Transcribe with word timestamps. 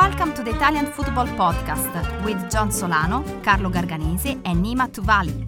Welcome 0.00 0.32
to 0.34 0.44
the 0.44 0.52
Italian 0.52 0.86
Football 0.86 1.26
Podcast 1.26 2.24
with 2.24 2.38
John 2.52 2.70
Solano, 2.70 3.24
Carlo 3.42 3.68
Garganese, 3.68 4.40
and 4.44 4.64
Nima 4.64 4.88
Tavallaey. 4.88 5.44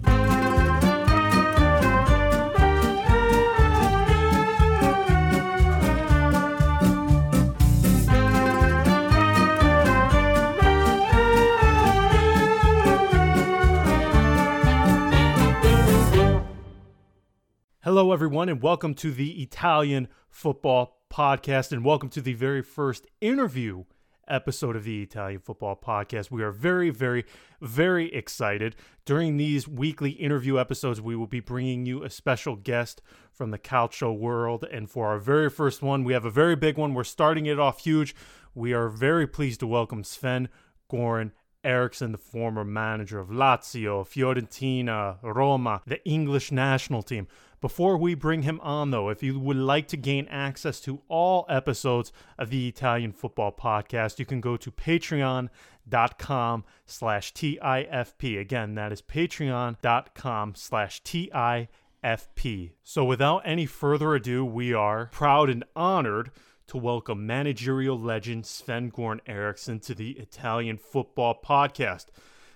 Hello, 17.79 18.11
everyone, 18.11 18.49
and 18.49 18.61
welcome 18.61 18.93
to 18.95 19.11
the 19.11 19.41
Italian 19.41 20.09
Football 20.29 20.97
Podcast, 21.09 21.71
and 21.71 21.85
welcome 21.85 22.09
to 22.09 22.19
the 22.19 22.33
very 22.33 22.61
first 22.61 23.07
interview 23.21 23.85
episode 24.31 24.75
of 24.75 24.83
the 24.83 25.03
Italian 25.03 25.39
Football 25.39 25.75
Podcast. 25.75 26.31
We 26.31 26.41
are 26.41 26.51
very, 26.51 26.89
very, 26.89 27.25
very 27.61 28.11
excited. 28.13 28.75
During 29.05 29.37
these 29.37 29.67
weekly 29.67 30.11
interview 30.11 30.57
episodes, 30.57 31.01
we 31.01 31.15
will 31.15 31.27
be 31.27 31.41
bringing 31.41 31.85
you 31.85 32.03
a 32.03 32.09
special 32.09 32.55
guest 32.55 33.01
from 33.31 33.51
the 33.51 33.59
calcio 33.59 34.17
world. 34.17 34.65
And 34.71 34.89
for 34.89 35.07
our 35.07 35.19
very 35.19 35.49
first 35.49 35.81
one, 35.81 36.03
we 36.03 36.13
have 36.13 36.25
a 36.25 36.31
very 36.31 36.55
big 36.55 36.77
one. 36.77 36.93
We're 36.93 37.03
starting 37.03 37.45
it 37.45 37.59
off 37.59 37.81
huge. 37.81 38.15
We 38.55 38.73
are 38.73 38.89
very 38.89 39.27
pleased 39.27 39.59
to 39.59 39.67
welcome 39.67 40.03
Sven 40.03 40.49
Goran 40.91 41.31
Eriksson, 41.63 42.11
the 42.11 42.17
former 42.17 42.63
manager 42.63 43.19
of 43.19 43.29
Lazio, 43.29 44.03
Fiorentina, 44.03 45.17
Roma, 45.21 45.81
the 45.85 46.03
English 46.07 46.51
national 46.51 47.03
team. 47.03 47.27
Before 47.61 47.95
we 47.95 48.15
bring 48.15 48.41
him 48.41 48.59
on, 48.61 48.89
though, 48.89 49.09
if 49.09 49.21
you 49.21 49.39
would 49.39 49.55
like 49.55 49.87
to 49.89 49.97
gain 49.97 50.27
access 50.29 50.79
to 50.79 51.03
all 51.07 51.45
episodes 51.47 52.11
of 52.39 52.49
the 52.49 52.67
Italian 52.67 53.11
Football 53.11 53.51
Podcast, 53.51 54.17
you 54.17 54.25
can 54.25 54.41
go 54.41 54.57
to 54.57 54.71
patreon.com 54.71 56.63
slash 56.87 57.33
TIFP. 57.33 58.39
Again, 58.39 58.73
that 58.73 58.91
is 58.91 59.03
patreon.com 59.03 60.55
slash 60.55 61.03
TIFP. 61.03 62.71
So 62.83 63.05
without 63.05 63.43
any 63.45 63.67
further 63.67 64.15
ado, 64.15 64.43
we 64.43 64.73
are 64.73 65.05
proud 65.11 65.51
and 65.51 65.63
honored 65.75 66.31
to 66.65 66.77
welcome 66.77 67.27
managerial 67.27 67.99
legend 67.99 68.47
Sven 68.47 68.89
Goran 68.89 69.19
Eriksson 69.27 69.79
to 69.81 69.93
the 69.93 70.13
Italian 70.13 70.79
Football 70.79 71.39
Podcast. 71.45 72.05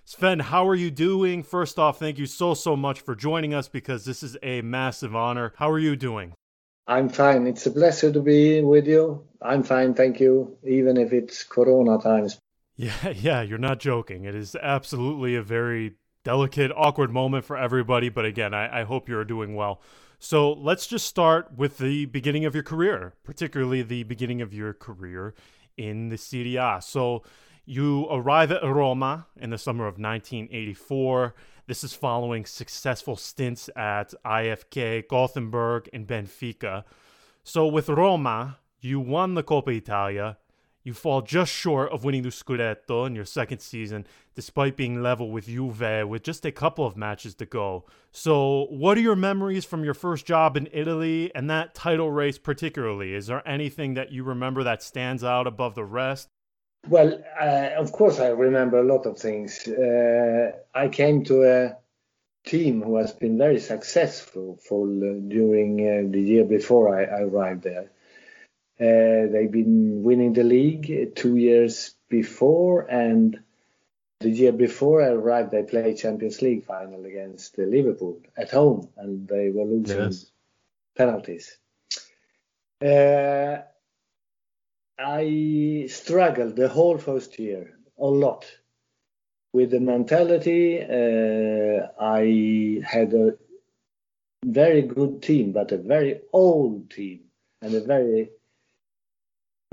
Sven, 0.08 0.40
how 0.40 0.68
are 0.68 0.76
you 0.76 0.92
doing? 0.92 1.42
First 1.42 1.80
off, 1.80 1.98
thank 1.98 2.20
you 2.20 2.28
so, 2.28 2.54
so 2.54 2.76
much 2.76 3.02
for 3.02 3.16
joining 3.16 3.56
us 3.56 3.68
because 3.68 4.06
this 4.06 4.22
is 4.22 4.38
a 4.44 4.62
massive 4.62 5.16
honor. 5.16 5.54
How 5.58 5.72
are 5.72 5.80
you 5.80 5.96
doing? 5.96 6.34
I'm 6.86 7.10
fine. 7.10 7.48
It's 7.48 7.66
a 7.66 7.72
pleasure 7.72 8.12
to 8.12 8.22
be 8.22 8.62
with 8.62 8.86
you. 8.86 9.26
I'm 9.42 9.64
fine, 9.64 9.96
thank 9.96 10.20
you, 10.20 10.56
even 10.64 10.98
if 10.98 11.12
it's 11.12 11.44
Corona 11.44 11.98
times. 11.98 12.38
Yeah, 12.76 13.10
yeah, 13.16 13.42
you're 13.42 13.58
not 13.58 13.80
joking. 13.80 14.26
It 14.26 14.36
is 14.36 14.56
absolutely 14.56 15.36
a 15.36 15.42
very 15.42 15.96
delicate, 16.24 16.72
awkward 16.76 17.12
moment 17.12 17.44
for 17.44 17.58
everybody. 17.58 18.10
But 18.10 18.26
again, 18.26 18.54
I, 18.54 18.82
I 18.82 18.84
hope 18.84 19.10
you're 19.10 19.26
doing 19.26 19.56
well. 19.56 19.82
So 20.20 20.54
let's 20.54 20.86
just 20.86 21.08
start 21.08 21.58
with 21.58 21.80
the 21.80 22.06
beginning 22.06 22.46
of 22.46 22.54
your 22.54 22.64
career, 22.64 23.16
particularly 23.24 23.82
the 23.82 24.04
beginning 24.04 24.42
of 24.42 24.54
your 24.54 24.72
career 24.72 25.34
in 25.78 26.10
the 26.10 26.18
Serie 26.20 26.58
A. 26.58 26.78
So 26.80 27.24
you 27.66 28.08
arrive 28.10 28.52
at 28.52 28.64
Roma 28.64 29.28
in 29.36 29.50
the 29.50 29.58
summer 29.58 29.86
of 29.88 29.98
1984. 29.98 31.34
This 31.68 31.84
is 31.84 31.94
following 31.94 32.46
successful 32.46 33.16
stints 33.16 33.70
at 33.76 34.14
IFK, 34.24 35.08
Gothenburg, 35.08 35.90
and 35.92 36.06
Benfica. 36.06 36.84
So 37.44 37.66
with 37.66 37.90
Roma, 37.90 38.60
you 38.82 39.00
won 39.00 39.34
the 39.34 39.44
Coppa 39.44 39.76
Italia. 39.76 40.38
You 40.84 40.94
fall 40.94 41.24
just 41.24 41.52
short 41.52 41.92
of 41.92 42.04
winning 42.04 42.22
the 42.22 42.30
Scudetto 42.30 43.08
in 43.08 43.16
your 43.16 43.26
second 43.26 43.58
season, 43.58 44.06
despite 44.36 44.78
being 44.78 45.02
level 45.02 45.32
with 45.32 45.48
Juve 45.48 46.08
with 46.08 46.22
just 46.22 46.46
a 46.46 46.52
couple 46.52 46.86
of 46.86 46.96
matches 46.96 47.34
to 47.36 47.48
go. 47.48 47.86
So, 48.12 48.68
what 48.70 48.96
are 48.96 49.02
your 49.02 49.16
memories 49.16 49.66
from 49.66 49.84
your 49.84 49.96
first 49.96 50.28
job 50.28 50.56
in 50.56 50.70
Italy 50.72 51.32
and 51.34 51.50
that 51.50 51.74
title 51.74 52.12
race 52.12 52.38
particularly? 52.38 53.16
Is 53.16 53.26
there 53.26 53.48
anything 53.48 53.96
that 53.96 54.12
you 54.12 54.24
remember 54.24 54.64
that 54.64 54.84
stands 54.84 55.24
out 55.24 55.48
above 55.48 55.74
the 55.74 55.84
rest? 55.84 56.30
Well, 56.88 57.24
uh, 57.40 57.70
of 57.78 57.92
course, 57.92 58.20
I 58.20 58.28
remember 58.28 58.80
a 58.80 58.84
lot 58.84 59.06
of 59.06 59.18
things. 59.18 59.68
Uh, 59.68 60.52
I 60.74 60.88
came 60.90 61.24
to 61.26 61.44
a 61.44 61.78
team 62.48 62.82
who 62.82 62.98
has 62.98 63.12
been 63.12 63.38
very 63.38 63.60
successful 63.60 64.60
for, 64.68 64.86
uh, 64.86 65.20
during 65.28 65.80
uh, 65.82 66.12
the 66.12 66.22
year 66.22 66.46
before 66.46 66.96
I, 66.96 67.04
I 67.04 67.22
arrived 67.22 67.64
there. 67.64 67.90
Uh, 68.80 69.32
they've 69.32 69.52
been 69.52 70.04
winning 70.04 70.34
the 70.34 70.44
league 70.44 71.16
two 71.16 71.38
years 71.38 71.96
before, 72.10 72.82
and 72.82 73.40
the 74.20 74.30
year 74.30 74.52
before 74.52 75.02
I 75.02 75.08
arrived, 75.08 75.52
they 75.52 75.64
played 75.64 75.98
Champions 75.98 76.42
League 76.42 76.66
final 76.66 77.06
against 77.06 77.58
Liverpool 77.58 78.22
at 78.38 78.52
home, 78.52 78.90
and 78.98 79.28
they 79.28 79.50
were 79.50 79.66
losing 79.66 79.98
yes. 79.98 80.26
penalties. 80.96 81.58
I 84.98 85.88
struggled 85.90 86.56
the 86.56 86.70
whole 86.70 86.98
first 86.98 87.38
year 87.38 87.78
a 88.00 88.06
lot 88.06 88.46
with 89.52 89.72
the 89.72 89.82
mentality. 89.82 90.82
Uh, 90.82 91.88
I 92.00 92.82
had 92.82 93.14
a 93.14 93.38
very 94.46 94.84
good 94.84 95.22
team, 95.22 95.52
but 95.52 95.74
a 95.74 95.78
very 95.78 96.22
old 96.32 96.90
team 96.92 97.26
and 97.62 97.76
a 97.76 97.82
very 97.82 98.30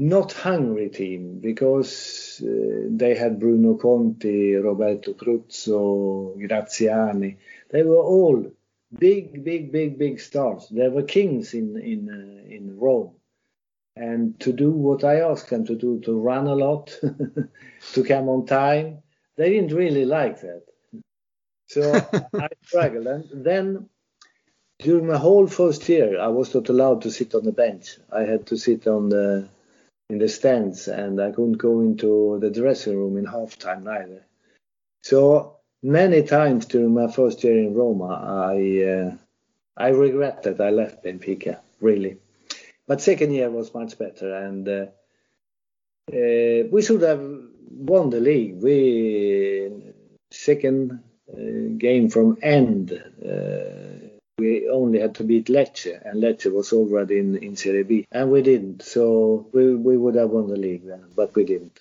not 0.00 0.32
hungry 0.32 0.88
team 0.88 1.38
because 1.40 2.42
uh, 2.44 2.88
they 2.90 3.14
had 3.14 3.38
Bruno 3.38 3.74
Conti, 3.74 4.54
Roberto 4.54 5.12
Pruzzo, 5.12 6.36
Graziani. 6.48 7.38
They 7.70 7.84
were 7.84 8.02
all 8.02 8.50
big, 8.98 9.44
big, 9.44 9.70
big, 9.70 9.98
big 9.98 10.18
stars. 10.18 10.68
They 10.68 10.88
were 10.88 11.04
kings 11.04 11.54
in 11.54 11.76
in 11.76 12.08
uh, 12.08 12.54
in 12.54 12.76
Rome 12.76 13.14
and 13.96 14.38
to 14.40 14.52
do 14.52 14.70
what 14.70 15.04
I 15.04 15.20
asked 15.20 15.50
them 15.50 15.66
to 15.66 15.74
do, 15.74 16.00
to 16.00 16.18
run 16.18 16.46
a 16.46 16.54
lot, 16.54 16.98
to 17.92 18.04
come 18.04 18.28
on 18.28 18.46
time. 18.46 19.02
They 19.36 19.50
didn't 19.50 19.74
really 19.74 20.04
like 20.04 20.40
that. 20.40 20.62
So 21.68 21.94
I 22.34 22.48
struggled. 22.64 23.06
And 23.06 23.44
then 23.44 23.88
during 24.78 25.06
my 25.06 25.18
whole 25.18 25.46
first 25.46 25.88
year, 25.88 26.20
I 26.20 26.28
was 26.28 26.54
not 26.54 26.68
allowed 26.68 27.02
to 27.02 27.10
sit 27.10 27.34
on 27.34 27.44
the 27.44 27.52
bench. 27.52 27.98
I 28.10 28.22
had 28.22 28.46
to 28.48 28.56
sit 28.56 28.86
on 28.86 29.08
the 29.08 29.48
in 30.10 30.18
the 30.18 30.28
stands, 30.28 30.88
and 30.88 31.20
I 31.20 31.30
couldn't 31.30 31.56
go 31.56 31.80
into 31.80 32.38
the 32.40 32.50
dressing 32.50 32.98
room 32.98 33.16
in 33.16 33.24
halftime 33.24 33.88
either. 33.88 34.26
So 35.02 35.56
many 35.82 36.22
times 36.22 36.66
during 36.66 36.92
my 36.92 37.10
first 37.10 37.42
year 37.44 37.58
in 37.58 37.74
Roma, 37.74 38.52
I 38.54 38.82
uh, 38.84 39.16
I 39.76 39.88
regret 39.88 40.42
that 40.42 40.60
I 40.60 40.70
left 40.70 41.04
Benfica. 41.04 41.60
Really. 41.80 42.18
But 42.86 43.00
second 43.00 43.32
year 43.32 43.50
was 43.50 43.72
much 43.74 43.98
better, 43.98 44.34
and 44.34 44.68
uh, 44.68 44.86
uh, 46.10 46.68
we 46.70 46.82
should 46.82 47.02
have 47.02 47.22
won 47.70 48.10
the 48.10 48.20
league. 48.20 48.62
We 48.62 49.70
second 50.30 51.00
uh, 51.32 51.76
game 51.78 52.10
from 52.10 52.38
end. 52.42 52.92
Uh, 52.92 54.08
we 54.38 54.68
only 54.68 54.98
had 54.98 55.14
to 55.16 55.24
beat 55.24 55.46
Lecce, 55.46 56.00
and 56.04 56.22
Lecce 56.22 56.52
was 56.52 56.72
already 56.72 57.18
in, 57.18 57.36
in 57.36 57.54
Serie 57.54 57.84
B, 57.84 58.06
and 58.10 58.30
we 58.30 58.42
didn't. 58.42 58.82
So 58.82 59.46
we, 59.52 59.74
we 59.74 59.96
would 59.96 60.16
have 60.16 60.30
won 60.30 60.48
the 60.48 60.56
league 60.56 60.86
then, 60.86 61.04
but 61.14 61.34
we 61.36 61.44
didn't. 61.44 61.80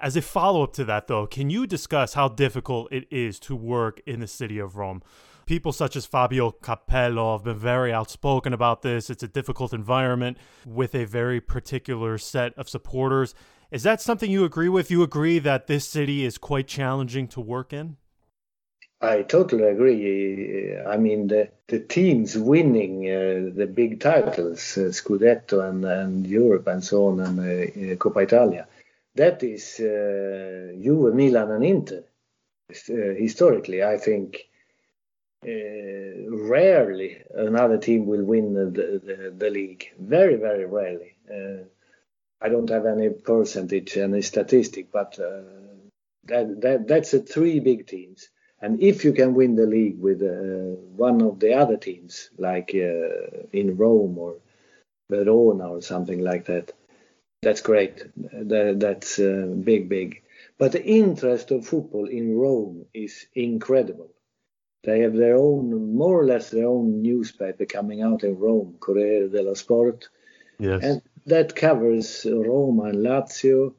As 0.00 0.16
a 0.16 0.22
follow 0.22 0.62
up 0.62 0.74
to 0.74 0.84
that, 0.84 1.08
though, 1.08 1.26
can 1.26 1.50
you 1.50 1.66
discuss 1.66 2.14
how 2.14 2.28
difficult 2.28 2.92
it 2.92 3.06
is 3.10 3.40
to 3.40 3.56
work 3.56 4.00
in 4.06 4.20
the 4.20 4.28
city 4.28 4.58
of 4.58 4.76
Rome? 4.76 5.02
People 5.48 5.72
such 5.72 5.96
as 5.96 6.04
Fabio 6.04 6.50
Capello 6.50 7.32
have 7.32 7.42
been 7.42 7.58
very 7.58 7.90
outspoken 7.90 8.52
about 8.52 8.82
this. 8.82 9.08
It's 9.08 9.22
a 9.22 9.28
difficult 9.28 9.72
environment 9.72 10.36
with 10.66 10.94
a 10.94 11.06
very 11.06 11.40
particular 11.40 12.18
set 12.18 12.52
of 12.58 12.68
supporters. 12.68 13.34
Is 13.70 13.82
that 13.84 14.02
something 14.02 14.30
you 14.30 14.44
agree 14.44 14.68
with? 14.68 14.90
You 14.90 15.02
agree 15.02 15.38
that 15.38 15.66
this 15.66 15.88
city 15.88 16.22
is 16.22 16.36
quite 16.36 16.68
challenging 16.68 17.28
to 17.28 17.40
work 17.40 17.72
in? 17.72 17.96
I 19.00 19.22
totally 19.22 19.64
agree. 19.64 20.76
I 20.86 20.98
mean, 20.98 21.28
the, 21.28 21.48
the 21.68 21.80
teams 21.80 22.36
winning 22.36 23.06
uh, 23.06 23.50
the 23.56 23.66
big 23.66 24.00
titles, 24.00 24.76
uh, 24.76 24.90
Scudetto 24.92 25.66
and, 25.66 25.82
and 25.82 26.26
Europe 26.26 26.66
and 26.66 26.84
so 26.84 27.06
on, 27.06 27.20
and 27.20 27.40
uh, 27.40 27.96
Coppa 27.96 28.22
Italia, 28.22 28.68
that 29.14 29.42
is 29.42 29.80
uh, 29.80 30.74
Juve, 30.78 31.14
Milan, 31.14 31.52
and 31.52 31.64
Inter. 31.64 32.04
Uh, 32.70 33.14
historically, 33.16 33.82
I 33.82 33.96
think 33.96 34.36
uh, 34.36 34.57
rarely 35.44 37.22
another 37.34 37.78
team 37.78 38.06
will 38.06 38.24
win 38.24 38.54
the, 38.54 38.66
the, 38.66 39.34
the 39.36 39.50
league. 39.50 39.92
Very, 39.98 40.36
very 40.36 40.66
rarely. 40.66 41.16
Uh, 41.30 41.64
I 42.40 42.48
don't 42.48 42.70
have 42.70 42.86
any 42.86 43.10
percentage, 43.10 43.96
any 43.96 44.22
statistic, 44.22 44.92
but 44.92 45.18
uh, 45.18 45.42
that, 46.24 46.60
that 46.60 46.88
that's 46.88 47.10
the 47.12 47.20
three 47.20 47.60
big 47.60 47.86
teams. 47.86 48.28
And 48.60 48.82
if 48.82 49.04
you 49.04 49.12
can 49.12 49.34
win 49.34 49.56
the 49.56 49.66
league 49.66 50.00
with 50.00 50.22
uh, 50.22 50.80
one 50.96 51.22
of 51.22 51.38
the 51.40 51.54
other 51.54 51.76
teams, 51.76 52.30
like 52.38 52.70
uh, 52.74 53.46
in 53.52 53.76
Rome 53.76 54.18
or 54.18 54.36
Verona 55.10 55.68
or 55.70 55.82
something 55.82 56.20
like 56.20 56.46
that, 56.46 56.72
That's 57.42 57.60
great. 57.62 58.04
That, 58.16 58.76
that's 58.80 59.18
uh, 59.18 59.54
big, 59.62 59.88
big. 59.88 60.22
But 60.58 60.72
the 60.72 60.84
interest 60.84 61.50
of 61.52 61.66
football 61.66 62.06
in 62.06 62.36
Rome 62.36 62.86
is 62.92 63.26
incredible. 63.34 64.10
They 64.84 65.00
have 65.00 65.14
their 65.14 65.36
own, 65.36 65.94
more 65.94 66.20
or 66.20 66.24
less 66.24 66.50
their 66.50 66.66
own 66.66 67.02
newspaper 67.02 67.66
coming 67.66 68.02
out 68.02 68.22
in 68.22 68.38
Rome, 68.38 68.76
Corriere 68.80 69.28
dello 69.28 69.54
Sport. 69.54 70.08
Yes. 70.58 70.82
And 70.82 71.02
that 71.26 71.56
covers 71.56 72.26
Roma 72.28 72.84
and 72.84 72.98
Lazio 73.04 73.74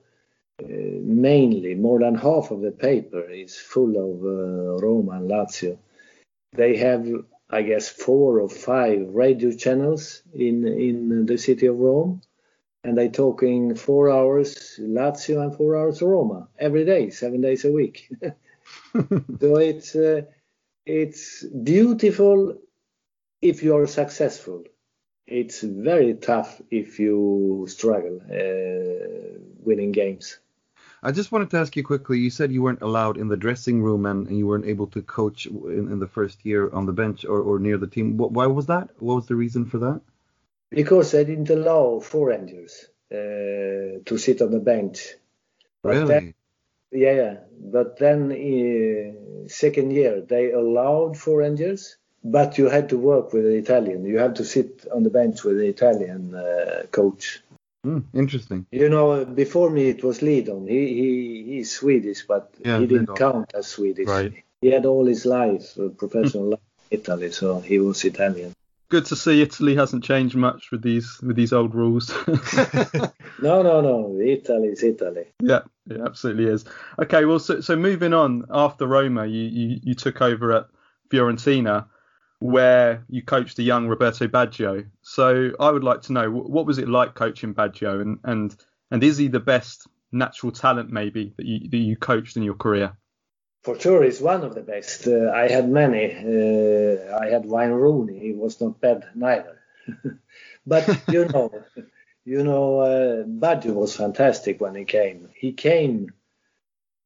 uh, 0.61 0.65
mainly. 0.67 1.75
More 1.75 1.99
than 1.99 2.15
half 2.15 2.51
of 2.51 2.61
the 2.61 2.71
paper 2.71 3.29
is 3.29 3.57
full 3.57 3.95
of 3.97 4.23
uh, 4.23 4.85
Roma 4.85 5.13
and 5.13 5.29
Lazio. 5.29 5.77
They 6.53 6.77
have, 6.77 7.07
I 7.49 7.61
guess, 7.61 7.87
four 7.87 8.39
or 8.39 8.49
five 8.49 9.07
radio 9.09 9.51
channels 9.51 10.21
in 10.33 10.67
in 10.67 11.25
the 11.25 11.37
city 11.37 11.67
of 11.67 11.77
Rome, 11.77 12.21
and 12.83 12.97
they 12.97 13.07
talking 13.07 13.75
four 13.75 14.09
hours 14.09 14.77
Lazio 14.79 15.41
and 15.41 15.55
four 15.55 15.77
hours 15.77 16.01
Roma 16.01 16.47
every 16.57 16.85
day, 16.85 17.09
seven 17.09 17.41
days 17.41 17.63
a 17.65 17.71
week. 17.71 18.09
so 18.93 19.57
it's 19.57 19.95
uh, 19.95 20.23
it's 20.85 21.43
beautiful 21.43 22.57
if 23.41 23.63
you 23.63 23.75
are 23.75 23.87
successful. 23.87 24.63
It's 25.27 25.61
very 25.61 26.15
tough 26.15 26.61
if 26.71 26.99
you 26.99 27.65
struggle 27.69 28.19
uh, 28.31 29.39
winning 29.63 29.91
games. 29.91 30.39
I 31.01 31.11
just 31.11 31.31
wanted 31.31 31.51
to 31.51 31.57
ask 31.57 31.75
you 31.75 31.83
quickly. 31.83 32.19
You 32.19 32.29
said 32.29 32.51
you 32.51 32.61
weren't 32.61 32.81
allowed 32.81 33.17
in 33.17 33.29
the 33.29 33.37
dressing 33.37 33.81
room 33.81 34.05
and, 34.05 34.27
and 34.27 34.37
you 34.37 34.47
weren't 34.47 34.65
able 34.65 34.87
to 34.87 35.01
coach 35.01 35.45
in, 35.45 35.87
in 35.91 35.99
the 35.99 36.07
first 36.07 36.45
year 36.45 36.69
on 36.71 36.85
the 36.85 36.93
bench 36.93 37.23
or, 37.23 37.39
or 37.41 37.59
near 37.59 37.77
the 37.77 37.87
team. 37.87 38.17
Why 38.17 38.47
was 38.47 38.65
that? 38.65 38.89
What 38.99 39.15
was 39.15 39.27
the 39.27 39.35
reason 39.35 39.65
for 39.65 39.77
that? 39.79 40.01
Because 40.71 41.11
they 41.11 41.23
didn't 41.23 41.49
allow 41.49 41.99
foreigners 41.99 42.85
uh, 43.11 44.03
to 44.05 44.17
sit 44.17 44.41
on 44.41 44.51
the 44.51 44.59
bench. 44.59 45.15
But 45.81 45.89
Really? 45.89 46.35
Yeah, 46.91 47.13
yeah. 47.13 47.35
But 47.59 47.97
then 47.99 48.31
uh, 48.31 49.47
second 49.47 49.91
year 49.91 50.21
they 50.21 50.51
allowed 50.51 51.17
foreigners, 51.17 51.97
but 52.23 52.57
you 52.57 52.69
had 52.69 52.89
to 52.89 52.97
work 52.97 53.33
with 53.33 53.43
the 53.43 53.55
Italian. 53.55 54.05
You 54.05 54.17
have 54.19 54.33
to 54.35 54.45
sit 54.45 54.85
on 54.93 55.03
the 55.03 55.09
bench 55.09 55.43
with 55.43 55.57
the 55.57 55.67
Italian 55.67 56.33
uh, 56.35 56.83
coach. 56.91 57.41
Hmm, 57.83 57.99
interesting. 58.13 58.65
You 58.71 58.89
know, 58.89 59.23
before 59.25 59.69
me 59.69 59.89
it 59.89 60.03
was 60.03 60.19
Liedholm. 60.19 60.67
He 60.67 60.87
he 60.99 61.43
he's 61.53 61.71
Swedish, 61.71 62.25
but 62.27 62.51
Yeah, 62.65 62.79
he 62.79 62.87
didn't 62.87 63.07
Liedholm. 63.09 63.17
count 63.17 63.51
as 63.53 63.67
Swedish. 63.67 64.07
Right. 64.07 64.33
He 64.61 64.71
had 64.71 64.85
all 64.85 65.05
his 65.05 65.25
life, 65.25 65.77
uh, 65.79 65.89
professional 65.89 66.49
life 66.49 66.67
in 66.91 66.99
Italy, 66.99 67.31
so 67.31 67.59
he 67.61 67.79
was 67.79 68.03
Italian. 68.03 68.53
Good 68.89 69.05
to 69.05 69.15
see 69.15 69.41
Italy 69.41 69.75
hasn't 69.75 70.03
changed 70.03 70.35
much 70.35 70.71
with 70.71 70.81
these 70.81 71.19
with 71.21 71.35
these 71.35 71.53
old 71.53 71.75
rules. 71.75 72.11
No, 73.41 73.61
no, 73.61 73.81
no. 73.81 74.19
Italy's 74.19 74.83
Italy. 74.83 75.25
yeah, 75.41 75.61
it 75.89 76.01
absolutely 76.01 76.45
is. 76.45 76.65
Okay, 77.01 77.25
well, 77.25 77.39
so, 77.39 77.61
so 77.61 77.75
moving 77.75 78.13
on 78.13 78.45
after 78.49 78.85
Roma, 78.85 79.25
you, 79.25 79.43
you 79.43 79.79
you 79.83 79.93
took 79.95 80.21
over 80.21 80.51
at 80.51 80.67
Fiorentina, 81.09 81.85
where 82.39 83.05
you 83.09 83.21
coached 83.21 83.57
the 83.57 83.63
young 83.63 83.87
Roberto 83.87 84.27
Baggio. 84.27 84.85
So 85.01 85.51
I 85.59 85.71
would 85.71 85.83
like 85.83 86.01
to 86.03 86.13
know 86.13 86.29
what 86.29 86.65
was 86.65 86.77
it 86.77 86.89
like 86.89 87.15
coaching 87.15 87.53
Baggio, 87.53 88.01
and 88.01 88.19
and 88.23 88.55
and 88.91 89.03
is 89.03 89.17
he 89.17 89.27
the 89.27 89.39
best 89.39 89.87
natural 90.11 90.51
talent 90.51 90.89
maybe 90.89 91.33
that 91.37 91.45
you 91.45 91.69
that 91.69 91.77
you 91.77 91.95
coached 91.95 92.35
in 92.35 92.43
your 92.43 92.55
career? 92.55 92.97
For 93.63 93.77
sure, 93.77 94.03
he's 94.03 94.21
one 94.21 94.43
of 94.43 94.55
the 94.55 94.61
best. 94.61 95.07
Uh, 95.07 95.31
I 95.31 95.49
had 95.49 95.69
many. 95.69 96.05
Uh, 96.15 97.17
I 97.17 97.27
had 97.27 97.45
Wayne 97.45 97.71
Rooney. 97.71 98.17
He 98.19 98.31
was 98.31 98.61
not 98.61 98.79
bad 98.79 99.07
neither. 99.15 99.59
but 100.65 101.01
you 101.09 101.25
know, 101.25 101.51
you 102.25 102.43
know, 102.43 102.79
uh, 102.79 103.71
was 103.73 103.95
fantastic 103.95 104.61
when 104.61 104.75
he 104.75 104.85
came. 104.85 105.29
He 105.35 105.51
came 105.51 106.13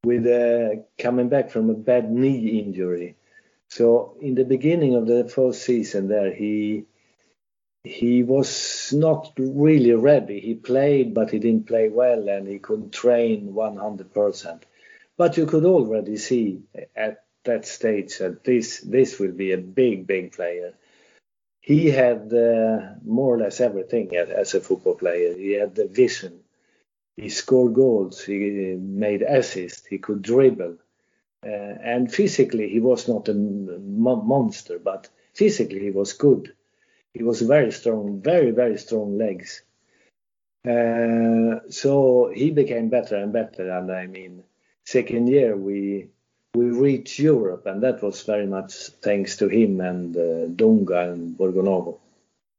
with 0.03 0.27
uh, 0.27 0.81
coming 0.99 1.29
back 1.29 1.49
from 1.49 1.69
a 1.69 1.73
bad 1.73 2.11
knee 2.11 2.59
injury. 2.59 3.15
So 3.69 4.17
in 4.21 4.35
the 4.35 4.45
beginning 4.45 4.95
of 4.95 5.07
the 5.07 5.27
first 5.27 5.63
season, 5.63 6.07
there 6.07 6.33
he 6.33 6.85
he 7.83 8.23
was 8.23 8.93
not 8.93 9.33
really 9.37 9.93
ready. 9.93 10.39
He 10.39 10.53
played, 10.53 11.13
but 11.13 11.31
he 11.31 11.39
didn't 11.39 11.67
play 11.67 11.89
well, 11.89 12.29
and 12.29 12.47
he 12.47 12.59
couldn't 12.59 12.93
train 12.93 13.53
100 13.53 14.13
percent. 14.13 14.65
But 15.17 15.37
you 15.37 15.45
could 15.45 15.65
already 15.65 16.17
see 16.17 16.63
at 16.95 17.23
that 17.43 17.65
stage 17.65 18.17
that 18.17 18.43
this 18.43 18.79
this 18.79 19.19
will 19.19 19.31
be 19.31 19.51
a 19.51 19.57
big, 19.57 20.07
big 20.07 20.31
player. 20.31 20.73
He 21.61 21.89
had 21.89 22.33
uh, 22.33 22.95
more 23.05 23.35
or 23.35 23.37
less 23.39 23.61
everything 23.61 24.15
as, 24.15 24.29
as 24.29 24.53
a 24.53 24.61
football 24.61 24.95
player. 24.95 25.33
He 25.37 25.53
had 25.53 25.75
the 25.75 25.87
vision. 25.87 26.39
He 27.15 27.29
scored 27.29 27.73
goals. 27.73 28.23
He 28.23 28.75
made 28.79 29.21
assists. 29.21 29.85
He 29.85 29.99
could 29.99 30.21
dribble. 30.21 30.77
Uh, 31.45 31.49
and 31.49 32.11
physically, 32.11 32.69
he 32.69 32.79
was 32.79 33.07
not 33.07 33.27
a 33.29 33.33
monster, 33.33 34.79
but 34.79 35.09
physically, 35.33 35.79
he 35.79 35.91
was 35.91 36.13
good. 36.13 36.53
He 37.13 37.23
was 37.23 37.41
very 37.41 37.71
strong, 37.71 38.21
very, 38.21 38.51
very 38.51 38.77
strong 38.77 39.17
legs. 39.17 39.61
Uh, 40.67 41.59
so 41.69 42.31
he 42.33 42.49
became 42.51 42.89
better 42.89 43.17
and 43.17 43.31
better. 43.33 43.69
And 43.69 43.91
I 43.91 44.07
mean, 44.07 44.43
second 44.85 45.27
year 45.27 45.55
we 45.55 46.09
we 46.55 46.65
reached 46.65 47.17
Europe, 47.17 47.65
and 47.65 47.81
that 47.81 48.03
was 48.03 48.23
very 48.23 48.45
much 48.45 48.73
thanks 49.01 49.37
to 49.37 49.47
him 49.47 49.81
and 49.81 50.15
uh, 50.15 50.47
Dunga 50.55 51.11
and 51.11 51.37
Borgonovo. 51.37 51.97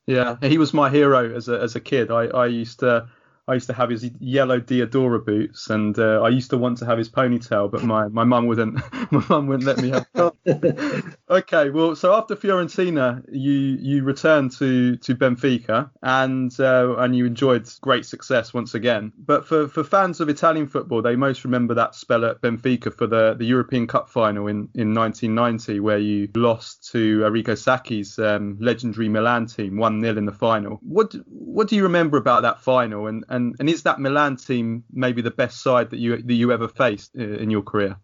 Yeah, 0.06 0.36
he 0.42 0.58
was 0.58 0.74
my 0.74 0.90
hero 0.90 1.34
as 1.34 1.48
a 1.48 1.60
as 1.60 1.76
a 1.76 1.80
kid. 1.80 2.10
I, 2.10 2.26
I 2.26 2.46
used 2.46 2.80
to 2.80 3.08
I 3.46 3.54
used 3.54 3.66
to 3.66 3.74
have 3.74 3.90
his 3.90 4.10
yellow 4.20 4.58
Diadora 4.58 5.24
boots, 5.24 5.68
and 5.68 5.98
uh, 5.98 6.22
I 6.22 6.30
used 6.30 6.50
to 6.50 6.58
want 6.58 6.78
to 6.78 6.86
have 6.86 6.96
his 6.96 7.10
ponytail, 7.10 7.70
but 7.70 7.82
my 7.82 8.08
my 8.08 8.24
mum 8.24 8.46
wouldn't 8.46 8.74
my 9.12 9.24
mum 9.28 9.46
wouldn't 9.48 9.66
let 9.66 9.78
me 9.78 9.90
have. 9.90 10.06
okay, 11.30 11.70
well, 11.70 11.94
so 11.94 12.14
after 12.14 12.36
Fiorentina, 12.36 13.22
you 13.30 13.52
you 13.52 14.02
returned 14.02 14.52
to 14.52 14.96
to 14.96 15.14
Benfica, 15.14 15.90
and 16.02 16.58
uh, 16.58 16.96
and 16.98 17.14
you 17.14 17.26
enjoyed 17.26 17.68
great 17.82 18.06
success 18.06 18.54
once 18.54 18.74
again. 18.74 19.12
But 19.18 19.46
for 19.46 19.68
for 19.68 19.84
fans 19.84 20.20
of 20.20 20.28
Italian 20.30 20.66
football, 20.66 21.02
they 21.02 21.16
most 21.16 21.44
remember 21.44 21.74
that 21.74 21.94
spell 21.94 22.24
at 22.24 22.40
Benfica 22.40 22.94
for 22.94 23.06
the 23.06 23.34
the 23.34 23.44
European 23.44 23.86
Cup 23.86 24.08
final 24.08 24.46
in 24.46 24.68
in 24.74 24.94
1990, 24.94 25.80
where 25.80 25.98
you 25.98 26.28
lost 26.34 26.90
to 26.92 27.20
Arrigo 27.20 27.52
Sacchi's 27.52 28.18
um, 28.18 28.56
legendary 28.58 29.10
Milan 29.10 29.46
team, 29.46 29.76
one 29.76 30.00
0 30.00 30.16
in 30.16 30.24
the 30.24 30.32
final. 30.32 30.78
What 30.82 31.10
do- 31.10 31.24
what 31.26 31.68
do 31.68 31.76
you 31.76 31.82
remember 31.84 32.16
about 32.16 32.42
that 32.42 32.60
final, 32.60 33.06
and 33.06 33.24
and 33.34 33.56
and 33.58 33.68
is 33.68 33.82
that 33.82 34.00
Milan 34.00 34.36
team 34.36 34.84
maybe 34.92 35.22
the 35.22 35.30
best 35.42 35.62
side 35.62 35.90
that 35.90 35.98
you 35.98 36.16
that 36.16 36.34
you 36.34 36.52
ever 36.52 36.68
faced 36.68 37.10
uh, 37.18 37.22
in 37.22 37.50
your 37.50 37.62
career? 37.62 37.96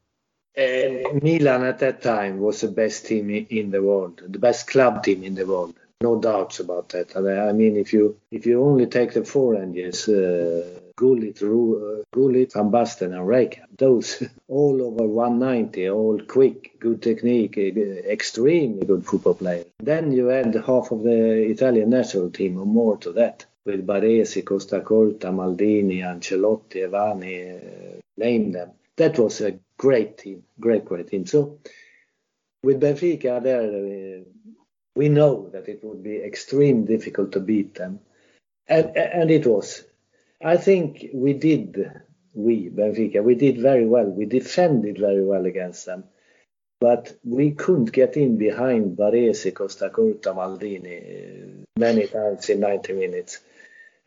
Milan 0.57 1.65
at 1.65 1.79
that 1.79 2.03
time 2.03 2.41
was 2.41 2.61
the 2.61 2.69
best 2.69 3.07
team 3.07 3.31
in 3.31 3.71
the 3.71 3.83
world, 3.83 4.21
the 4.27 4.39
best 4.39 4.67
club 4.67 5.03
team 5.03 5.23
in 5.23 5.35
the 5.35 5.47
world. 5.47 5.75
No 6.03 6.19
doubts 6.19 6.61
about 6.61 6.89
that. 6.91 7.17
I 7.17 7.53
mean, 7.53 7.77
if 7.77 7.93
you 7.93 8.17
if 8.31 8.47
you 8.47 8.63
only 8.63 8.87
take 8.87 9.13
the 9.13 9.25
four 9.25 9.55
engines, 9.55 10.09
uh, 10.09 10.81
Gullit, 10.97 11.41
Ru, 11.41 11.63
uh, 11.77 12.05
Gullit, 12.13 12.53
Van 12.53 12.71
Basten, 12.71 13.13
and 13.13 13.27
Rijkaard, 13.27 13.69
those 13.79 14.23
all 14.49 14.83
over 14.83 15.07
190, 15.07 15.89
all 15.91 16.21
quick, 16.27 16.79
good 16.81 17.01
technique, 17.03 17.57
uh, 17.57 18.11
extremely 18.17 18.87
good 18.87 19.07
football 19.07 19.35
players. 19.35 19.67
Then 19.79 20.13
you 20.13 20.31
add 20.31 20.55
half 20.55 20.91
of 20.91 21.03
the 21.03 21.51
Italian 21.51 21.91
national 21.91 22.31
team 22.31 22.59
or 22.59 22.67
more 22.67 22.97
to 22.99 23.13
that, 23.13 23.47
with 23.64 23.87
Baresi, 23.87 24.43
Costacurta, 24.43 25.31
Maldini, 25.33 25.99
Ancelotti, 26.00 26.88
Evani, 26.88 27.97
uh, 27.97 28.00
name 28.17 28.52
them. 28.52 28.73
That 28.97 29.19
was 29.19 29.40
a 29.40 29.59
great 29.76 30.19
team, 30.19 30.45
great, 30.59 30.85
great 30.85 31.09
team. 31.09 31.26
So 31.26 31.59
with 32.62 32.81
Benfica 32.81 33.43
there, 33.43 34.21
uh, 34.21 34.25
we 34.95 35.09
know 35.09 35.49
that 35.52 35.69
it 35.69 35.85
would 35.85 36.02
be 36.02 36.17
extremely 36.17 36.87
difficult 36.87 37.33
to 37.33 37.40
beat 37.40 37.75
them, 37.75 38.00
and 38.69 38.97
and 38.97 39.31
it 39.31 39.47
was. 39.47 39.85
I 40.43 40.57
think 40.57 41.07
we 41.12 41.35
did, 41.35 41.90
we 42.35 42.71
Benfica, 42.71 43.23
we 43.23 43.35
did 43.35 43.59
very 43.61 43.87
well. 43.87 44.07
We 44.07 44.25
defended 44.25 44.99
very 44.99 45.25
well 45.25 45.47
against 45.47 45.87
them, 45.87 46.05
but 46.81 47.17
we 47.25 47.52
couldn't 47.52 47.93
get 47.93 48.17
in 48.17 48.37
behind 48.38 48.97
Baresi, 48.97 49.52
Costacurta, 49.52 50.35
Maldini 50.35 50.97
uh, 50.99 51.64
many 51.79 52.07
times 52.07 52.49
in 52.49 52.61
90 52.61 52.93
minutes. 52.95 53.38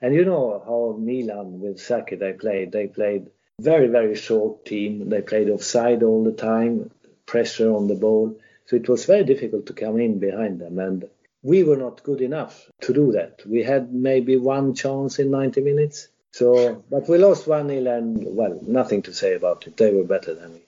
And 0.04 0.14
you 0.14 0.26
know 0.26 0.62
how 0.66 0.98
Milan 1.00 1.62
with 1.62 1.80
Sacchi 1.80 2.18
they 2.18 2.34
played. 2.34 2.74
They 2.74 2.88
played 2.88 3.32
very 3.62 3.88
very 3.88 4.16
short 4.16 4.66
team. 4.66 5.08
They 5.10 5.22
played 5.22 5.50
offside 5.50 6.04
all 6.04 6.26
the 6.26 6.34
time, 6.34 6.92
pressure 7.26 7.74
on 7.74 7.88
the 7.88 7.96
ball. 7.96 8.38
So 8.66 8.76
it 8.76 8.90
was 8.90 9.06
very 9.06 9.24
difficult 9.24 9.68
to 9.68 9.74
come 9.74 9.98
in 10.02 10.20
behind 10.20 10.60
them, 10.60 10.78
and 10.78 11.06
we 11.42 11.64
were 11.64 11.78
not 11.78 12.04
good 12.04 12.20
enough 12.20 12.70
to 12.82 12.94
do 12.94 13.14
that. 13.14 13.44
We 13.46 13.64
had 13.64 13.94
maybe 13.94 14.36
one 14.36 14.74
chance 14.74 15.20
in 15.20 15.32
90 15.32 15.62
minutes. 15.62 16.10
So, 16.32 16.84
but 16.90 17.08
we 17.08 17.18
lost 17.18 17.48
1 17.48 17.70
0, 17.70 17.98
and 17.98 18.36
well, 18.36 18.60
nothing 18.62 19.04
to 19.04 19.14
say 19.14 19.36
about 19.36 19.68
it. 19.68 19.78
They 19.78 19.94
were 19.94 20.04
better 20.04 20.34
than 20.34 20.54
we. 20.54 20.62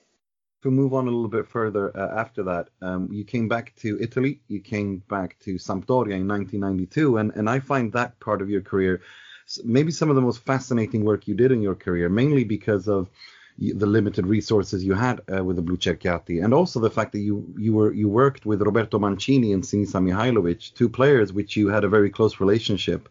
To 0.62 0.70
move 0.70 0.94
on 0.94 1.08
a 1.08 1.10
little 1.10 1.28
bit 1.28 1.46
further 1.46 1.94
uh, 1.94 2.20
after 2.20 2.42
that, 2.44 2.70
um, 2.80 3.08
you 3.12 3.24
came 3.24 3.48
back 3.48 3.74
to 3.76 3.98
Italy. 4.00 4.40
You 4.48 4.60
came 4.60 5.02
back 5.08 5.38
to 5.40 5.56
Sampdoria 5.56 6.16
in 6.16 6.26
1992, 6.26 7.18
and, 7.18 7.32
and 7.34 7.50
I 7.50 7.60
find 7.60 7.92
that 7.92 8.18
part 8.18 8.40
of 8.40 8.48
your 8.48 8.62
career 8.62 9.02
maybe 9.64 9.92
some 9.92 10.10
of 10.10 10.16
the 10.16 10.22
most 10.22 10.44
fascinating 10.44 11.04
work 11.04 11.28
you 11.28 11.34
did 11.34 11.52
in 11.52 11.62
your 11.62 11.74
career, 11.74 12.08
mainly 12.08 12.44
because 12.44 12.88
of 12.88 13.08
the 13.58 13.86
limited 13.86 14.26
resources 14.26 14.84
you 14.84 14.94
had 14.94 15.20
uh, 15.34 15.42
with 15.42 15.56
the 15.56 15.62
Blucerchiati, 15.62 16.44
and 16.44 16.52
also 16.52 16.78
the 16.78 16.90
fact 16.90 17.12
that 17.12 17.20
you 17.20 17.54
you 17.56 17.72
were 17.72 17.92
you 17.92 18.08
worked 18.08 18.44
with 18.44 18.60
Roberto 18.60 18.98
Mancini 18.98 19.52
and 19.52 19.62
Sinisa 19.62 20.00
Mihailovic, 20.02 20.74
two 20.74 20.88
players 20.88 21.32
which 21.32 21.56
you 21.56 21.68
had 21.68 21.84
a 21.84 21.88
very 21.88 22.10
close 22.10 22.38
relationship 22.38 23.08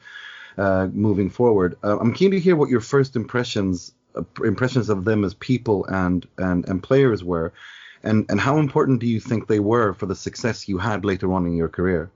uh, 0.57 0.87
moving 0.93 1.29
forward. 1.29 1.77
Uh, 1.83 1.97
I'm 1.97 2.13
keen 2.13 2.31
to 2.31 2.39
hear 2.39 2.55
what 2.55 2.69
your 2.69 2.81
first 2.81 3.15
impressions 3.15 3.93
uh, 4.15 4.23
impressions 4.43 4.89
of 4.89 5.03
them 5.03 5.23
as 5.23 5.33
people 5.33 5.85
and 5.85 6.27
and 6.37 6.67
and 6.69 6.83
players 6.83 7.23
were, 7.23 7.51
and 8.03 8.25
and 8.29 8.39
how 8.39 8.57
important 8.59 8.99
do 8.99 9.07
you 9.07 9.19
think 9.19 9.47
they 9.47 9.59
were 9.59 9.93
for 9.93 10.05
the 10.05 10.15
success 10.15 10.69
you 10.69 10.77
had 10.77 11.05
later 11.05 11.33
on 11.33 11.47
in 11.47 11.55
your 11.55 11.69
career? 11.69 12.11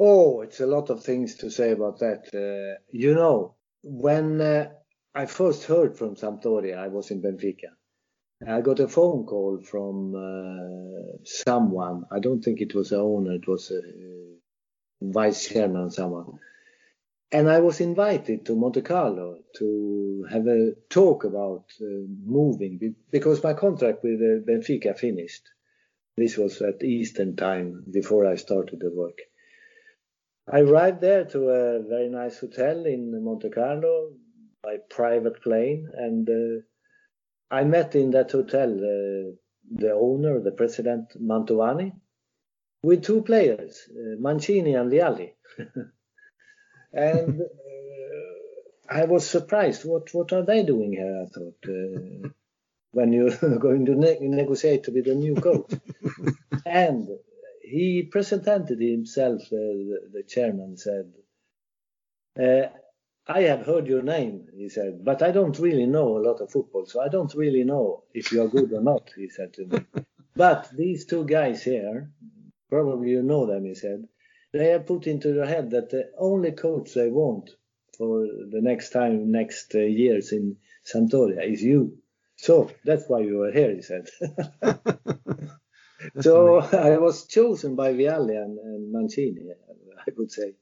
Oh, 0.00 0.40
it's 0.40 0.60
a 0.60 0.66
lot 0.66 0.90
of 0.90 1.04
things 1.04 1.36
to 1.36 1.50
say 1.50 1.70
about 1.72 2.00
that. 2.00 2.22
Uh, 2.34 2.80
you 2.90 3.14
know, 3.14 3.54
when 3.82 4.40
uh, 4.40 4.70
I 5.14 5.26
first 5.26 5.64
heard 5.64 5.96
from 5.96 6.16
Sampdoria, 6.16 6.78
I 6.78 6.88
was 6.88 7.10
in 7.12 7.22
Benfica. 7.22 7.70
I 8.48 8.62
got 8.62 8.80
a 8.80 8.88
phone 8.88 9.26
call 9.26 9.60
from 9.62 10.14
uh, 10.16 11.18
someone. 11.24 12.04
I 12.10 12.18
don't 12.20 12.42
think 12.42 12.60
it 12.60 12.74
was 12.74 12.90
the 12.90 12.98
owner. 12.98 13.34
It 13.34 13.46
was 13.46 13.70
a 13.70 13.80
vice 15.02 15.48
chairman, 15.48 15.90
someone 15.90 16.38
and 17.32 17.48
I 17.48 17.60
was 17.60 17.80
invited 17.80 18.46
to 18.46 18.56
Monte 18.56 18.82
Carlo 18.82 19.40
to 19.58 20.26
have 20.30 20.46
a 20.46 20.72
talk 20.88 21.24
about 21.24 21.64
uh, 21.80 21.84
moving 22.24 22.94
because 23.10 23.42
my 23.44 23.54
contract 23.54 24.02
with 24.02 24.20
uh, 24.20 24.44
Benfica 24.50 24.98
finished. 24.98 25.42
This 26.16 26.36
was 26.36 26.60
at 26.62 26.82
Eastern 26.82 27.36
time 27.36 27.84
before 27.90 28.26
I 28.26 28.36
started 28.36 28.80
the 28.80 28.90
work. 28.90 29.18
I 30.52 30.60
arrived 30.60 31.00
there 31.00 31.24
to 31.26 31.48
a 31.50 31.82
very 31.82 32.08
nice 32.08 32.40
hotel 32.40 32.84
in 32.84 33.22
Monte 33.22 33.50
Carlo 33.50 34.14
by 34.62 34.78
private 34.88 35.40
plane, 35.42 35.88
and 35.94 36.28
uh, 36.28 37.54
I 37.54 37.62
met 37.64 37.94
in 37.94 38.10
that 38.12 38.32
hotel 38.32 38.70
uh, 38.72 39.32
the 39.70 39.92
owner, 39.92 40.40
the 40.40 40.50
president 40.50 41.10
Mantovani, 41.20 41.92
with 42.82 43.04
two 43.04 43.22
players, 43.22 43.88
uh, 43.90 44.16
Mancini 44.18 44.74
and 44.74 44.90
Vialli. 44.90 45.34
and 46.92 47.40
uh, 47.40 48.92
I 48.92 49.04
was 49.04 49.28
surprised. 49.28 49.84
What 49.84 50.12
what 50.12 50.32
are 50.32 50.44
they 50.44 50.64
doing 50.64 50.92
here? 50.92 51.22
I 51.22 51.26
thought 51.26 51.62
uh, 51.68 52.28
when 52.90 53.12
you're 53.12 53.58
going 53.58 53.86
to 53.86 53.94
ne- 53.94 54.18
negotiate 54.20 54.88
with 54.88 55.04
the 55.04 55.14
new 55.14 55.36
coach, 55.36 55.72
and 56.66 57.08
he 57.70 58.08
presented 58.10 58.80
himself. 58.80 59.42
Uh, 59.42 59.70
the, 59.90 60.00
the, 60.12 60.22
chairman 60.22 60.76
said. 60.76 61.12
Uh, 62.38 62.68
I 63.26 63.42
have 63.42 63.64
heard 63.64 63.86
your 63.86 64.02
name, 64.02 64.48
he 64.56 64.68
said, 64.68 65.04
but 65.04 65.22
I 65.22 65.30
don't 65.30 65.58
really 65.58 65.86
know 65.86 66.16
a 66.16 66.24
lot 66.28 66.40
of 66.40 66.50
football, 66.50 66.86
so 66.86 67.00
I 67.00 67.08
don't 67.08 67.32
really 67.34 67.62
know 67.62 68.02
if 68.12 68.32
you 68.32 68.42
are 68.42 68.48
good 68.48 68.72
or 68.72 68.80
not, 68.82 69.10
he 69.14 69.28
said 69.28 69.52
to 69.54 69.66
me. 69.66 69.78
but 70.34 70.68
these 70.76 71.04
two 71.04 71.24
guys 71.24 71.62
here, 71.62 72.10
probably 72.68 73.10
you 73.10 73.22
know 73.22 73.46
them, 73.46 73.66
he 73.66 73.74
said, 73.74 74.08
they 74.52 74.70
have 74.70 74.86
put 74.86 75.06
into 75.06 75.32
their 75.32 75.46
head 75.46 75.70
that 75.70 75.90
the 75.90 76.10
only 76.18 76.52
coach 76.52 76.94
they 76.94 77.08
want 77.08 77.50
for 77.96 78.22
the 78.22 78.60
next 78.62 78.90
time, 78.90 79.30
next 79.30 79.74
uh, 79.74 79.78
years 79.78 80.32
in 80.32 80.56
Sampdoria 80.84 81.52
is 81.52 81.62
you. 81.62 81.98
So 82.36 82.70
that's 82.84 83.04
why 83.06 83.20
you 83.20 83.42
are 83.42 83.52
here, 83.52 83.74
he 83.74 83.82
said. 83.82 84.08
so 86.20 86.58
I 86.90 86.98
was 86.98 87.26
chosen 87.26 87.76
by 87.76 87.92
Vialli 87.92 88.36
and, 88.36 88.58
and 88.58 88.92
Mancini, 88.92 89.50
I 90.06 90.10
would 90.16 90.30
say. 90.30 90.54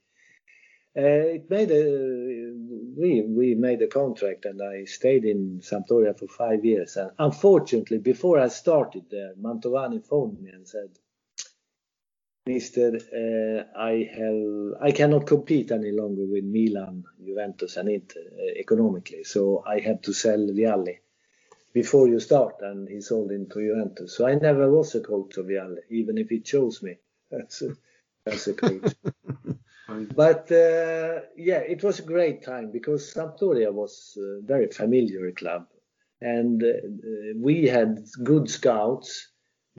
Uh, 0.96 1.36
it 1.36 1.50
made 1.50 1.70
a 1.70 2.52
we 2.98 3.22
we 3.22 3.54
made 3.54 3.80
a 3.82 3.86
contract 3.86 4.46
and 4.46 4.60
I 4.60 4.84
stayed 4.84 5.24
in 5.24 5.60
Sampdoria 5.60 6.18
for 6.18 6.26
five 6.26 6.64
years. 6.64 6.96
And 6.96 7.12
unfortunately, 7.18 7.98
before 7.98 8.40
I 8.40 8.48
started 8.48 9.04
there, 9.10 9.34
Mantovani 9.40 10.04
phoned 10.04 10.40
me 10.40 10.50
and 10.50 10.66
said, 10.66 10.88
Mister, 12.46 12.96
uh, 12.96 13.78
I 13.78 14.08
have 14.12 14.82
I 14.82 14.92
cannot 14.92 15.26
compete 15.26 15.70
any 15.70 15.92
longer 15.92 16.24
with 16.26 16.44
Milan, 16.44 17.04
Juventus, 17.24 17.76
and 17.76 17.88
Inter 17.90 18.20
uh, 18.20 18.58
economically, 18.58 19.22
so 19.22 19.62
I 19.64 19.78
have 19.80 20.02
to 20.02 20.12
sell 20.12 20.38
Vialli 20.38 20.96
before 21.82 22.08
you 22.08 22.18
start, 22.18 22.56
and 22.60 22.88
he 22.88 23.00
sold 23.00 23.30
him 23.30 23.46
to 23.46 23.60
Juventus. 23.66 24.16
So 24.16 24.26
I 24.26 24.34
never 24.34 24.68
was 24.68 24.96
a 24.96 25.00
coach 25.00 25.36
of 25.36 25.46
Vialli, 25.46 25.82
even 25.90 26.18
if 26.18 26.28
he 26.28 26.40
chose 26.40 26.82
me 26.82 26.94
as 27.32 27.62
a, 27.62 27.70
as 28.28 28.48
a 28.48 28.54
coach. 28.54 28.94
but 30.22 30.50
uh, 30.50 31.20
yeah, 31.36 31.62
it 31.74 31.84
was 31.84 32.00
a 32.00 32.10
great 32.14 32.42
time 32.42 32.72
because 32.72 33.14
Sampdoria 33.14 33.72
was 33.72 34.18
a 34.20 34.40
very 34.44 34.68
familiar 34.80 35.30
club, 35.30 35.66
and 36.20 36.64
uh, 36.64 36.72
we 37.36 37.66
had 37.66 38.04
good 38.24 38.50
scouts, 38.50 39.28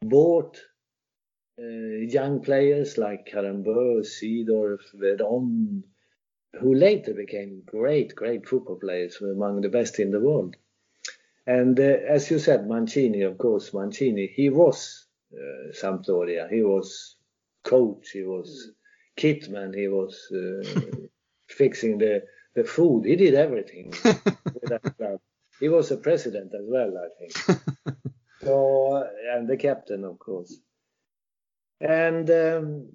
bought 0.02 0.56
uh, 1.62 1.98
young 2.20 2.42
players 2.42 2.98
like 2.98 3.30
Karembeu, 3.30 4.06
Seedorf, 4.14 4.84
Veron, 4.96 5.84
who 6.62 6.74
later 6.74 7.14
became 7.14 7.64
great, 7.66 8.16
great 8.16 8.48
football 8.48 8.78
players, 8.78 9.18
among 9.22 9.60
the 9.60 9.76
best 9.78 10.00
in 10.00 10.12
the 10.12 10.22
world. 10.22 10.56
And 11.50 11.80
uh, 11.80 11.98
as 12.08 12.30
you 12.30 12.38
said, 12.38 12.68
Mancini, 12.68 13.24
of 13.24 13.40
course, 13.40 13.74
Mancini, 13.74 14.28
he 14.28 14.52
was 14.52 15.08
uh, 15.34 15.72
Sampdoria. 15.72 16.48
He 16.48 16.62
was 16.62 17.16
coach, 17.64 18.12
he 18.12 18.22
was 18.22 18.70
kitman, 19.18 19.74
he 19.76 19.88
was 19.88 20.14
uh, 20.32 20.86
fixing 21.50 21.98
the, 21.98 22.22
the 22.54 22.64
food. 22.64 23.06
He 23.06 23.16
did 23.16 23.34
everything 23.34 23.92
with 24.04 24.70
that 24.70 24.96
club. 24.96 25.22
He 25.60 25.70
was 25.70 25.90
a 25.90 25.98
president 25.98 26.54
as 26.54 26.66
well, 26.68 26.94
I 26.96 27.10
think. 27.18 27.66
so, 28.44 28.98
uh, 28.98 29.08
and 29.36 29.48
the 29.50 29.58
captain, 29.58 30.04
of 30.04 30.20
course. 30.20 30.56
And 31.82 32.30
um, 32.30 32.90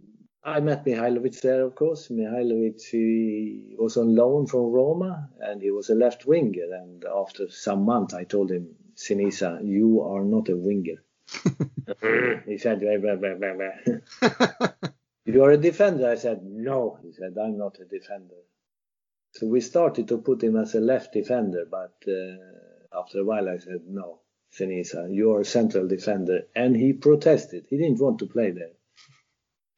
I 0.46 0.60
met 0.60 0.84
Mihailovic 0.84 1.40
there, 1.40 1.62
of 1.62 1.74
course. 1.74 2.08
Mihailovic 2.08 2.82
he 2.82 3.74
was 3.78 3.96
on 3.96 4.14
loan 4.14 4.46
from 4.46 4.72
Roma 4.72 5.30
and 5.40 5.62
he 5.62 5.70
was 5.70 5.88
a 5.88 5.94
left 5.94 6.26
winger. 6.26 6.74
And 6.74 7.02
after 7.04 7.48
some 7.48 7.84
months, 7.84 8.12
I 8.12 8.24
told 8.24 8.50
him, 8.50 8.74
Sinisa, 8.94 9.66
you 9.66 10.02
are 10.02 10.22
not 10.22 10.50
a 10.50 10.56
winger. 10.56 11.02
he 12.46 12.58
said, 12.58 12.80
blah, 12.80 12.98
blah, 12.98 13.34
blah, 13.36 14.68
You 15.24 15.44
are 15.44 15.52
a 15.52 15.56
defender. 15.56 16.10
I 16.10 16.16
said, 16.16 16.42
No. 16.44 16.98
He 17.02 17.12
said, 17.12 17.38
I'm 17.40 17.56
not 17.56 17.78
a 17.80 17.86
defender. 17.86 18.42
So 19.32 19.46
we 19.46 19.62
started 19.62 20.08
to 20.08 20.18
put 20.18 20.42
him 20.42 20.56
as 20.56 20.74
a 20.74 20.80
left 20.80 21.14
defender, 21.14 21.64
but 21.68 21.94
uh, 22.06 23.00
after 23.00 23.20
a 23.20 23.24
while 23.24 23.48
I 23.48 23.58
said, 23.58 23.80
No. 23.88 24.20
Sinisa, 24.52 25.08
you're 25.10 25.40
a 25.40 25.44
central 25.44 25.88
defender. 25.88 26.42
And 26.54 26.76
he 26.76 26.92
protested. 26.92 27.66
He 27.70 27.78
didn't 27.78 27.98
want 28.00 28.18
to 28.18 28.26
play 28.26 28.50
there. 28.50 28.72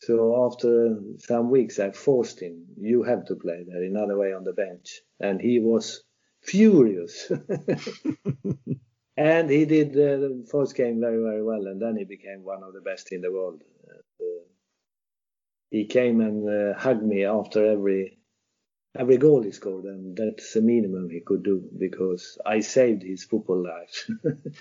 So 0.00 0.46
after 0.46 0.98
some 1.18 1.50
weeks, 1.50 1.78
I 1.78 1.90
forced 1.90 2.40
him, 2.40 2.66
you 2.78 3.02
have 3.02 3.24
to 3.26 3.36
play 3.36 3.64
there, 3.66 3.82
another 3.82 4.16
way 4.16 4.32
on 4.32 4.44
the 4.44 4.52
bench. 4.52 5.00
And 5.20 5.40
he 5.40 5.58
was 5.58 6.02
furious. 6.42 7.30
and 9.16 9.50
he 9.50 9.64
did 9.64 9.92
uh, 9.92 10.18
the 10.18 10.46
first 10.50 10.76
game 10.76 11.00
very, 11.00 11.22
very 11.22 11.42
well. 11.42 11.66
And 11.66 11.80
then 11.80 11.96
he 11.96 12.04
became 12.04 12.44
one 12.44 12.62
of 12.62 12.74
the 12.74 12.82
best 12.82 13.12
in 13.12 13.22
the 13.22 13.32
world. 13.32 13.62
Uh, 13.88 14.26
he 15.70 15.86
came 15.86 16.20
and 16.20 16.48
uh, 16.48 16.78
hugged 16.78 17.02
me 17.02 17.24
after 17.24 17.64
every 17.66 18.18
every 18.98 19.18
goal 19.18 19.42
he 19.42 19.52
scored, 19.52 19.84
and 19.84 20.16
that's 20.16 20.54
the 20.54 20.62
minimum 20.62 21.10
he 21.10 21.20
could 21.20 21.42
do 21.42 21.62
because 21.78 22.38
I 22.46 22.60
saved 22.60 23.02
his 23.02 23.24
football 23.24 23.62
life 23.62 24.10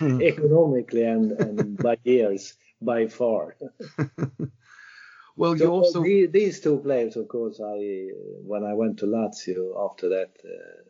economically 0.20 1.04
and, 1.04 1.32
and 1.32 1.76
by 1.78 1.96
years 2.04 2.54
by 2.82 3.06
far. 3.06 3.56
Well, 5.36 5.56
so 5.56 5.64
you 5.64 5.70
also 5.70 6.02
these, 6.02 6.30
these, 6.30 6.60
two 6.60 6.78
players, 6.78 7.16
of 7.16 7.28
course, 7.28 7.60
I 7.60 8.08
when 8.42 8.64
I 8.64 8.74
went 8.74 8.98
to 8.98 9.06
Lazio 9.06 9.90
after 9.90 10.08
that, 10.10 10.30
uh, 10.44 10.82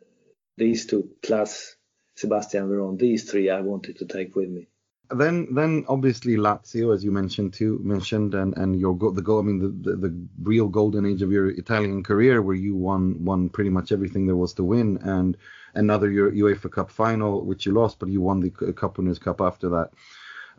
these 0.57 0.85
two 0.85 1.09
plus 1.21 1.75
Sebastian 2.15 2.69
Veron, 2.69 2.97
these 2.97 3.29
three 3.29 3.49
I 3.49 3.61
wanted 3.61 3.97
to 3.99 4.05
take 4.05 4.35
with 4.35 4.49
me 4.49 4.67
then 5.09 5.47
then 5.53 5.85
obviously 5.87 6.35
Lazio, 6.35 6.93
as 6.93 7.03
you 7.03 7.11
mentioned 7.11 7.53
too, 7.53 7.79
mentioned 7.83 8.33
and 8.33 8.55
and 8.57 8.79
your 8.79 8.97
go, 8.97 9.11
the 9.11 9.21
goal. 9.21 9.39
I 9.39 9.43
mean 9.43 9.59
the, 9.59 9.91
the, 9.91 9.95
the 9.95 10.27
real 10.41 10.67
golden 10.67 11.05
age 11.05 11.21
of 11.21 11.31
your 11.31 11.49
Italian 11.49 12.03
career, 12.03 12.41
where 12.41 12.55
you 12.55 12.75
won 12.75 13.23
won 13.23 13.49
pretty 13.49 13.69
much 13.69 13.91
everything 13.91 14.25
there 14.25 14.35
was 14.35 14.53
to 14.55 14.63
win, 14.63 14.97
and 15.03 15.37
another 15.73 16.09
UEFA 16.09 16.71
Cup 16.71 16.91
final 16.91 17.45
which 17.45 17.65
you 17.65 17.71
lost, 17.71 17.99
but 17.99 18.09
you 18.09 18.19
won 18.19 18.41
the 18.41 18.49
Cup 18.49 18.97
Winners' 18.97 19.19
Cup 19.19 19.39
after 19.39 19.69
that. 19.69 19.91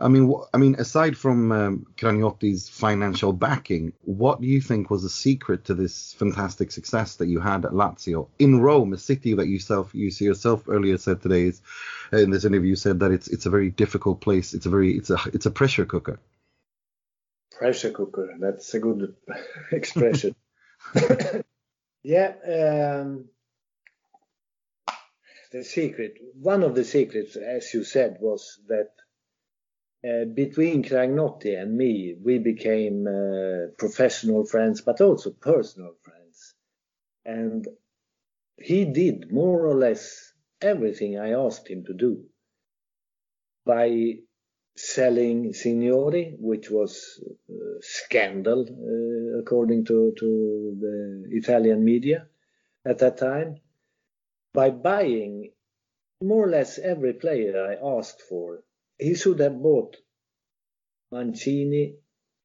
I 0.01 0.07
mean, 0.07 0.33
I 0.55 0.59
mean, 0.59 0.77
aside 0.77 1.17
from 1.17 1.51
um, 1.51 1.87
Cragnotti's 1.97 2.69
financial 2.69 3.33
backing, 3.33 3.93
what 4.03 4.41
do 4.41 4.47
you 4.47 4.61
think 4.61 4.91
was 4.91 5.03
the 5.03 5.09
secret 5.09 5.65
to 5.65 5.75
this 5.75 6.13
fantastic 6.13 6.71
success 6.71 7.17
that 7.17 7.27
you 7.27 7.41
had 7.41 7.65
at 7.65 7.73
Lazio 7.73 8.29
in 8.39 8.61
Rome, 8.61 8.93
a 8.93 8.99
city 8.99 9.35
that 9.35 9.49
you 9.49 9.59
self 9.59 9.93
you 9.95 10.11
yourself 10.21 10.69
earlier 10.69 10.99
said 10.99 11.21
today 11.21 11.45
is 11.45 11.61
uh, 12.13 12.19
in 12.19 12.31
this 12.31 12.45
interview 12.45 12.77
said 12.77 13.01
that 13.01 13.11
it's 13.11 13.27
it's 13.27 13.47
a 13.47 13.51
very 13.51 13.71
difficult 13.71 14.21
place. 14.21 14.55
It's 14.55 14.67
a 14.67 14.71
very 14.71 14.97
it's 14.97 15.11
a 15.11 15.19
it's 15.33 15.47
a 15.47 15.51
pressure 15.51 15.85
cooker. 15.85 16.21
Pressure 17.51 17.91
cooker. 17.91 18.37
That's 18.39 18.73
a 18.75 18.79
good 18.79 19.17
expression. 19.73 20.37
yeah. 22.05 22.35
Um, 22.47 23.25
the 25.51 25.65
secret, 25.65 26.19
one 26.35 26.63
of 26.63 26.75
the 26.75 26.85
secrets, 26.85 27.35
as 27.35 27.73
you 27.73 27.83
said, 27.83 28.19
was 28.21 28.61
that 28.69 28.91
uh, 30.05 30.25
between 30.33 30.83
Cragnotti 30.85 31.61
and 31.61 31.77
me, 31.77 32.17
we 32.23 32.39
became 32.39 33.07
uh, 33.07 33.73
professional 33.77 34.45
friends, 34.45 34.81
but 34.81 35.01
also 35.01 35.31
personal 35.31 35.95
friends. 36.03 36.55
And 37.25 37.67
he 38.57 38.85
did 38.85 39.33
more 39.33 39.67
or 39.67 39.75
less 39.75 40.33
everything 40.61 41.19
I 41.19 41.33
asked 41.33 41.69
him 41.69 41.85
to 41.85 41.95
do 41.95 42.25
by 43.65 44.15
selling 44.77 45.53
Signori, 45.53 46.37
which 46.39 46.71
was 46.71 47.23
a 47.51 47.83
scandal 47.83 48.61
uh, 48.63 49.39
according 49.41 49.85
to, 49.87 50.15
to 50.19 50.77
the 50.81 51.25
Italian 51.37 51.85
media 51.85 52.27
at 52.85 52.99
that 52.99 53.19
time, 53.19 53.57
by 54.55 54.71
buying 54.71 55.51
more 56.23 56.45
or 56.45 56.51
less 56.51 56.79
every 56.79 57.13
player 57.15 57.67
I 57.67 57.99
asked 57.99 58.23
for. 58.23 58.63
He 58.99 59.15
should 59.15 59.39
have 59.41 59.63
bought 59.63 59.97
Mancini, 61.13 61.97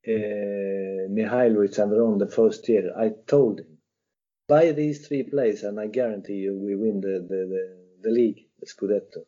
uh, 0.08 1.10
Mihailovic 1.10 1.78
and 1.80 1.92
Veron 1.92 2.20
the 2.20 2.28
first 2.28 2.68
year. 2.70 2.94
I 2.98 3.12
told 3.28 3.60
him, 3.60 3.78
buy 4.48 4.72
these 4.72 5.08
three 5.08 5.24
players 5.24 5.64
and 5.64 5.80
I 5.80 5.88
guarantee 5.88 6.36
you 6.36 6.56
we 6.56 6.76
win 6.76 7.02
the, 7.02 7.26
the, 7.28 7.40
the, 7.54 7.78
the 8.04 8.10
league, 8.10 8.48
the 8.60 8.68
Scudetto. 8.68 9.26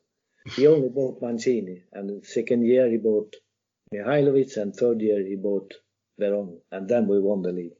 He 0.55 0.67
only 0.67 0.89
bought 0.89 1.21
Mancini, 1.23 1.83
and 1.91 2.23
second 2.23 2.67
year 2.67 2.87
he 2.87 2.97
bought 2.97 3.35
Mihailovic, 3.91 4.57
and 4.57 4.75
third 4.75 5.01
year 5.01 5.25
he 5.25 5.35
bought 5.35 5.73
Veron, 6.21 6.59
and 6.71 6.87
then 6.87 7.07
we 7.07 7.19
won 7.19 7.41
the 7.41 7.51
league. 7.51 7.77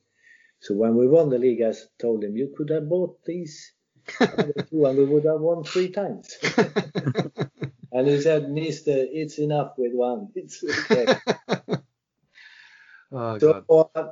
So 0.62 0.74
when 0.74 0.96
we 0.96 1.08
won 1.08 1.30
the 1.30 1.38
league, 1.38 1.62
I 1.62 1.74
told 2.00 2.24
him, 2.24 2.36
you 2.36 2.52
could 2.58 2.72
have 2.72 2.90
bought 2.90 3.24
these 3.24 3.72
two, 4.18 4.86
and 4.86 4.98
we 4.98 5.06
would 5.06 5.26
have 5.26 5.42
won 5.42 5.64
three 5.64 5.90
times. 5.90 6.36
and 7.96 8.08
he 8.08 8.22
said, 8.22 8.50
Mister, 8.50 8.94
it's 9.22 9.38
enough 9.40 9.74
with 9.78 9.94
one. 9.94 10.30
It's 10.36 10.64
okay. 10.64 11.16
oh, 13.12 13.40
so 13.40 13.50
uh, 13.96 14.12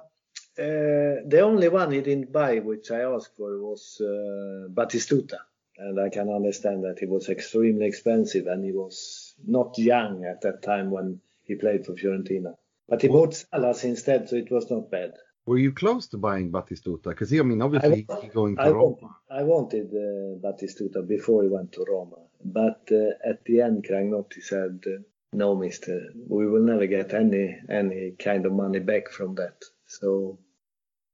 the 0.55 1.41
only 1.41 1.67
one 1.67 1.91
he 1.91 2.01
didn't 2.01 2.31
buy, 2.31 2.59
which 2.59 2.91
I 2.91 3.01
asked 3.01 3.35
for, 3.35 3.59
was 3.61 3.99
uh, 3.99 4.69
Batistuta 4.69 5.39
and 5.77 5.99
I 5.99 6.09
can 6.09 6.29
understand 6.29 6.83
that 6.83 6.99
he 6.99 7.05
was 7.05 7.29
extremely 7.29 7.85
expensive 7.85 8.47
and 8.47 8.63
he 8.63 8.71
was 8.71 9.33
not 9.45 9.77
young 9.77 10.23
at 10.25 10.41
that 10.41 10.61
time 10.61 10.91
when 10.91 11.19
he 11.43 11.55
played 11.55 11.85
for 11.85 11.93
Fiorentina. 11.93 12.55
But 12.87 13.01
he 13.01 13.07
bought 13.07 13.33
Salas 13.33 13.83
instead, 13.83 14.29
so 14.29 14.35
it 14.35 14.51
was 14.51 14.69
not 14.69 14.91
bad. 14.91 15.13
Were 15.45 15.57
you 15.57 15.73
close 15.73 16.07
to 16.07 16.17
buying 16.17 16.51
Batistuta? 16.51 17.09
Because 17.09 17.33
I 17.33 17.41
mean, 17.41 17.61
obviously 17.61 18.05
I, 18.09 18.19
he 18.21 18.27
going 18.27 18.55
to 18.55 18.61
I 18.61 18.69
Roma. 18.69 18.83
Wanted, 18.83 19.09
I 19.31 19.43
wanted 19.43 19.87
uh, 19.87 20.47
Batistuta 20.47 21.05
before 21.07 21.43
he 21.43 21.49
went 21.49 21.71
to 21.73 21.85
Roma, 21.89 22.17
but 22.43 22.89
uh, 22.91 23.12
at 23.29 23.45
the 23.45 23.62
end, 23.62 23.85
Cragnotti 23.85 24.41
said, 24.41 24.83
uh, 24.88 25.01
"No, 25.33 25.55
Mister, 25.55 26.09
we 26.27 26.47
will 26.47 26.63
never 26.63 26.88
get 26.88 27.13
any 27.13 27.57
any 27.69 28.12
kind 28.19 28.45
of 28.45 28.53
money 28.53 28.79
back 28.79 29.09
from 29.09 29.35
that." 29.35 29.63
So 29.88 30.39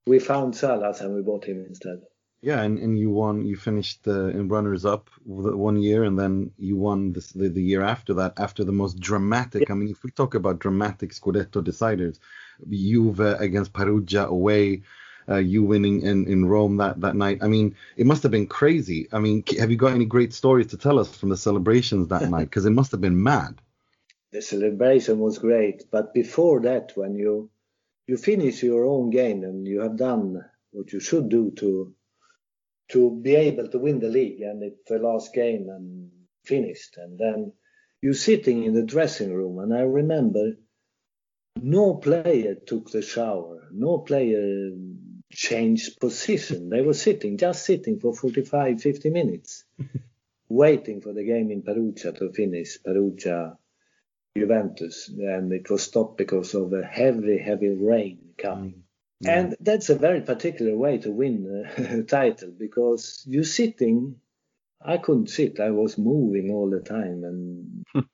we 0.07 0.19
found 0.19 0.55
Salas 0.55 1.01
and 1.01 1.15
we 1.15 1.21
bought 1.21 1.45
him 1.45 1.65
instead. 1.65 2.01
Yeah, 2.41 2.61
and, 2.61 2.79
and 2.79 2.97
you 2.97 3.09
won. 3.09 3.45
You 3.45 3.57
finished 3.57 4.07
uh, 4.07 4.27
in 4.27 4.47
runners 4.47 4.85
up 4.85 5.09
one 5.25 5.81
year, 5.81 6.05
and 6.05 6.17
then 6.17 6.51
you 6.57 6.77
won 6.77 7.11
this, 7.11 7.33
the 7.33 7.49
the 7.49 7.61
year 7.61 7.81
after 7.81 8.13
that. 8.13 8.33
After 8.37 8.63
the 8.63 8.71
most 8.71 8.99
dramatic, 8.99 9.67
yeah. 9.67 9.73
I 9.73 9.75
mean, 9.75 9.89
if 9.89 10.03
we 10.03 10.11
talk 10.11 10.35
about 10.35 10.59
dramatic 10.59 11.11
Scudetto 11.11 11.61
deciders, 11.61 12.19
Juve 12.69 13.19
against 13.19 13.73
Perugia 13.73 14.25
away, 14.27 14.83
uh, 15.29 15.37
you 15.37 15.63
winning 15.63 16.01
in, 16.01 16.27
in 16.27 16.45
Rome 16.45 16.77
that, 16.77 16.99
that 17.01 17.15
night. 17.15 17.39
I 17.41 17.47
mean, 17.47 17.75
it 17.97 18.05
must 18.05 18.23
have 18.23 18.31
been 18.31 18.47
crazy. 18.47 19.07
I 19.11 19.19
mean, 19.19 19.43
have 19.59 19.69
you 19.71 19.77
got 19.77 19.93
any 19.93 20.05
great 20.05 20.33
stories 20.33 20.67
to 20.67 20.77
tell 20.77 20.99
us 20.99 21.15
from 21.15 21.29
the 21.29 21.37
celebrations 21.37 22.07
that 22.07 22.29
night? 22.29 22.45
Because 22.45 22.65
it 22.65 22.71
must 22.71 22.91
have 22.91 23.01
been 23.01 23.21
mad. 23.21 23.61
The 24.31 24.41
celebration 24.41 25.19
was 25.19 25.39
great, 25.39 25.85
but 25.91 26.13
before 26.13 26.61
that, 26.61 26.91
when 26.95 27.15
you 27.15 27.49
you 28.09 28.17
finish 28.17 28.63
your 28.63 28.85
own 28.85 29.11
game 29.11 29.43
and 29.43 29.67
you 29.67 29.81
have 29.81 29.95
done 29.95 30.43
what 30.71 30.91
you 30.91 30.99
should 30.99 31.29
do 31.29 31.51
to 31.51 31.93
to 32.91 33.11
be 33.21 33.35
able 33.35 33.67
to 33.67 33.77
win 33.77 33.99
the 33.99 34.09
league 34.09 34.41
and 34.41 34.63
it's 34.63 34.89
the 34.89 34.97
last 34.97 35.31
game 35.31 35.69
and 35.69 36.09
finished 36.43 36.97
and 36.97 37.19
then 37.19 37.53
you're 38.01 38.25
sitting 38.29 38.63
in 38.63 38.73
the 38.73 38.91
dressing 38.93 39.31
room 39.31 39.59
and 39.59 39.71
i 39.75 39.81
remember 39.81 40.53
no 41.61 41.95
player 41.95 42.55
took 42.55 42.89
the 42.89 43.03
shower 43.03 43.67
no 43.71 43.99
player 43.99 44.71
changed 45.31 45.99
position 45.99 46.69
they 46.69 46.81
were 46.81 46.93
sitting 46.93 47.37
just 47.37 47.65
sitting 47.65 47.99
for 47.99 48.13
45 48.15 48.81
50 48.81 49.09
minutes 49.09 49.65
waiting 50.49 51.01
for 51.01 51.13
the 51.13 51.23
game 51.23 51.51
in 51.51 51.61
perugia 51.61 52.11
to 52.11 52.31
finish 52.31 52.81
perugia 52.83 53.57
juventus 54.35 55.09
and 55.09 55.51
it 55.53 55.69
was 55.69 55.83
stopped 55.83 56.17
because 56.17 56.53
of 56.55 56.73
a 56.73 56.83
heavy 56.83 57.37
heavy 57.37 57.69
rain 57.69 58.19
coming 58.37 58.71
mm. 58.71 58.81
Yeah. 59.21 59.39
And 59.39 59.55
that's 59.59 59.89
a 59.89 59.95
very 59.95 60.21
particular 60.21 60.77
way 60.77 60.97
to 60.99 61.11
win 61.11 61.65
a 61.77 62.03
title 62.07 62.51
because 62.57 63.23
you're 63.27 63.43
sitting. 63.43 64.15
I 64.81 64.97
couldn't 64.97 65.29
sit. 65.29 65.59
I 65.59 65.71
was 65.71 65.97
moving 65.97 66.51
all 66.51 66.69
the 66.69 66.79
time, 66.79 67.23
and 67.25 67.85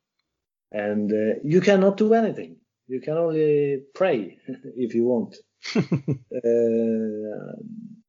and 0.72 1.12
uh, 1.12 1.40
you 1.44 1.62
cannot 1.62 1.98
do 1.98 2.16
anything. 2.16 2.58
You 2.88 3.02
can 3.02 3.18
only 3.18 3.84
pray 3.94 4.38
if 4.48 4.94
you 4.94 5.06
want, 5.06 5.38
uh, 5.76 5.82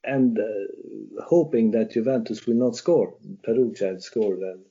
and 0.04 0.38
uh, 0.38 1.22
hoping 1.24 1.70
that 1.72 1.92
Juventus 1.92 2.46
will 2.46 2.56
not 2.56 2.76
score. 2.76 3.16
Perugia 3.42 3.88
had 3.88 4.02
scored, 4.02 4.40
and 4.40 4.64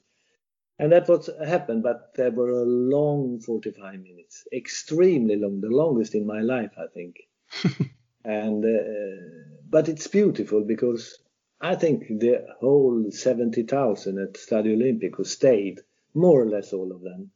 and 0.78 0.92
that 0.92 1.08
what 1.08 1.28
happened. 1.46 1.84
But 1.84 2.14
there 2.16 2.32
were 2.32 2.52
a 2.52 2.66
long 2.66 3.40
45 3.40 4.00
minutes, 4.00 4.48
extremely 4.54 5.36
long, 5.38 5.62
the 5.62 5.70
longest 5.70 6.16
in 6.16 6.26
my 6.26 6.42
life, 6.42 6.72
I 6.78 6.88
think 6.94 7.18
and 8.26 8.66
uh, 8.66 9.22
but 9.70 9.88
it's 9.88 10.08
beautiful 10.08 10.64
because 10.64 11.18
I 11.62 11.76
think 11.76 12.08
the 12.08 12.46
whole 12.60 13.06
70,000 13.10 14.20
at 14.20 14.34
Stadio 14.34 14.76
Olimpico 14.76 15.26
stayed, 15.26 15.80
more 16.14 16.42
or 16.42 16.50
less 16.50 16.74
all 16.74 16.92
of 16.92 17.02
them, 17.02 17.32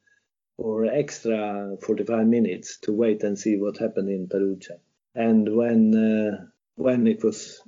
for 0.60 0.86
extra 0.86 1.78
45 1.82 2.28
minutes 2.28 2.80
to 2.80 2.92
wait 2.92 3.24
and 3.24 3.40
see 3.40 3.56
what 3.56 3.78
happened 3.78 4.10
in 4.10 4.28
Perugia. 4.28 4.78
And 5.16 5.56
when 5.56 5.96
uh, 5.96 6.46
when 6.76 7.08
it 7.08 7.24
was 7.24 7.62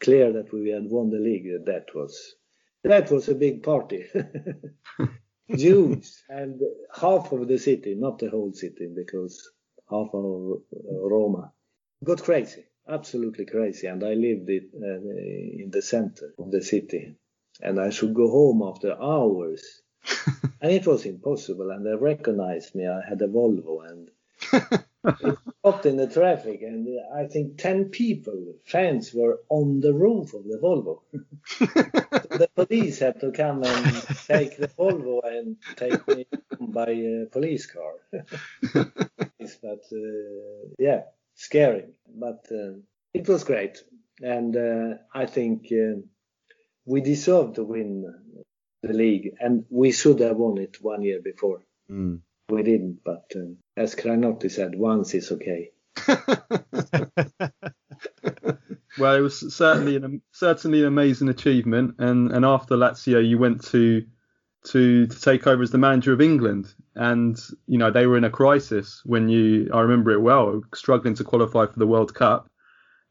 clear 0.00 0.32
that 0.32 0.52
we 0.52 0.70
had 0.70 0.84
won 0.88 1.10
the 1.10 1.18
league, 1.18 1.48
that 1.66 1.94
was 1.94 2.34
that 2.82 3.10
was 3.10 3.28
a 3.28 3.34
big 3.34 3.62
party. 3.62 4.06
Huge, 5.48 6.08
and 6.28 6.60
half 6.94 7.32
of 7.32 7.46
the 7.46 7.58
city, 7.58 7.94
not 7.94 8.18
the 8.18 8.30
whole 8.30 8.52
city, 8.54 8.88
because 8.94 9.50
half 9.90 10.08
of 10.14 10.62
Roma 10.72 11.52
got 12.02 12.22
crazy, 12.22 12.64
absolutely 12.88 13.44
crazy. 13.44 13.86
And 13.86 14.02
I 14.02 14.14
lived 14.14 14.48
it, 14.48 14.70
uh, 14.74 15.62
in 15.62 15.70
the 15.70 15.82
center 15.82 16.32
of 16.38 16.50
the 16.50 16.62
city. 16.62 17.16
And 17.60 17.78
I 17.78 17.90
should 17.90 18.14
go 18.14 18.30
home 18.30 18.62
after 18.62 18.96
hours. 19.00 19.82
and 20.60 20.72
it 20.72 20.86
was 20.86 21.04
impossible. 21.06 21.70
And 21.70 21.84
they 21.84 21.94
recognized 21.94 22.74
me. 22.74 22.86
I 22.86 23.00
had 23.08 23.22
a 23.22 23.28
Volvo 23.28 23.88
and 23.88 24.10
it 25.04 25.38
stopped 25.58 25.86
in 25.86 25.96
the 25.96 26.06
traffic. 26.06 26.62
And 26.62 26.88
I 27.14 27.26
think 27.26 27.58
10 27.58 27.86
people, 27.86 28.54
fans, 28.64 29.12
were 29.14 29.40
on 29.48 29.80
the 29.80 29.92
roof 29.94 30.34
of 30.34 30.44
the 30.44 30.58
Volvo. 30.58 31.00
so 31.44 31.66
the 32.38 32.48
police 32.54 32.98
had 32.98 33.20
to 33.20 33.32
come 33.32 33.62
and 33.64 33.94
take 34.26 34.56
the 34.56 34.68
Volvo 34.68 35.20
and 35.24 35.56
take 35.76 36.06
me 36.08 36.26
by 36.60 36.90
a 36.90 37.26
police 37.30 37.66
car. 37.66 37.94
but 39.62 39.84
uh, 39.92 40.68
yeah 40.78 41.02
scary, 41.40 41.86
but 42.06 42.46
uh, 42.52 42.74
it 43.14 43.26
was 43.28 43.44
great. 43.44 43.82
And 44.20 44.56
uh, 44.56 44.98
I 45.14 45.24
think 45.26 45.68
uh, 45.72 46.00
we 46.84 47.00
deserve 47.00 47.54
to 47.54 47.64
win 47.64 48.04
the 48.82 48.92
league, 48.92 49.34
and 49.40 49.64
we 49.70 49.92
should 49.92 50.20
have 50.20 50.36
won 50.36 50.58
it 50.58 50.78
one 50.80 51.02
year 51.02 51.20
before. 51.22 51.60
Mm. 51.90 52.20
We 52.48 52.62
didn't, 52.62 53.00
but 53.04 53.30
uh, 53.36 53.54
as 53.76 53.94
Cragnotti 53.94 54.50
said, 54.50 54.74
once 54.74 55.14
is 55.14 55.30
okay. 55.32 55.70
well, 58.98 59.14
it 59.14 59.20
was 59.20 59.54
certainly 59.54 59.96
an 59.96 60.22
certainly 60.32 60.80
an 60.80 60.86
amazing 60.86 61.28
achievement, 61.28 61.96
and 61.98 62.32
and 62.32 62.44
after 62.44 62.76
Lazio, 62.76 63.26
you 63.26 63.38
went 63.38 63.64
to 63.66 64.04
to 64.64 65.06
to 65.06 65.20
take 65.20 65.46
over 65.46 65.62
as 65.62 65.70
the 65.70 65.78
manager 65.78 66.12
of 66.12 66.20
England, 66.20 66.72
and 66.94 67.38
you 67.66 67.78
know 67.78 67.90
they 67.90 68.06
were 68.06 68.16
in 68.16 68.24
a 68.24 68.30
crisis 68.30 69.02
when 69.04 69.28
you 69.28 69.70
I 69.72 69.80
remember 69.80 70.10
it 70.10 70.20
well, 70.20 70.62
struggling 70.74 71.14
to 71.14 71.24
qualify 71.24 71.66
for 71.66 71.78
the 71.78 71.86
World 71.86 72.14
Cup. 72.14 72.48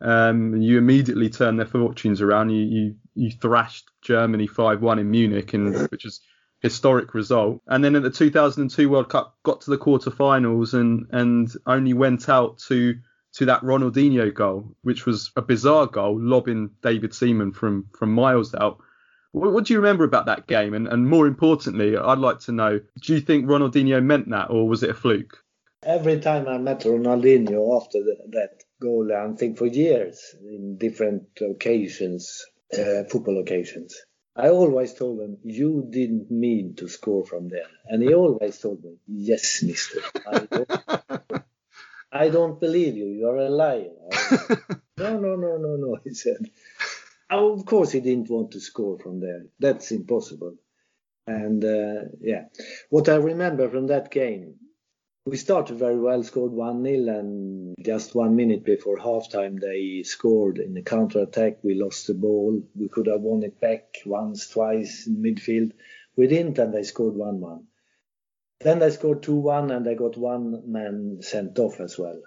Um, 0.02 0.62
you 0.62 0.78
immediately 0.78 1.30
turned 1.30 1.60
their 1.60 1.66
fortunes 1.66 2.22
around. 2.22 2.50
You 2.50 2.64
you, 2.64 2.96
you 3.20 3.32
thrashed 3.32 3.86
Germany 4.02 4.48
5-1 4.48 5.00
in 5.00 5.12
Munich, 5.12 5.54
and 5.54 5.88
which 5.92 6.06
is 6.06 6.22
historic 6.62 7.14
result. 7.14 7.62
And 7.68 7.84
then 7.84 7.96
at 7.96 8.04
the 8.04 8.10
2002 8.10 8.90
World 8.90 9.10
Cup, 9.10 9.38
got 9.44 9.62
to 9.62 9.72
the 9.72 9.78
quarterfinals 9.78 10.74
and 10.74 11.08
and 11.12 11.50
only 11.66 11.94
went 11.94 12.30
out 12.30 12.60
to 12.68 12.96
to 13.34 13.46
that 13.46 13.62
Ronaldinho 13.62 14.34
goal, 14.34 14.76
which 14.82 15.06
was 15.06 15.32
a 15.36 15.42
bizarre 15.42 15.86
goal, 15.88 16.20
lobbing 16.20 16.72
David 16.82 17.14
Seaman 17.14 17.54
from 17.54 17.86
from 17.98 18.14
miles 18.14 18.56
out 18.56 18.80
What, 19.32 19.54
what 19.54 19.66
do 19.66 19.74
you 19.74 19.80
remember 19.80 20.04
about 20.04 20.26
that 20.26 20.48
game? 20.48 20.74
And, 20.74 20.88
and 20.88 21.08
more 21.08 21.28
importantly, 21.28 21.96
I'd 21.96 22.18
like 22.18 22.40
to 22.42 22.52
know, 22.52 22.80
do 23.02 23.14
you 23.14 23.22
think 23.22 23.46
Ronaldinho 23.46 24.04
meant 24.04 24.30
that, 24.30 24.50
or 24.50 24.68
was 24.68 24.82
it 24.84 24.90
a 24.90 24.94
fluke? 24.94 25.38
Every 25.84 26.20
time 26.20 26.48
I 26.48 26.58
met 26.58 26.82
Ronaldinho 26.82 27.80
after 27.80 28.00
the, 28.00 28.16
that 28.32 28.64
goal, 28.82 29.12
I 29.14 29.32
think 29.38 29.58
for 29.58 29.68
years 29.68 30.36
in 30.42 30.78
different 30.78 31.28
occasions, 31.40 32.44
uh, 32.78 33.04
football 33.10 33.40
occasions, 33.40 33.96
I 34.36 34.50
always 34.50 34.94
told 34.94 35.20
him, 35.22 35.38
"You 35.44 35.88
didn't 35.90 36.32
mean 36.32 36.76
to 36.76 36.88
score 36.88 37.26
from 37.26 37.50
there," 37.50 37.70
and 37.88 38.02
he 38.02 38.14
always 38.14 38.60
told 38.60 38.84
me, 38.84 38.98
"Yes, 39.08 39.64
Mister." 39.64 40.02
I 40.28 40.40
don't, 40.46 40.72
I 42.12 42.30
don't 42.30 42.60
believe 42.60 42.96
you. 42.96 43.08
You're 43.08 43.38
a 43.38 43.50
liar. 43.50 43.92
no, 44.98 45.20
no, 45.20 45.36
no, 45.36 45.58
no, 45.58 45.76
no. 45.76 45.98
He 46.04 46.14
said. 46.14 46.50
Oh, 47.32 47.54
of 47.54 47.66
course, 47.66 47.92
he 47.92 48.00
didn't 48.00 48.30
want 48.30 48.52
to 48.52 48.60
score 48.60 48.98
from 48.98 49.20
there. 49.20 49.46
That's 49.60 49.92
impossible. 49.92 50.56
And 51.28 51.64
uh, 51.64 52.10
yeah, 52.22 52.46
what 52.90 53.08
I 53.08 53.16
remember 53.16 53.70
from 53.70 53.88
that 53.88 54.10
game, 54.10 54.56
we 55.30 55.38
started 55.38 55.78
very 55.78 56.00
well, 56.00 56.24
scored 56.24 56.52
1 56.52 56.84
0, 56.84 57.20
and 57.20 57.76
just 57.80 58.16
one 58.16 58.36
minute 58.36 58.66
before 58.66 58.98
halftime, 58.98 59.60
they 59.60 60.02
scored 60.02 60.58
in 60.58 60.74
the 60.74 60.82
counter 60.82 61.22
attack. 61.22 61.60
We 61.64 61.76
lost 61.76 62.08
the 62.08 62.16
ball. 62.16 62.64
We 62.76 62.90
could 62.90 63.06
have 63.06 63.22
won 63.22 63.44
it 63.44 63.62
back 63.62 63.98
once, 64.08 64.48
twice 64.48 65.06
in 65.06 65.18
midfield. 65.18 65.74
We 66.16 66.26
didn't, 66.26 66.58
and 66.58 66.74
they 66.74 66.82
scored 66.82 67.16
1 67.16 67.40
1. 67.40 67.64
Then 68.62 68.80
they 68.80 68.90
scored 68.90 69.22
2 69.22 69.36
1, 69.36 69.70
and 69.70 69.86
they 69.86 69.94
got 69.94 70.18
one 70.18 70.64
man 70.66 71.20
sent 71.22 71.60
off 71.60 71.80
as 71.80 71.98
well. 71.98 72.20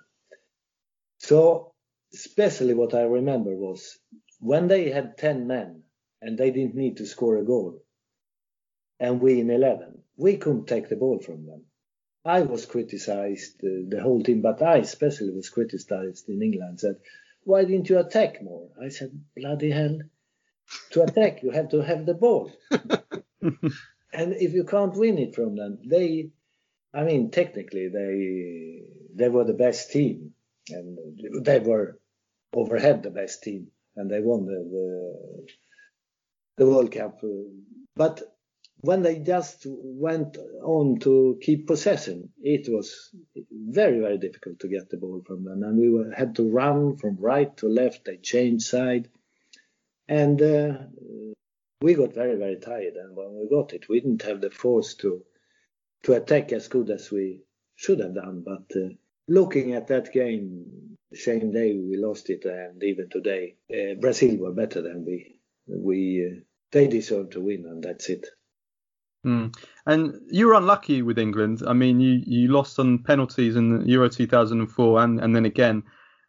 So, 1.19 1.73
especially 2.15 2.75
what 2.75 2.95
I 2.95 3.03
remember 3.03 3.57
was 3.57 3.99
when 4.39 4.69
they 4.69 4.91
had 4.91 5.19
10 5.19 5.47
men 5.49 5.83
and 6.21 6.39
they 6.39 6.53
didn't 6.53 6.77
need 6.77 6.99
to 6.99 7.07
score 7.07 7.37
a 7.37 7.45
goal, 7.45 7.83
and 9.01 9.21
we 9.21 9.41
in 9.41 9.51
11, 9.51 10.03
we 10.17 10.37
couldn't 10.37 10.67
take 10.67 10.89
the 10.89 10.97
ball 10.97 11.19
from 11.19 11.47
them. 11.47 11.65
I 12.25 12.43
was 12.43 12.67
criticized, 12.67 13.65
uh, 13.65 13.83
the 13.89 14.01
whole 14.01 14.23
team, 14.23 14.43
but 14.43 14.63
I 14.63 14.79
especially 14.79 15.31
was 15.31 15.49
criticized 15.51 16.29
in 16.29 16.43
England, 16.43 16.81
said, 16.81 16.97
why 17.45 17.65
didn't 17.65 17.89
you 17.89 17.99
attack 17.99 18.43
more? 18.43 18.69
I 18.81 18.89
said, 18.89 19.11
bloody 19.37 19.71
hell, 19.71 19.99
to 20.91 21.03
attack, 21.03 21.43
you 21.43 21.51
have 21.51 21.71
to 21.71 21.81
have 21.81 22.07
the 22.07 22.15
ball. 22.15 22.53
and 22.71 23.65
if 24.13 24.53
you 24.53 24.65
can't 24.65 24.95
win 24.95 25.19
it 25.19 25.35
from 25.35 25.57
them, 25.57 25.79
they, 25.85 26.31
I 26.95 27.03
mean, 27.03 27.31
technically, 27.31 27.89
they, 27.89 28.85
they 29.15 29.29
were 29.29 29.45
the 29.45 29.55
best 29.55 29.91
team 29.91 30.35
and 30.69 30.99
they 31.41 31.59
were 31.59 31.99
overhead 32.55 33.03
the 33.03 33.11
best 33.11 33.43
team 33.43 33.69
and 33.97 34.09
they 34.09 34.21
won 34.21 34.47
the, 34.47 34.53
the, 34.53 35.47
the 36.59 36.71
World 36.71 36.93
Cup. 36.93 37.21
But 37.97 38.23
when 38.83 39.03
they 39.03 39.19
just 39.21 39.65
went 39.67 40.37
on 40.63 40.99
to 41.01 41.39
keep 41.41 41.67
possession, 41.69 42.31
it 42.43 42.69
was 42.69 43.11
very, 43.51 44.01
very 44.01 44.19
difficult 44.19 44.59
to 44.61 44.69
get 44.69 44.91
the 44.91 44.97
ball 44.97 45.23
from 45.25 45.45
them. 45.45 45.63
And 45.63 45.79
we 45.79 45.89
were, 45.89 46.13
had 46.13 46.35
to 46.37 46.51
run 46.51 46.97
from 46.97 47.17
right 47.17 47.57
to 47.59 47.69
left. 47.69 48.05
They 48.05 48.17
changed 48.17 48.67
side. 48.67 49.09
And 50.09 50.43
uh, 50.43 50.79
we 51.81 51.95
got 51.95 52.13
very, 52.13 52.37
very 52.37 52.59
tired. 52.59 52.95
And 52.95 53.17
when 53.17 53.39
we 53.39 53.49
got 53.49 53.73
it, 53.73 53.89
we 53.89 54.01
didn't 54.01 54.23
have 54.23 54.41
the 54.41 54.51
force 54.51 54.95
to, 54.97 55.23
to 56.03 56.15
attack 56.15 56.53
as 56.53 56.67
good 56.67 56.91
as 56.91 57.11
we 57.11 57.43
should 57.77 58.01
have 58.01 58.17
done. 58.17 58.43
But 58.45 58.77
uh, 58.77 58.89
looking 59.29 59.75
at 59.75 59.87
that 59.89 60.13
game, 60.13 60.97
the 61.13 61.19
same 61.19 61.53
day 61.53 61.79
we 61.79 61.99
lost 61.99 62.31
it, 62.31 62.45
and 62.47 62.83
even 62.83 63.11
today, 63.11 63.57
uh, 63.73 63.95
Brazil 64.01 64.39
were 64.39 64.53
better 64.53 64.83
than 64.83 65.05
we. 65.05 65.39
We 65.69 66.27
uh, 66.27 66.41
they 66.73 66.89
deserved 66.89 67.33
to 67.33 67.41
win, 67.41 67.67
and 67.67 67.83
that's 67.83 68.09
it. 68.09 68.27
Mm. 69.25 69.55
And 69.87 70.21
you 70.31 70.49
were 70.49 70.55
unlucky 70.55 71.03
with 71.03 71.19
England. 71.19 71.63
I 71.67 71.73
mean, 71.73 72.01
you, 72.01 72.23
you 72.27 72.49
lost 72.49 72.79
on 72.79 72.99
penalties 72.99 73.57
in 73.57 73.87
Euro 73.89 74.09
2004 74.09 75.03
and, 75.03 75.21
and 75.21 75.35
then 75.35 75.45
again 75.45 75.85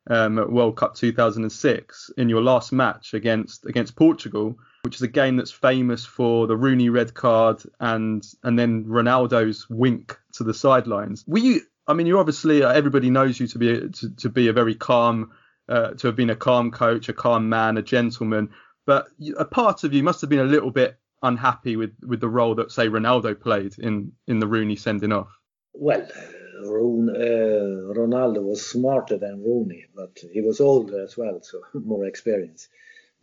um, 0.10 0.38
at 0.40 0.52
World 0.52 0.76
Cup 0.76 0.96
2006 0.96 2.12
in 2.18 2.30
your 2.30 2.42
last 2.42 2.72
match 2.72 3.14
against 3.14 3.66
against 3.66 3.96
Portugal, 3.96 4.58
which 4.84 4.96
is 4.96 5.02
a 5.02 5.08
game 5.08 5.38
that's 5.38 5.52
famous 5.52 6.06
for 6.06 6.48
the 6.48 6.58
Rooney 6.58 6.90
red 6.90 7.14
card 7.14 7.64
and 7.80 8.26
and 8.44 8.58
then 8.60 8.86
Ronaldo's 8.86 9.70
wink 9.70 10.18
to 10.34 10.44
the 10.44 10.54
sidelines. 10.54 11.24
Were 11.28 11.40
you? 11.40 11.62
I 11.88 11.94
mean, 11.94 12.08
you 12.08 12.20
obviously 12.20 12.64
uh, 12.64 12.72
everybody 12.72 13.10
knows 13.10 13.40
you 13.40 13.48
to 13.48 13.58
be 13.58 13.72
a, 13.72 13.90
to, 13.90 14.16
to 14.16 14.30
be 14.30 14.48
a 14.48 14.54
very 14.54 14.76
calm, 14.76 15.32
uh, 15.68 15.92
to 15.92 16.08
have 16.08 16.16
been 16.16 16.30
a 16.30 16.36
calm 16.36 16.72
coach, 16.72 17.10
a 17.10 17.14
calm 17.14 17.50
man, 17.50 17.78
a 17.78 17.82
gentleman. 17.82 18.50
But 18.86 19.08
a 19.38 19.46
part 19.46 19.84
of 19.84 19.94
you 19.94 20.04
must 20.04 20.22
have 20.22 20.30
been 20.30 20.40
a 20.40 20.46
little 20.46 20.72
bit 20.72 20.98
unhappy 21.24 21.76
with, 21.76 21.96
with 22.06 22.20
the 22.20 22.30
role 22.30 22.56
that 22.56 22.72
say 22.72 22.88
Ronaldo 22.88 23.40
played 23.40 23.80
in, 23.80 24.12
in 24.28 24.40
the 24.40 24.48
Rooney 24.48 24.76
sending 24.76 25.12
off? 25.12 25.30
Well, 25.74 26.08
uh, 26.64 27.94
Ronaldo 27.94 28.44
was 28.44 28.66
smarter 28.66 29.18
than 29.18 29.44
Rooney, 29.44 29.86
but 29.96 30.20
he 30.32 30.42
was 30.42 30.60
older 30.60 31.04
as 31.04 31.18
well, 31.18 31.40
so 31.42 31.62
more 31.74 32.06
experience. 32.06 32.70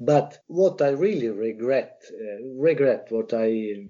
But 0.01 0.39
what 0.47 0.81
I 0.81 0.91
really 0.91 1.29
regret, 1.29 2.03
uh, 2.11 2.43
regret 2.57 3.07
what 3.11 3.33
I 3.35 3.87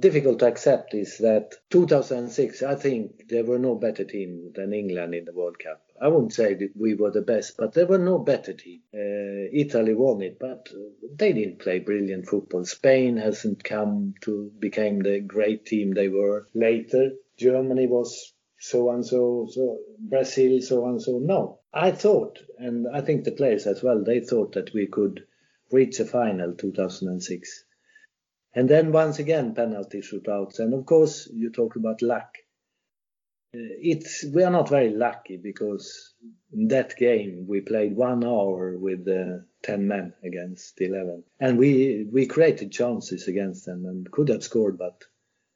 difficult 0.00 0.40
to 0.40 0.46
accept 0.46 0.94
is 0.94 1.18
that 1.18 1.54
2006, 1.70 2.62
I 2.62 2.74
think 2.74 3.28
there 3.28 3.44
were 3.44 3.58
no 3.58 3.74
better 3.74 4.04
team 4.04 4.52
than 4.54 4.72
England 4.72 5.14
in 5.14 5.24
the 5.24 5.32
World 5.32 5.58
Cup. 5.58 5.83
I 6.00 6.08
wouldn't 6.08 6.32
say 6.32 6.54
that 6.54 6.76
we 6.76 6.94
were 6.94 7.10
the 7.10 7.22
best, 7.22 7.56
but 7.56 7.72
there 7.72 7.86
were 7.86 7.98
no 7.98 8.18
better 8.18 8.52
team. 8.52 8.80
Uh, 8.92 9.48
Italy 9.52 9.94
won 9.94 10.22
it, 10.22 10.38
but 10.38 10.68
they 11.14 11.32
didn't 11.32 11.60
play 11.60 11.78
brilliant 11.78 12.26
football. 12.26 12.64
Spain 12.64 13.16
hasn't 13.16 13.62
come 13.62 14.14
to 14.22 14.50
become 14.58 15.00
the 15.00 15.20
great 15.20 15.64
team 15.66 15.92
they 15.92 16.08
were 16.08 16.48
later. 16.54 17.12
Germany 17.36 17.86
was 17.86 18.32
so 18.58 18.90
and 18.90 19.04
so, 19.04 19.46
so 19.50 19.78
Brazil, 19.98 20.60
so 20.60 20.86
and 20.86 21.00
so. 21.00 21.18
No, 21.18 21.60
I 21.72 21.90
thought, 21.90 22.38
and 22.58 22.86
I 22.92 23.00
think 23.00 23.24
the 23.24 23.32
players 23.32 23.66
as 23.66 23.82
well, 23.82 24.02
they 24.02 24.20
thought 24.20 24.52
that 24.54 24.72
we 24.74 24.86
could 24.86 25.26
reach 25.70 26.00
a 26.00 26.04
final 26.04 26.54
2006. 26.54 27.64
And 28.54 28.68
then 28.68 28.92
once 28.92 29.18
again, 29.18 29.54
penalty 29.54 30.00
shootouts. 30.00 30.60
And 30.60 30.72
of 30.74 30.86
course, 30.86 31.28
you 31.32 31.50
talk 31.50 31.76
about 31.76 32.02
luck. 32.02 32.36
Uh, 33.54 33.70
it's 33.80 34.24
we 34.34 34.42
are 34.42 34.50
not 34.50 34.68
very 34.68 34.90
lucky 34.90 35.36
because 35.36 36.14
in 36.52 36.68
that 36.68 36.96
game 36.96 37.46
we 37.48 37.60
played 37.60 37.94
one 37.94 38.24
hour 38.24 38.76
with 38.76 39.06
uh, 39.08 39.38
10 39.62 39.86
men 39.86 40.12
against 40.24 40.80
11 40.80 41.22
and 41.40 41.58
we 41.58 42.06
we 42.12 42.26
created 42.26 42.72
chances 42.72 43.28
against 43.28 43.64
them 43.64 43.86
and 43.86 44.10
could 44.10 44.28
have 44.28 44.42
scored 44.42 44.76
but 44.76 45.04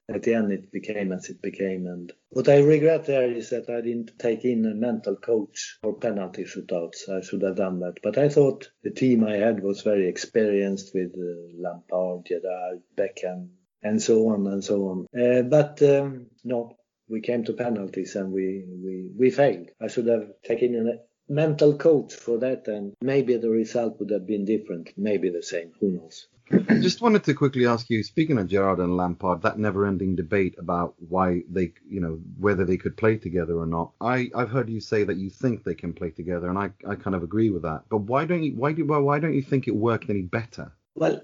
at 0.09 0.23
the 0.23 0.33
end 0.33 0.51
it 0.51 0.71
became 0.71 1.11
as 1.11 1.29
it 1.29 1.41
became. 1.41 1.85
And 1.87 2.11
what 2.29 2.49
I 2.49 2.59
regret 2.59 3.05
there 3.05 3.31
is 3.31 3.51
that 3.51 3.69
I 3.69 3.81
didn't 3.81 4.17
take 4.17 4.43
in 4.43 4.65
a 4.65 4.73
mental 4.73 5.15
coach 5.15 5.77
for 5.81 5.93
penalty 5.93 6.43
shootouts. 6.43 7.09
I 7.09 7.21
should 7.21 7.43
have 7.43 7.57
done 7.57 7.79
that. 7.81 7.99
But 8.01 8.17
I 8.17 8.29
thought 8.29 8.71
the 8.83 8.91
team 8.91 9.23
I 9.23 9.35
had 9.35 9.61
was 9.61 9.81
very 9.81 10.07
experienced 10.07 10.93
with 10.93 11.13
uh, 11.13 11.61
Lampard, 11.61 12.25
Gerrard, 12.25 12.81
Beckham, 12.97 13.49
and 13.83 14.01
so 14.01 14.29
on 14.29 14.47
and 14.47 14.63
so 14.63 14.89
on. 14.89 15.05
Uh, 15.19 15.43
but 15.43 15.81
um, 15.83 16.27
no, 16.43 16.75
we 17.09 17.21
came 17.21 17.43
to 17.45 17.53
penalties 17.53 18.15
and 18.15 18.31
we, 18.31 18.63
we, 18.67 19.09
we 19.17 19.31
failed. 19.31 19.69
I 19.81 19.87
should 19.87 20.07
have 20.07 20.29
taken 20.43 20.75
a 20.75 21.31
mental 21.31 21.77
coach 21.77 22.13
for 22.13 22.39
that 22.39 22.67
and 22.67 22.93
maybe 23.01 23.37
the 23.37 23.49
result 23.49 23.99
would 23.99 24.11
have 24.11 24.25
been 24.25 24.45
different, 24.45 24.91
maybe 24.97 25.29
the 25.29 25.43
same, 25.43 25.71
who 25.79 25.91
knows. 25.91 26.27
I 26.51 26.79
just 26.79 26.99
wanted 26.99 27.23
to 27.25 27.35
quickly 27.35 27.67
ask 27.67 27.91
you, 27.91 28.01
speaking 28.01 28.39
of 28.39 28.47
Gerrard 28.47 28.79
and 28.79 28.97
Lampard, 28.97 29.43
that 29.43 29.59
never-ending 29.59 30.15
debate 30.15 30.55
about 30.57 30.95
why 30.97 31.43
they, 31.47 31.73
you 31.87 31.99
know, 31.99 32.19
whether 32.39 32.65
they 32.65 32.77
could 32.77 32.97
play 32.97 33.17
together 33.17 33.55
or 33.55 33.67
not. 33.67 33.91
I, 34.01 34.31
I've 34.33 34.49
heard 34.49 34.67
you 34.67 34.79
say 34.79 35.03
that 35.03 35.17
you 35.17 35.29
think 35.29 35.63
they 35.63 35.75
can 35.75 35.93
play 35.93 36.09
together, 36.09 36.49
and 36.49 36.57
I, 36.57 36.71
I 36.87 36.95
kind 36.95 37.15
of 37.15 37.21
agree 37.21 37.51
with 37.51 37.61
that. 37.61 37.83
But 37.87 37.99
why 37.99 38.25
don't 38.25 38.41
you, 38.41 38.55
why 38.55 38.73
do, 38.73 38.83
why 38.83 39.19
don't 39.19 39.35
you 39.35 39.43
think 39.43 39.67
it 39.67 39.75
worked 39.75 40.09
any 40.09 40.23
better? 40.23 40.71
Well, 40.95 41.21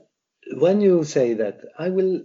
when 0.58 0.80
you 0.82 1.04
say 1.04 1.34
that, 1.34 1.62
I 1.80 1.89
will 1.89 2.21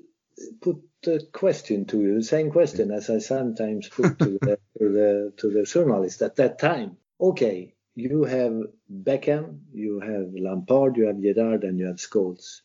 put 0.61 0.79
a 1.07 1.21
question 1.33 1.87
to 1.87 2.01
you, 2.01 2.15
the 2.17 2.23
same 2.23 2.51
question 2.51 2.91
as 2.91 3.11
I 3.11 3.19
sometimes 3.19 3.89
put 3.89 4.19
to 4.19 4.39
the, 4.41 4.59
to 4.79 4.89
the 4.93 5.33
to 5.39 5.51
the 5.51 5.65
journalist 5.65 6.23
at 6.23 6.37
that 6.37 6.59
time. 6.59 6.97
Okay, 7.21 7.75
you 7.95 8.25
have 8.25 8.55
Beckham, 8.91 9.61
you 9.73 10.01
have 10.01 10.33
Lampard, 10.35 10.97
you 10.97 11.07
have 11.07 11.21
Gerrard, 11.21 11.65
and 11.65 11.79
you 11.79 11.87
have 11.87 11.97
Scholes 11.97 12.61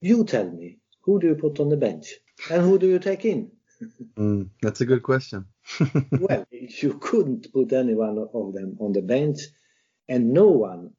you 0.00 0.24
tell 0.24 0.50
me, 0.50 0.78
who 1.02 1.20
do 1.20 1.28
you 1.28 1.34
put 1.34 1.60
on 1.60 1.68
the 1.68 1.76
bench 1.76 2.14
and 2.50 2.62
who 2.62 2.78
do 2.78 2.86
you 2.86 2.98
take 2.98 3.24
in? 3.24 3.50
mm, 4.16 4.48
that's 4.62 4.80
a 4.80 4.86
good 4.86 5.02
question. 5.02 5.46
well, 6.20 6.46
you 6.50 6.98
couldn't 7.00 7.52
put 7.52 7.72
any 7.72 7.94
one 7.94 8.18
of 8.18 8.52
them 8.52 8.76
on 8.80 8.92
the 8.92 9.02
bench, 9.02 9.40
and 10.08 10.32
no 10.32 10.46
one 10.48 10.92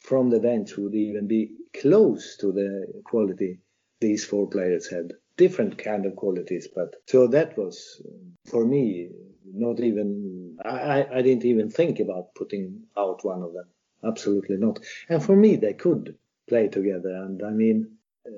from 0.00 0.30
the 0.30 0.40
bench 0.40 0.76
would 0.76 0.94
even 0.94 1.26
be 1.26 1.52
close 1.80 2.36
to 2.36 2.52
the 2.52 3.02
quality 3.04 3.60
these 4.00 4.24
four 4.24 4.48
players 4.48 4.88
had. 4.88 5.12
Different 5.36 5.78
kind 5.78 6.06
of 6.06 6.16
qualities, 6.16 6.68
but 6.74 6.94
so 7.06 7.26
that 7.28 7.58
was 7.58 8.00
for 8.46 8.64
me 8.64 9.10
not 9.52 9.80
even. 9.80 10.56
I, 10.64 11.06
I 11.12 11.22
didn't 11.22 11.44
even 11.44 11.70
think 11.70 12.00
about 12.00 12.34
putting 12.34 12.84
out 12.96 13.24
one 13.24 13.42
of 13.42 13.52
them. 13.52 13.66
Absolutely 14.04 14.56
not. 14.56 14.80
And 15.08 15.22
for 15.22 15.36
me, 15.36 15.56
they 15.56 15.74
could 15.74 16.16
play 16.48 16.68
together. 16.68 17.10
And 17.10 17.42
I 17.42 17.50
mean, 17.50 17.96
uh, 18.26 18.30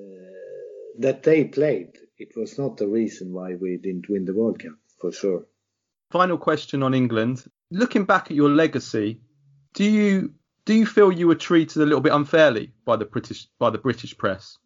that 0.99 1.23
they 1.23 1.45
played, 1.45 1.97
it 2.17 2.35
was 2.35 2.57
not 2.57 2.77
the 2.77 2.87
reason 2.87 3.33
why 3.33 3.55
we 3.55 3.77
didn't 3.77 4.09
win 4.09 4.25
the 4.25 4.33
World 4.33 4.59
Cup, 4.59 4.73
for 4.99 5.11
sure. 5.11 5.45
Final 6.11 6.37
question 6.37 6.83
on 6.83 6.93
England. 6.93 7.43
Looking 7.69 8.05
back 8.05 8.31
at 8.31 8.37
your 8.37 8.49
legacy, 8.49 9.19
do 9.73 9.83
you 9.83 10.33
do 10.65 10.73
you 10.73 10.85
feel 10.85 11.11
you 11.11 11.27
were 11.27 11.35
treated 11.35 11.81
a 11.81 11.85
little 11.85 12.01
bit 12.01 12.13
unfairly 12.13 12.73
by 12.85 12.95
the 12.95 13.05
British 13.05 13.47
by 13.59 13.69
the 13.69 13.77
British 13.77 14.17
press? 14.17 14.57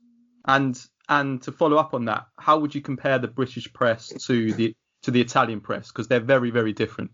And 0.45 0.79
and 1.11 1.41
to 1.43 1.51
follow 1.51 1.75
up 1.75 1.93
on 1.93 2.05
that, 2.05 2.25
how 2.39 2.57
would 2.57 2.73
you 2.73 2.81
compare 2.81 3.19
the 3.19 3.27
British 3.27 3.71
press 3.73 4.07
to 4.27 4.53
the 4.53 4.73
to 5.03 5.11
the 5.11 5.19
Italian 5.19 5.59
press 5.59 5.89
because 5.89 6.07
they're 6.07 6.19
very 6.35 6.49
very 6.51 6.73
different? 6.73 7.11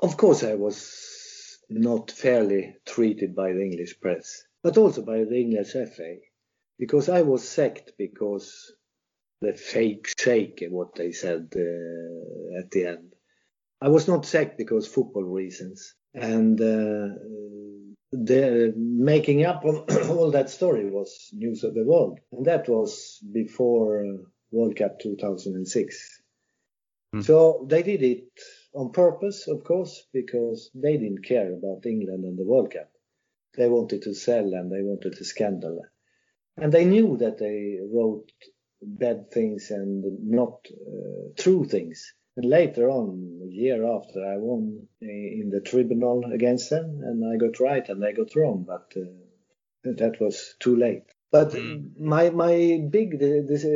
Of 0.00 0.16
course, 0.16 0.42
I 0.42 0.54
was 0.54 1.58
not 1.68 2.10
fairly 2.10 2.76
treated 2.86 3.36
by 3.36 3.52
the 3.52 3.62
English 3.62 4.00
press, 4.00 4.42
but 4.62 4.78
also 4.78 5.02
by 5.02 5.18
the 5.24 5.38
English 5.38 5.72
FA, 5.72 6.16
because 6.78 7.08
I 7.10 7.22
was 7.22 7.46
sacked 7.46 7.92
because 7.98 8.72
the 9.42 9.52
fake 9.52 10.08
sheikh, 10.18 10.64
what 10.70 10.94
they 10.94 11.12
said 11.12 11.52
uh, 11.54 12.58
at 12.58 12.70
the 12.70 12.86
end. 12.86 13.12
I 13.80 13.88
was 13.88 14.08
not 14.08 14.24
sacked 14.24 14.56
because 14.56 14.88
football 14.88 15.24
reasons, 15.24 15.94
and 16.14 16.58
uh, 16.60 17.14
the 18.12 18.72
making 18.76 19.44
up 19.44 19.64
of 19.64 19.84
all 20.10 20.30
that 20.30 20.50
story 20.50 20.88
was 20.90 21.30
news 21.32 21.64
of 21.64 21.74
the 21.74 21.84
world, 21.84 22.20
and 22.32 22.46
that 22.46 22.68
was 22.68 23.18
before 23.32 24.04
uh, 24.04 24.16
World 24.50 24.76
Cup 24.76 24.98
2006. 25.00 26.22
Mm. 27.14 27.24
So 27.24 27.66
they 27.68 27.82
did 27.82 28.02
it 28.02 28.28
on 28.74 28.92
purpose, 28.92 29.48
of 29.48 29.64
course, 29.64 30.06
because 30.12 30.70
they 30.74 30.96
didn't 30.96 31.24
care 31.24 31.52
about 31.52 31.86
England 31.86 32.24
and 32.24 32.38
the 32.38 32.44
World 32.44 32.72
Cup. 32.72 32.90
They 33.56 33.68
wanted 33.68 34.02
to 34.02 34.14
sell 34.14 34.54
and 34.54 34.70
they 34.70 34.82
wanted 34.82 35.16
to 35.16 35.24
scandal. 35.24 35.80
And 36.56 36.72
they 36.72 36.84
knew 36.84 37.16
that 37.18 37.38
they 37.38 37.78
wrote 37.92 38.30
bad 38.82 39.30
things 39.30 39.70
and 39.70 40.04
not 40.28 40.66
uh, 40.70 41.32
true 41.36 41.64
things. 41.64 42.14
And 42.38 42.48
later 42.48 42.88
on, 42.88 43.40
a 43.42 43.50
year 43.52 43.84
after, 43.84 44.24
I 44.24 44.36
won 44.36 44.86
in 45.00 45.50
the 45.50 45.60
tribunal 45.60 46.22
against 46.32 46.70
them, 46.70 47.00
and 47.02 47.24
I 47.26 47.36
got 47.36 47.58
right 47.58 47.88
and 47.88 48.00
they 48.00 48.12
got 48.12 48.36
wrong, 48.36 48.64
but 48.64 48.92
uh, 48.96 49.90
that 49.96 50.20
was 50.20 50.54
too 50.60 50.76
late. 50.76 51.02
But 51.32 51.50
mm. 51.50 51.98
my 51.98 52.30
my 52.30 52.80
big 52.88 53.18
dis- 53.18 53.66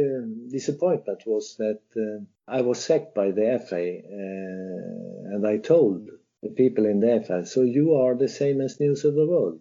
disappointment 0.48 1.24
was 1.26 1.56
that 1.56 1.82
uh, 1.96 2.24
I 2.46 2.60
was 2.60 2.78
sacked 2.78 3.16
by 3.16 3.32
the 3.32 3.60
FA, 3.68 3.84
uh, 3.98 5.34
and 5.34 5.44
I 5.44 5.56
told 5.56 6.10
the 6.44 6.50
people 6.50 6.86
in 6.86 7.00
the 7.00 7.20
FA, 7.26 7.44
so 7.44 7.62
you 7.62 7.94
are 7.94 8.14
the 8.14 8.28
same 8.28 8.60
as 8.60 8.78
News 8.78 9.04
of 9.04 9.16
the 9.16 9.26
World. 9.26 9.60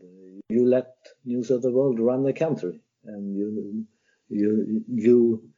You 0.49 0.67
let 0.67 0.93
News 1.25 1.49
of 1.49 1.63
the 1.63 1.71
World 1.71 1.99
run 1.99 2.21
the 2.21 2.33
country, 2.33 2.79
and 3.03 3.35
you 3.35 3.87
you 4.29 4.83
you 4.87 5.51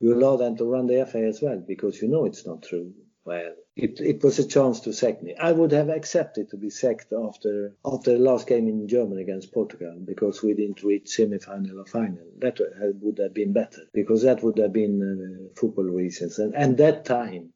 you 0.00 0.14
allow 0.14 0.36
them 0.36 0.56
to 0.56 0.64
run 0.64 0.86
the 0.86 1.06
FA 1.06 1.26
as 1.26 1.40
well 1.42 1.62
because 1.66 2.00
you 2.00 2.08
know 2.08 2.24
it's 2.24 2.46
not 2.46 2.62
true. 2.62 2.92
Well, 3.24 3.54
it, 3.76 4.00
it 4.00 4.24
was 4.24 4.38
a 4.38 4.48
chance 4.48 4.80
to 4.80 4.94
sack 4.94 5.22
me. 5.22 5.36
I 5.36 5.52
would 5.52 5.72
have 5.72 5.90
accepted 5.90 6.50
to 6.50 6.56
be 6.56 6.70
sacked 6.70 7.12
after 7.12 7.76
after 7.84 8.12
the 8.12 8.18
last 8.18 8.46
game 8.48 8.66
in 8.66 8.88
Germany 8.88 9.22
against 9.22 9.52
Portugal 9.52 10.00
because 10.04 10.42
we 10.42 10.54
didn't 10.54 10.82
reach 10.82 11.10
semi-final 11.10 11.80
or 11.80 11.84
final. 11.84 12.26
That 12.38 12.58
would 13.02 13.18
have 13.18 13.34
been 13.34 13.52
better 13.52 13.82
because 13.92 14.22
that 14.22 14.42
would 14.42 14.58
have 14.58 14.72
been 14.72 14.96
uh, 15.02 15.60
football 15.60 15.84
reasons. 15.84 16.38
And, 16.38 16.54
and 16.54 16.78
that 16.78 17.04
time, 17.04 17.52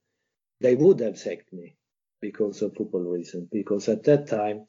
they 0.61 0.74
would 0.74 1.00
have 1.00 1.18
sacked 1.18 1.52
me 1.52 1.76
because 2.20 2.61
of 2.62 2.74
football 2.74 3.02
reasons. 3.02 3.48
Because 3.50 3.88
at 3.88 4.04
that 4.04 4.28
time, 4.28 4.66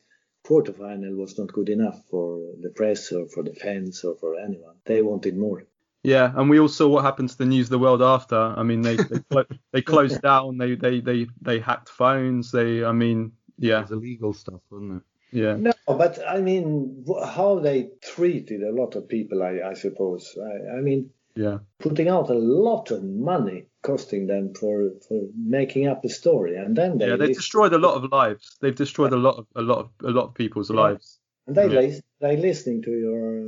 quarterfinal 0.48 1.16
was 1.18 1.38
not 1.38 1.52
good 1.52 1.70
enough 1.70 2.02
for 2.10 2.54
the 2.62 2.70
press 2.70 3.12
or 3.12 3.28
for 3.28 3.44
the 3.44 3.54
fans 3.54 4.04
or 4.06 4.16
for 4.16 4.40
anyone. 4.40 4.76
They 4.86 5.02
wanted 5.02 5.38
more. 5.38 5.66
Yeah, 6.06 6.32
and 6.36 6.50
we 6.50 6.60
all 6.60 6.68
saw 6.68 6.88
what 6.88 7.04
happened 7.04 7.30
to 7.30 7.38
the 7.38 7.46
news 7.46 7.68
of 7.68 7.72
the 7.72 7.80
world 7.80 8.02
after. 8.02 8.38
I 8.38 8.64
mean, 8.64 8.82
they 8.82 8.96
they, 8.96 9.44
they 9.72 9.82
closed 9.82 10.22
down. 10.22 10.58
They, 10.58 10.76
they 10.76 11.00
they 11.00 11.28
they 11.42 11.60
hacked 11.60 11.90
phones. 11.90 12.52
They, 12.52 12.86
I 12.86 12.92
mean, 12.92 13.32
yeah, 13.58 13.82
it's 13.82 13.92
illegal 13.92 14.34
stuff, 14.34 14.62
wasn't 14.70 14.98
it? 14.98 15.38
Yeah. 15.38 15.56
No, 15.56 15.74
oh, 15.88 15.98
but 15.98 16.20
I 16.26 16.42
mean, 16.42 17.06
how 17.26 17.60
they 17.60 17.90
treated 18.04 18.62
a 18.62 18.72
lot 18.72 18.96
of 18.96 19.10
people, 19.10 19.42
I, 19.44 19.70
I 19.70 19.74
suppose. 19.74 20.38
I, 20.40 20.78
I 20.78 20.82
mean, 20.82 21.10
yeah, 21.36 21.58
putting 21.80 22.08
out 22.08 22.30
a 22.30 22.36
lot 22.36 22.92
of 22.92 23.04
money, 23.04 23.66
costing 23.82 24.28
them 24.28 24.54
for 24.54 24.92
for 25.08 25.22
making 25.36 25.88
up 25.88 26.06
a 26.06 26.10
story, 26.10 26.56
and 26.56 26.76
then 26.76 27.00
they 27.00 27.08
yeah, 27.08 27.16
they 27.16 27.34
destroyed 27.34 27.74
a 27.74 27.80
lot 27.80 27.96
of 27.96 28.12
lives. 28.12 28.58
They've 28.62 28.76
destroyed 28.76 29.12
a 29.12 29.18
lot 29.18 29.38
of 29.38 29.48
a 29.56 29.62
lot 29.62 29.80
of 29.80 29.90
a 30.04 30.12
lot 30.12 30.26
of 30.26 30.34
people's 30.36 30.70
yeah. 30.70 30.82
lives. 30.82 31.20
And 31.48 31.56
they 31.56 31.68
yeah. 31.68 32.00
They 32.20 32.38
listening 32.38 32.82
to 32.84 32.92
your 32.92 33.46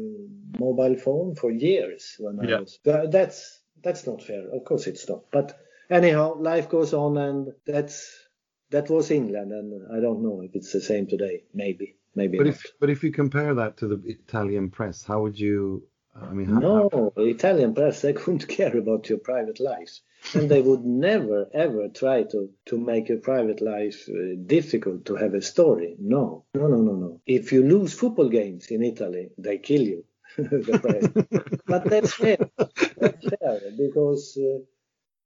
mobile 0.59 0.97
phone 0.97 1.35
for 1.35 1.51
years 1.51 2.15
when 2.19 2.39
I 2.39 2.49
yeah. 2.49 2.59
was. 2.59 2.79
That's 2.83 3.59
that's 3.83 4.07
not 4.07 4.23
fair. 4.23 4.49
Of 4.49 4.65
course 4.65 4.87
it's 4.87 5.07
not. 5.07 5.23
But 5.31 5.59
anyhow, 5.89 6.35
life 6.35 6.69
goes 6.69 6.93
on, 6.93 7.17
and 7.17 7.53
that's 7.65 8.27
that 8.71 8.89
was 8.89 9.11
England, 9.11 9.51
and 9.51 9.95
I 9.95 9.99
don't 10.01 10.23
know 10.23 10.41
if 10.41 10.55
it's 10.55 10.73
the 10.73 10.81
same 10.81 11.07
today. 11.07 11.43
Maybe, 11.53 11.95
maybe. 12.15 12.37
But 12.37 12.47
not. 12.47 12.55
if 12.55 12.65
but 12.79 12.89
if 12.89 13.03
you 13.03 13.11
compare 13.11 13.53
that 13.55 13.77
to 13.77 13.87
the 13.87 14.01
Italian 14.05 14.69
press, 14.69 15.03
how 15.03 15.21
would 15.21 15.39
you? 15.39 15.83
I 16.15 16.33
mean, 16.33 16.47
how, 16.47 16.59
no, 16.59 16.89
how... 16.91 17.23
Italian 17.23 17.73
press 17.73 18.01
they 18.01 18.13
couldn't 18.13 18.47
care 18.57 18.75
about 18.75 19.09
your 19.09 19.19
private 19.19 19.59
life 19.59 19.99
and 20.35 20.49
they 20.49 20.61
would 20.61 20.85
never 20.85 21.47
ever 21.53 21.87
try 21.89 22.23
to 22.23 22.49
to 22.65 22.77
make 22.77 23.09
your 23.09 23.19
private 23.19 23.61
life 23.61 24.09
uh, 24.09 24.35
difficult 24.45 25.05
to 25.05 25.15
have 25.15 25.33
a 25.33 25.41
story. 25.41 25.95
No, 25.99 26.45
no, 26.53 26.67
no, 26.67 26.77
no, 26.77 26.93
no. 26.93 27.21
If 27.25 27.51
you 27.51 27.63
lose 27.63 27.93
football 27.93 28.29
games 28.29 28.67
in 28.67 28.83
Italy, 28.83 29.29
they 29.37 29.57
kill 29.57 29.81
you. 29.81 30.03
but 30.37 31.85
that's 31.85 32.13
fair. 32.13 32.37
That's 32.97 33.27
fair 33.27 33.59
because 33.77 34.37
uh, 34.37 34.59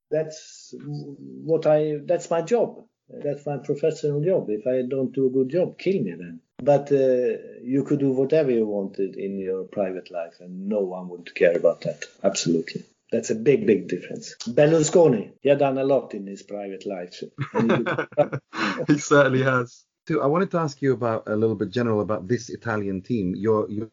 that's 0.10 0.74
what 0.80 1.66
I. 1.66 1.98
That's 2.06 2.30
my 2.30 2.42
job. 2.42 2.86
That's 3.10 3.46
my 3.46 3.58
professional 3.58 4.22
job. 4.24 4.50
If 4.50 4.66
I 4.68 4.88
don't 4.88 5.12
do 5.12 5.28
a 5.28 5.30
good 5.30 5.50
job, 5.50 5.78
kill 5.78 6.02
me 6.02 6.14
then. 6.14 6.40
But 6.64 6.92
uh, 6.92 7.60
you 7.62 7.84
could 7.86 8.00
do 8.00 8.12
whatever 8.12 8.52
you 8.52 8.66
wanted 8.66 9.16
in 9.16 9.38
your 9.40 9.64
private 9.64 10.12
life, 10.12 10.36
and 10.40 10.70
no 10.70 10.80
one 10.80 11.10
would 11.10 11.34
care 11.36 11.56
about 11.58 11.82
that. 11.82 12.06
Absolutely. 12.24 12.84
That's 13.12 13.30
a 13.30 13.36
big, 13.36 13.68
big 13.68 13.90
difference. 13.90 14.36
Berlusconi, 14.48 15.34
he 15.42 15.50
had 15.50 15.60
done 15.60 15.78
a 15.78 15.84
lot 15.84 16.14
in 16.14 16.26
his 16.26 16.44
private 16.44 16.86
life. 16.86 17.22
he 18.88 18.98
certainly 18.98 19.44
has. 19.44 19.84
I 20.10 20.26
wanted 20.26 20.52
to 20.52 20.58
ask 20.58 20.82
you 20.82 20.94
about 20.94 21.24
a 21.28 21.36
little 21.36 21.56
bit 21.56 21.70
general 21.70 22.02
about 22.02 22.28
this 22.28 22.50
Italian 22.50 23.02
team. 23.02 23.36
You're 23.36 23.70
you're, 23.70 23.90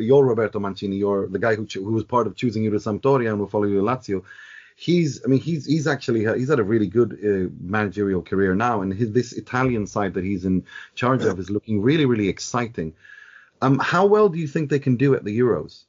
you're 0.00 0.24
Roberto 0.24 0.58
Mancini. 0.58 0.96
You're 0.96 1.28
the 1.28 1.38
guy 1.38 1.56
who 1.56 1.66
who 1.74 1.92
was 1.92 2.04
part 2.04 2.26
of 2.26 2.36
choosing 2.36 2.62
you 2.64 2.70
to 2.70 2.78
Sampdoria 2.78 3.30
and 3.30 3.38
will 3.38 3.48
follow 3.48 3.64
you 3.64 3.76
to 3.76 3.82
Lazio. 3.82 4.22
He's 4.76 5.22
I 5.24 5.28
mean 5.28 5.40
he's 5.40 5.66
he's 5.66 5.86
actually 5.86 6.24
he's 6.38 6.48
had 6.48 6.58
a 6.58 6.64
really 6.64 6.86
good 6.86 7.12
uh, 7.12 7.50
managerial 7.60 8.22
career 8.22 8.54
now, 8.54 8.80
and 8.80 8.92
his, 8.92 9.12
this 9.12 9.32
Italian 9.32 9.86
side 9.86 10.14
that 10.14 10.24
he's 10.24 10.44
in 10.44 10.64
charge 10.94 11.24
of 11.24 11.38
is 11.38 11.50
looking 11.50 11.82
really 11.82 12.06
really 12.06 12.28
exciting. 12.28 12.94
Um, 13.60 13.78
how 13.78 14.06
well 14.06 14.28
do 14.28 14.38
you 14.38 14.48
think 14.48 14.70
they 14.70 14.80
can 14.80 14.96
do 14.96 15.14
at 15.14 15.24
the 15.24 15.38
Euros? 15.38 15.84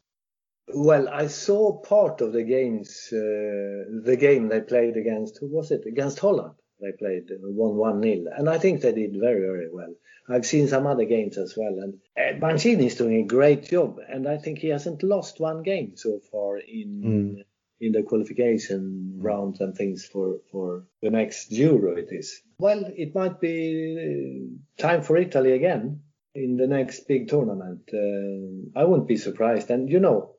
Well, 0.67 1.09
I 1.09 1.27
saw 1.27 1.79
part 1.81 2.21
of 2.21 2.31
the 2.31 2.43
games, 2.43 3.09
uh, 3.11 4.01
the 4.03 4.17
game 4.19 4.47
they 4.47 4.61
played 4.61 4.95
against, 4.95 5.39
who 5.39 5.47
was 5.47 5.71
it? 5.71 5.85
Against 5.85 6.19
Holland. 6.19 6.55
They 6.79 6.91
played 6.91 7.29
1 7.29 7.75
1 7.75 7.99
nil, 7.99 8.25
and 8.35 8.49
I 8.49 8.57
think 8.57 8.81
they 8.81 8.91
did 8.91 9.15
very, 9.19 9.41
very 9.41 9.69
well. 9.71 9.93
I've 10.27 10.45
seen 10.45 10.67
some 10.67 10.87
other 10.87 11.05
games 11.05 11.37
as 11.37 11.55
well, 11.57 11.79
and 11.79 11.99
uh, 12.17 12.39
Mancini 12.39 12.87
is 12.87 12.95
doing 12.95 13.21
a 13.21 13.27
great 13.27 13.63
job, 13.63 13.99
and 14.07 14.27
I 14.27 14.37
think 14.37 14.59
he 14.59 14.69
hasn't 14.69 15.03
lost 15.03 15.39
one 15.39 15.63
game 15.63 15.95
so 15.95 16.19
far 16.31 16.57
in. 16.57 17.01
Mm. 17.03 17.43
In 17.81 17.91
the 17.91 18.03
qualification 18.03 19.15
rounds 19.17 19.59
and 19.59 19.75
things 19.75 20.05
for, 20.05 20.37
for 20.53 20.85
the 21.01 21.09
next 21.09 21.51
Euro, 21.51 21.97
it 21.97 22.07
is. 22.11 22.41
Well, 22.57 22.85
it 22.95 23.13
might 23.13 23.41
be 23.41 23.57
uh, 23.99 24.81
time 24.81 25.01
for 25.01 25.17
Italy 25.17 25.51
again 25.51 25.99
in 26.33 26.55
the 26.55 26.67
next 26.67 27.07
big 27.07 27.27
tournament. 27.27 27.81
Uh, 27.93 28.79
I 28.79 28.85
wouldn't 28.85 29.09
be 29.09 29.17
surprised. 29.17 29.69
And 29.69 29.89
you 29.89 29.99
know, 29.99 30.32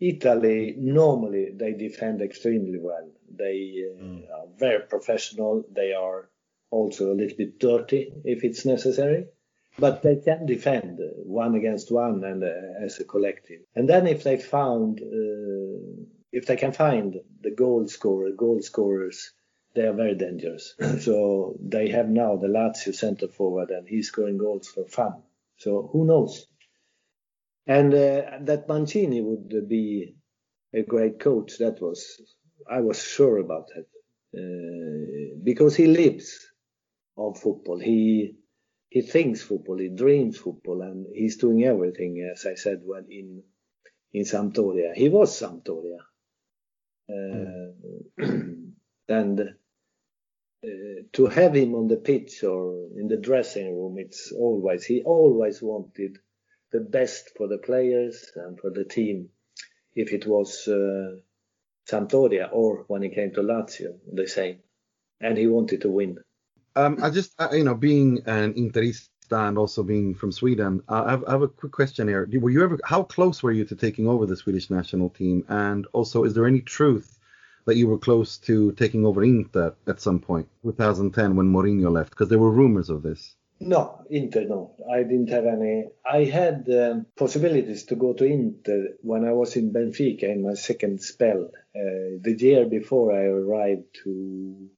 Italy 0.00 0.74
normally 0.76 1.52
they 1.54 1.72
defend 1.72 2.20
extremely 2.20 2.78
well. 2.78 3.10
They 3.30 3.84
uh, 3.90 4.02
mm. 4.02 4.30
are 4.30 4.46
very 4.56 4.80
professional. 4.80 5.64
They 5.70 5.92
are 5.92 6.28
also 6.70 7.12
a 7.12 7.14
little 7.14 7.36
bit 7.36 7.58
dirty 7.58 8.12
if 8.24 8.44
it's 8.44 8.64
necessary, 8.64 9.26
but 9.78 10.02
they 10.02 10.16
can 10.16 10.46
defend 10.46 10.98
one 11.16 11.54
against 11.54 11.92
one 11.92 12.24
and 12.24 12.42
uh, 12.42 12.84
as 12.84 12.98
a 12.98 13.04
collective. 13.04 13.60
And 13.74 13.88
then 13.88 14.06
if 14.06 14.24
they 14.24 14.36
found 14.36 15.00
uh, 15.00 16.04
if 16.32 16.46
they 16.46 16.56
can 16.56 16.72
find 16.72 17.20
the 17.42 17.52
goal 17.52 17.86
scorer, 17.86 18.32
goal 18.32 18.60
scorers, 18.60 19.32
they 19.74 19.82
are 19.82 19.92
very 19.92 20.16
dangerous. 20.16 20.74
so 21.00 21.56
they 21.60 21.88
have 21.90 22.08
now 22.08 22.36
the 22.36 22.48
Lazio 22.48 22.94
centre 22.94 23.28
forward 23.28 23.70
and 23.70 23.88
he's 23.88 24.08
scoring 24.08 24.38
goals 24.38 24.68
for 24.68 24.84
fun. 24.86 25.22
So 25.56 25.88
who 25.92 26.04
knows? 26.04 26.46
And 27.66 27.94
uh, 27.94 28.38
that 28.42 28.66
Mancini 28.68 29.20
would 29.22 29.68
be 29.68 30.16
a 30.74 30.82
great 30.82 31.20
coach, 31.20 31.58
that 31.58 31.80
was, 31.80 32.20
I 32.70 32.80
was 32.80 33.02
sure 33.02 33.38
about 33.38 33.68
that. 33.74 33.86
Uh, 34.36 35.38
because 35.42 35.76
he 35.76 35.86
lives 35.86 36.46
of 37.16 37.38
football. 37.38 37.78
He 37.78 38.36
he 38.90 39.02
thinks 39.02 39.42
football, 39.42 39.78
he 39.78 39.88
dreams 39.88 40.38
football, 40.38 40.82
and 40.82 41.06
he's 41.14 41.36
doing 41.36 41.64
everything, 41.64 42.30
as 42.32 42.46
I 42.46 42.54
said, 42.54 42.82
well, 42.84 43.04
in 43.08 43.42
in 44.12 44.24
Sampdoria. 44.24 44.94
He 44.94 45.08
was 45.08 45.38
Sampdoria. 45.40 45.98
Uh, 47.10 47.72
and 49.08 49.40
uh, 49.40 51.02
to 51.12 51.26
have 51.26 51.54
him 51.54 51.74
on 51.74 51.88
the 51.88 51.96
pitch 51.96 52.42
or 52.44 52.88
in 52.96 53.08
the 53.08 53.16
dressing 53.18 53.76
room, 53.76 53.96
it's 53.98 54.32
always 54.32 54.84
he 54.84 55.02
always 55.02 55.62
wanted 55.62 56.18
the 56.74 56.80
best 56.80 57.30
for 57.36 57.46
the 57.46 57.58
players 57.58 58.32
and 58.34 58.58
for 58.58 58.68
the 58.68 58.84
team. 58.84 59.28
If 59.94 60.12
it 60.12 60.26
was 60.26 60.66
uh, 60.66 61.20
Sampdoria 61.88 62.48
or 62.50 62.84
when 62.88 63.02
he 63.02 63.10
came 63.10 63.32
to 63.34 63.42
Lazio, 63.42 63.90
the 64.12 64.26
same, 64.26 64.58
and 65.20 65.38
he 65.38 65.46
wanted 65.46 65.82
to 65.82 65.90
win. 65.90 66.18
Um, 66.74 66.98
I 67.00 67.10
just, 67.10 67.32
uh, 67.38 67.50
you 67.52 67.62
know, 67.62 67.76
being 67.76 68.22
an 68.26 68.54
Interista 68.54 69.48
and 69.48 69.56
also 69.56 69.84
being 69.84 70.16
from 70.16 70.32
Sweden, 70.32 70.82
I, 70.88 71.12
have, 71.12 71.24
I, 71.28 71.32
have, 71.32 71.42
a 71.42 71.48
quick 71.48 71.70
question 71.70 72.08
here. 72.08 72.28
Were 72.40 72.50
you 72.50 72.64
ever, 72.64 72.80
how 72.84 73.04
close 73.04 73.40
were 73.40 73.52
you 73.52 73.64
to 73.66 73.76
taking 73.76 74.08
over 74.08 74.26
the 74.26 74.36
Swedish 74.36 74.68
national 74.68 75.10
team? 75.10 75.44
And 75.48 75.86
also, 75.92 76.24
is 76.24 76.34
there 76.34 76.48
any 76.48 76.60
truth 76.60 77.20
that 77.66 77.76
you 77.76 77.86
were 77.86 77.98
close 77.98 78.36
to 78.38 78.72
taking 78.72 79.06
over 79.06 79.22
Inter 79.22 79.76
at 79.86 80.00
some 80.00 80.18
point, 80.18 80.48
2010 80.64 81.36
when 81.36 81.52
Mourinho 81.52 81.92
left? 81.92 82.10
Because 82.10 82.30
there 82.30 82.40
were 82.40 82.50
rumors 82.50 82.90
of 82.90 83.04
this. 83.04 83.36
No, 83.66 84.04
Inter, 84.10 84.44
no. 84.44 84.74
I 84.92 85.04
didn't 85.04 85.30
have 85.30 85.46
any. 85.46 85.86
I 86.04 86.24
had 86.24 86.68
um, 86.68 87.06
possibilities 87.16 87.84
to 87.84 87.96
go 87.96 88.12
to 88.12 88.24
Inter 88.24 88.88
when 89.00 89.24
I 89.24 89.32
was 89.32 89.56
in 89.56 89.72
Benfica 89.72 90.24
in 90.24 90.42
my 90.42 90.52
second 90.52 91.00
spell. 91.00 91.50
Uh, 91.74 92.20
the 92.20 92.36
year 92.38 92.66
before 92.66 93.12
I 93.12 93.24
arrived 93.24 93.86
to 94.04 94.68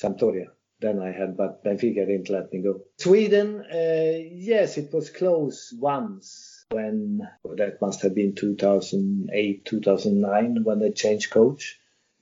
Sampdoria. 0.00 0.48
Then 0.78 1.00
I 1.00 1.12
had, 1.12 1.36
but 1.38 1.64
Benfica 1.64 2.06
didn't 2.06 2.28
let 2.28 2.52
me 2.52 2.60
go. 2.60 2.82
Sweden, 2.98 3.64
uh, 3.72 4.18
yes, 4.30 4.76
it 4.76 4.92
was 4.92 5.08
close 5.08 5.72
once 5.78 6.66
when 6.70 7.26
that 7.56 7.80
must 7.80 8.02
have 8.02 8.14
been 8.14 8.34
2008, 8.34 9.64
2009 9.64 10.64
when 10.64 10.80
they 10.80 10.90
changed 10.90 11.30
coach. 11.30 11.78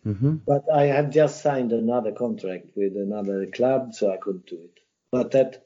Mm-hmm. 0.07 0.37
But 0.46 0.64
I 0.72 0.85
had 0.85 1.11
just 1.11 1.42
signed 1.42 1.72
another 1.72 2.12
contract 2.12 2.68
with 2.76 2.96
another 2.96 3.46
club, 3.46 3.94
so 3.94 4.12
I 4.12 4.18
couldn't 4.18 4.46
do 4.46 4.57
it. 4.57 4.79
But 5.11 5.33
that 5.33 5.64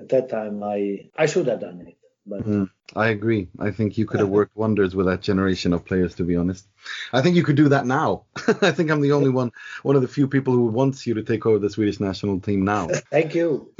at 0.00 0.08
that 0.10 0.28
time, 0.28 0.62
I 0.62 1.10
I 1.16 1.26
should 1.26 1.46
have 1.48 1.60
done 1.60 1.80
it. 1.86 1.98
But 2.26 2.44
mm, 2.44 2.70
I 2.96 3.08
agree. 3.08 3.48
I 3.58 3.70
think 3.70 3.98
you 3.98 4.06
could 4.06 4.20
have 4.20 4.28
worked 4.38 4.56
wonders 4.56 4.94
with 4.94 5.06
that 5.06 5.20
generation 5.20 5.72
of 5.72 5.84
players. 5.84 6.14
To 6.16 6.24
be 6.24 6.36
honest, 6.36 6.66
I 7.12 7.20
think 7.20 7.36
you 7.36 7.42
could 7.42 7.56
do 7.56 7.68
that 7.68 7.86
now. 7.86 8.24
I 8.62 8.70
think 8.70 8.90
I'm 8.90 9.02
the 9.02 9.12
only 9.12 9.28
one, 9.28 9.52
one 9.82 9.96
of 9.96 10.02
the 10.02 10.08
few 10.08 10.26
people 10.26 10.54
who 10.54 10.66
wants 10.66 11.06
you 11.06 11.14
to 11.14 11.22
take 11.22 11.44
over 11.44 11.58
the 11.58 11.70
Swedish 11.70 12.00
national 12.00 12.40
team 12.40 12.64
now. 12.64 12.88
Thank 13.10 13.34
you. 13.34 13.72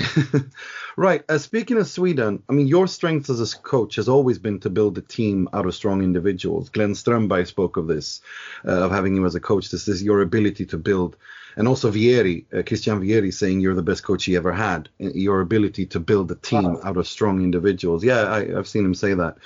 right. 0.97 1.25
Uh, 1.29 1.39
speaking 1.39 1.79
of 1.79 1.89
Sweden, 1.89 2.43
I 2.49 2.53
mean, 2.53 2.67
your 2.67 2.87
strength 2.87 3.31
as 3.31 3.41
a 3.41 3.59
coach 3.59 3.97
has 3.97 4.09
always 4.09 4.39
been 4.39 4.61
to 4.61 4.71
build 4.71 4.99
a 4.99 5.03
team 5.03 5.49
out 5.53 5.67
of 5.67 5.75
strong 5.75 6.03
individuals. 6.03 6.69
Glenn 6.69 6.93
Strömberg 6.93 7.47
spoke 7.47 7.77
of 7.79 7.87
this, 7.87 8.21
uh, 8.67 8.85
of 8.85 8.91
having 8.91 9.17
you 9.17 9.25
as 9.25 9.35
a 9.35 9.41
coach. 9.41 9.71
This 9.71 9.89
is 9.89 10.03
your 10.03 10.21
ability 10.21 10.67
to 10.67 10.77
build 10.77 11.17
and 11.59 11.67
also 11.67 11.91
Vieri, 11.91 12.45
uh, 12.57 12.63
Christian 12.63 13.01
Vieri, 13.01 13.35
saying 13.35 13.61
you're 13.61 13.75
the 13.75 13.83
best 13.83 14.05
coach 14.05 14.25
he 14.25 14.37
ever 14.37 14.53
had. 14.53 14.89
Your 14.99 15.41
ability 15.41 15.87
to 15.87 15.99
build 15.99 16.31
a 16.31 16.37
team 16.37 16.75
wow. 16.75 16.81
out 16.85 16.97
of 16.97 17.09
strong 17.09 17.43
individuals. 17.43 18.05
Yeah, 18.05 18.33
I, 18.33 18.47
have 18.47 18.69
seen 18.69 18.85
him 18.85 18.95
say 18.99 19.15
that. 19.15 19.37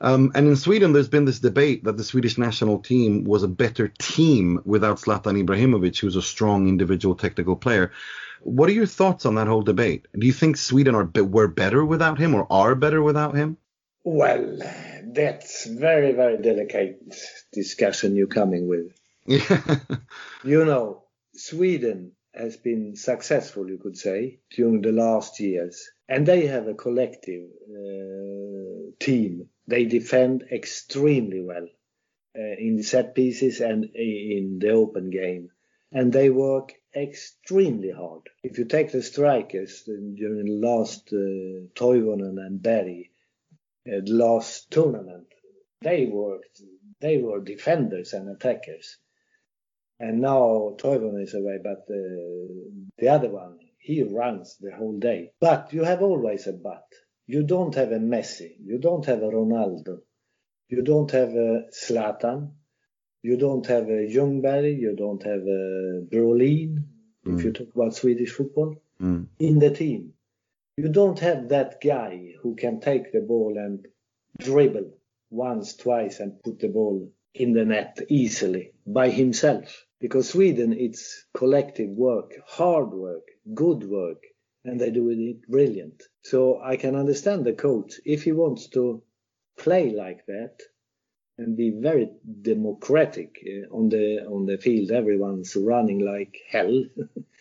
Um, 0.00 0.32
and 0.34 0.46
in 0.46 0.56
Sweden, 0.56 0.92
there's 0.92 1.08
been 1.08 1.24
this 1.24 1.40
debate 1.40 1.84
that 1.84 1.96
the 1.96 2.04
Swedish 2.04 2.38
national 2.38 2.80
team 2.80 3.24
was 3.24 3.42
a 3.42 3.48
better 3.48 3.88
team 3.98 4.60
without 4.64 4.98
Zlatan 4.98 5.42
Ibrahimovic, 5.42 5.98
who's 5.98 6.16
a 6.16 6.22
strong 6.22 6.68
individual 6.68 7.14
technical 7.14 7.56
player. 7.56 7.92
What 8.42 8.68
are 8.68 8.72
your 8.72 8.86
thoughts 8.86 9.26
on 9.26 9.34
that 9.36 9.48
whole 9.48 9.62
debate? 9.62 10.06
Do 10.16 10.26
you 10.26 10.32
think 10.32 10.56
Sweden 10.56 10.94
are 10.94 11.10
were 11.22 11.48
better 11.48 11.84
without 11.84 12.18
him 12.18 12.34
or 12.34 12.46
are 12.50 12.74
better 12.74 13.02
without 13.02 13.34
him? 13.34 13.56
Well, 14.04 14.58
that's 15.04 15.66
very 15.66 16.12
very 16.12 16.36
delicate 16.40 17.02
discussion 17.52 18.14
you're 18.14 18.28
coming 18.28 18.68
with. 18.68 18.92
you 20.44 20.64
know, 20.64 21.02
Sweden 21.34 22.12
has 22.36 22.56
been 22.56 22.96
successful, 22.96 23.68
you 23.68 23.78
could 23.78 23.96
say, 23.96 24.38
during 24.54 24.82
the 24.82 24.92
last 24.92 25.40
years. 25.40 25.90
And 26.08 26.26
they 26.26 26.46
have 26.46 26.68
a 26.68 26.74
collective 26.74 27.48
uh, 27.68 28.55
team. 29.00 29.48
They 29.66 29.84
defend 29.84 30.44
extremely 30.52 31.42
well 31.42 31.68
uh, 32.38 32.56
in 32.58 32.82
set 32.82 33.14
pieces 33.14 33.60
and 33.60 33.84
in 33.94 34.58
the 34.60 34.70
open 34.70 35.10
game. 35.10 35.50
And 35.92 36.12
they 36.12 36.30
work 36.30 36.72
extremely 36.94 37.90
hard. 37.90 38.22
If 38.42 38.58
you 38.58 38.64
take 38.64 38.92
the 38.92 39.02
strikers 39.02 39.84
during 39.84 40.44
the 40.44 40.66
last 40.66 41.08
uh, 41.12 41.68
Toivonen 41.74 42.38
and 42.38 42.62
Berg, 42.62 43.06
uh, 43.86 44.00
the 44.04 44.12
last 44.12 44.70
tournament, 44.70 45.26
they 45.82 46.06
worked, 46.06 46.60
they 47.00 47.18
were 47.18 47.40
defenders 47.40 48.12
and 48.12 48.28
attackers 48.28 48.98
and 49.98 50.20
now 50.20 50.74
Toivonen 50.78 51.22
is 51.22 51.34
away, 51.34 51.58
but 51.62 51.86
uh, 51.90 52.84
the 52.98 53.08
other 53.08 53.30
one, 53.30 53.58
he 53.78 54.02
runs 54.02 54.56
the 54.60 54.72
whole 54.72 54.98
day. 54.98 55.32
But 55.40 55.72
you 55.72 55.84
have 55.84 56.02
always 56.02 56.46
a 56.46 56.52
but. 56.52 56.84
You 57.26 57.42
don't 57.42 57.74
have 57.74 57.92
a 57.92 57.98
Messi. 57.98 58.56
You 58.64 58.78
don't 58.78 59.04
have 59.06 59.22
a 59.22 59.28
Ronaldo. 59.28 60.00
You 60.68 60.82
don't 60.82 61.10
have 61.10 61.30
a 61.30 61.66
Zlatan, 61.72 62.50
You 63.22 63.36
don't 63.36 63.66
have 63.66 63.88
a 63.88 64.06
Ljungberg. 64.14 64.78
You 64.78 64.94
don't 64.94 65.22
have 65.24 65.42
a 65.42 66.02
Brolin, 66.10 66.84
mm. 67.24 67.38
if 67.38 67.44
you 67.44 67.52
talk 67.52 67.74
about 67.74 67.94
Swedish 67.94 68.30
football, 68.30 68.76
mm. 69.00 69.26
in 69.38 69.58
the 69.58 69.70
team. 69.70 70.12
You 70.76 70.88
don't 70.88 71.18
have 71.20 71.48
that 71.48 71.80
guy 71.80 72.34
who 72.42 72.54
can 72.54 72.80
take 72.80 73.10
the 73.10 73.20
ball 73.20 73.56
and 73.56 73.86
dribble 74.38 74.92
once, 75.30 75.74
twice, 75.74 76.20
and 76.20 76.42
put 76.42 76.60
the 76.60 76.68
ball 76.68 77.10
in 77.34 77.52
the 77.52 77.64
net 77.64 78.00
easily 78.08 78.72
by 78.86 79.10
himself 79.10 79.86
because 80.00 80.28
Sweden 80.28 80.72
it's 80.72 81.26
collective 81.34 81.90
work, 81.90 82.32
hard 82.46 82.90
work, 82.90 83.24
good 83.54 83.82
work, 83.84 84.22
and 84.66 84.80
they 84.80 84.90
do 84.90 85.08
it 85.08 85.48
brilliant. 85.48 86.02
So 86.22 86.60
I 86.60 86.76
can 86.76 86.96
understand 86.96 87.44
the 87.44 87.52
coach 87.52 87.94
if 88.04 88.24
he 88.24 88.32
wants 88.32 88.68
to 88.70 89.02
play 89.56 89.90
like 89.90 90.26
that 90.26 90.60
and 91.38 91.56
be 91.56 91.70
very 91.70 92.10
democratic 92.42 93.38
uh, 93.46 93.74
on 93.74 93.88
the 93.88 94.26
on 94.26 94.46
the 94.46 94.58
field. 94.58 94.90
Everyone's 94.90 95.54
running 95.54 96.00
like 96.00 96.36
hell. 96.50 96.84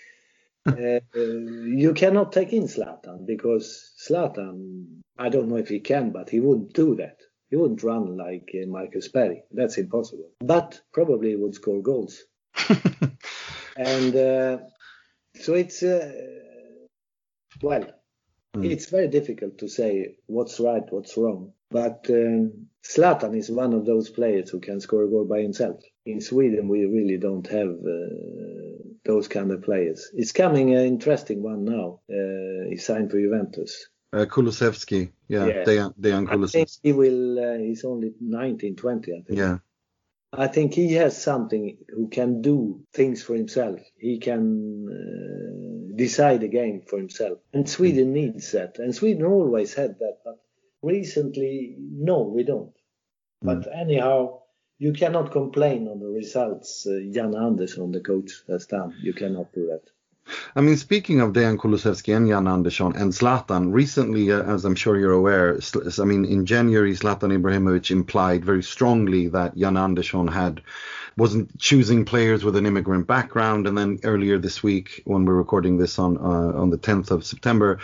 uh, 0.67 0.99
you 1.15 1.93
cannot 1.95 2.31
take 2.31 2.53
in 2.53 2.63
Zlatan 2.63 3.25
because 3.25 3.91
Zlatan, 3.97 5.01
I 5.17 5.29
don't 5.29 5.47
know 5.49 5.57
if 5.57 5.69
he 5.69 5.79
can, 5.79 6.11
but 6.11 6.29
he 6.29 6.39
wouldn't 6.39 6.73
do 6.73 6.95
that. 6.95 7.17
He 7.49 7.55
wouldn't 7.55 7.83
run 7.83 8.17
like 8.17 8.49
uh, 8.53 8.67
Marcus 8.67 9.07
Berg. 9.07 9.37
That's 9.51 9.77
impossible. 9.77 10.31
But 10.39 10.81
probably 10.91 11.29
he 11.29 11.35
would 11.35 11.55
score 11.55 11.81
goals. 11.81 12.21
and 13.77 14.15
uh, 14.15 14.57
so 15.35 15.53
it's 15.53 15.83
uh, 15.83 16.11
well, 17.61 17.85
mm. 18.55 18.71
it's 18.71 18.89
very 18.89 19.07
difficult 19.07 19.57
to 19.59 19.67
say 19.67 20.15
what's 20.27 20.59
right, 20.59 20.83
what's 20.89 21.17
wrong. 21.17 21.53
But 21.71 22.05
um, 22.09 22.67
Zlatan 22.83 23.35
is 23.35 23.49
one 23.49 23.73
of 23.73 23.85
those 23.85 24.09
players 24.09 24.49
who 24.49 24.59
can 24.59 24.79
score 24.79 25.03
a 25.03 25.09
goal 25.09 25.25
by 25.25 25.41
himself. 25.41 25.81
In 26.05 26.21
Sweden, 26.21 26.67
we 26.67 26.85
really 26.85 27.17
don't 27.17 27.47
have 27.47 27.69
uh, 27.69 28.83
those 29.03 29.27
kind 29.27 29.51
of 29.51 29.63
players. 29.63 30.09
It's 30.13 30.31
coming 30.31 30.75
an 30.75 30.85
interesting 30.85 31.41
one 31.41 31.65
now. 31.65 32.01
Uh, 32.09 32.69
he 32.69 32.77
signed 32.77 33.11
for 33.11 33.19
Juventus. 33.19 33.87
Uh, 34.13 34.25
Kulusevski, 34.25 35.11
yeah, 35.27 35.45
yeah. 35.47 35.63
Dejan, 35.65 35.93
Dejan 35.99 36.27
Kulusevski. 36.27 36.79
he 36.83 36.93
will. 36.93 37.39
Uh, 37.39 37.57
he's 37.57 37.83
only 37.83 38.13
19, 38.21 38.75
20, 38.75 39.11
I 39.11 39.15
think. 39.15 39.39
Yeah, 39.39 39.57
I 40.31 40.47
think 40.47 40.73
he 40.73 40.93
has 40.93 41.21
something 41.21 41.77
who 41.89 42.09
can 42.09 42.41
do 42.41 42.81
things 42.93 43.23
for 43.23 43.35
himself. 43.35 43.79
He 43.97 44.19
can 44.19 44.87
uh, 44.89 45.64
decide 45.95 46.43
a 46.43 46.47
game 46.47 46.81
for 46.81 46.97
himself. 46.97 47.39
And 47.53 47.69
Sweden 47.69 48.13
needs 48.13 48.51
that. 48.51 48.79
And 48.79 48.93
Sweden 48.93 49.25
always 49.25 49.73
had 49.73 49.99
that. 49.99 50.17
But 50.23 50.39
recently, 50.81 51.75
no, 51.79 52.21
we 52.21 52.43
don't. 52.43 52.73
Mm. 53.43 53.63
But 53.63 53.67
anyhow, 53.73 54.41
you 54.77 54.93
cannot 54.93 55.31
complain 55.31 55.87
on 55.87 55.99
the 55.99 56.07
results 56.07 56.85
uh, 56.85 56.99
Jan 57.11 57.35
Andersson, 57.35 57.91
the 57.91 58.01
coach, 58.01 58.31
has 58.47 58.65
done. 58.65 58.93
You 59.01 59.13
cannot 59.13 59.53
do 59.53 59.67
that. 59.67 59.83
I 60.55 60.61
mean, 60.61 60.75
speaking 60.75 61.21
of 61.21 61.33
Dejan 61.33 61.57
Kulusevski 61.57 62.15
and 62.15 62.27
Jan 62.27 62.47
Andersson 62.47 62.95
and 62.95 63.13
Zlatan, 63.13 63.71
recently, 63.71 64.31
uh, 64.31 64.41
as 64.41 64.65
I'm 64.65 64.73
sure 64.73 64.97
you're 64.97 65.11
aware, 65.11 65.59
I 65.99 66.03
mean, 66.03 66.25
in 66.25 66.47
January, 66.47 66.93
Zlatan 66.93 67.31
Ibrahimovic 67.39 67.91
implied 67.91 68.43
very 68.43 68.63
strongly 68.63 69.27
that 69.29 69.55
Jan 69.55 69.77
Andersson 69.77 70.27
had 70.27 70.61
wasn't 71.17 71.57
choosing 71.57 72.03
players 72.03 72.43
with 72.43 72.55
an 72.57 72.65
immigrant 72.65 73.07
background. 73.07 73.67
And 73.67 73.77
then 73.77 73.99
earlier 74.03 74.37
this 74.37 74.61
week, 74.61 75.01
when 75.05 75.25
we're 75.25 75.35
recording 75.35 75.77
this 75.77 75.97
on 75.97 76.17
uh, 76.17 76.59
on 76.59 76.69
the 76.69 76.77
10th 76.77 77.11
of 77.11 77.25
September, 77.25 77.79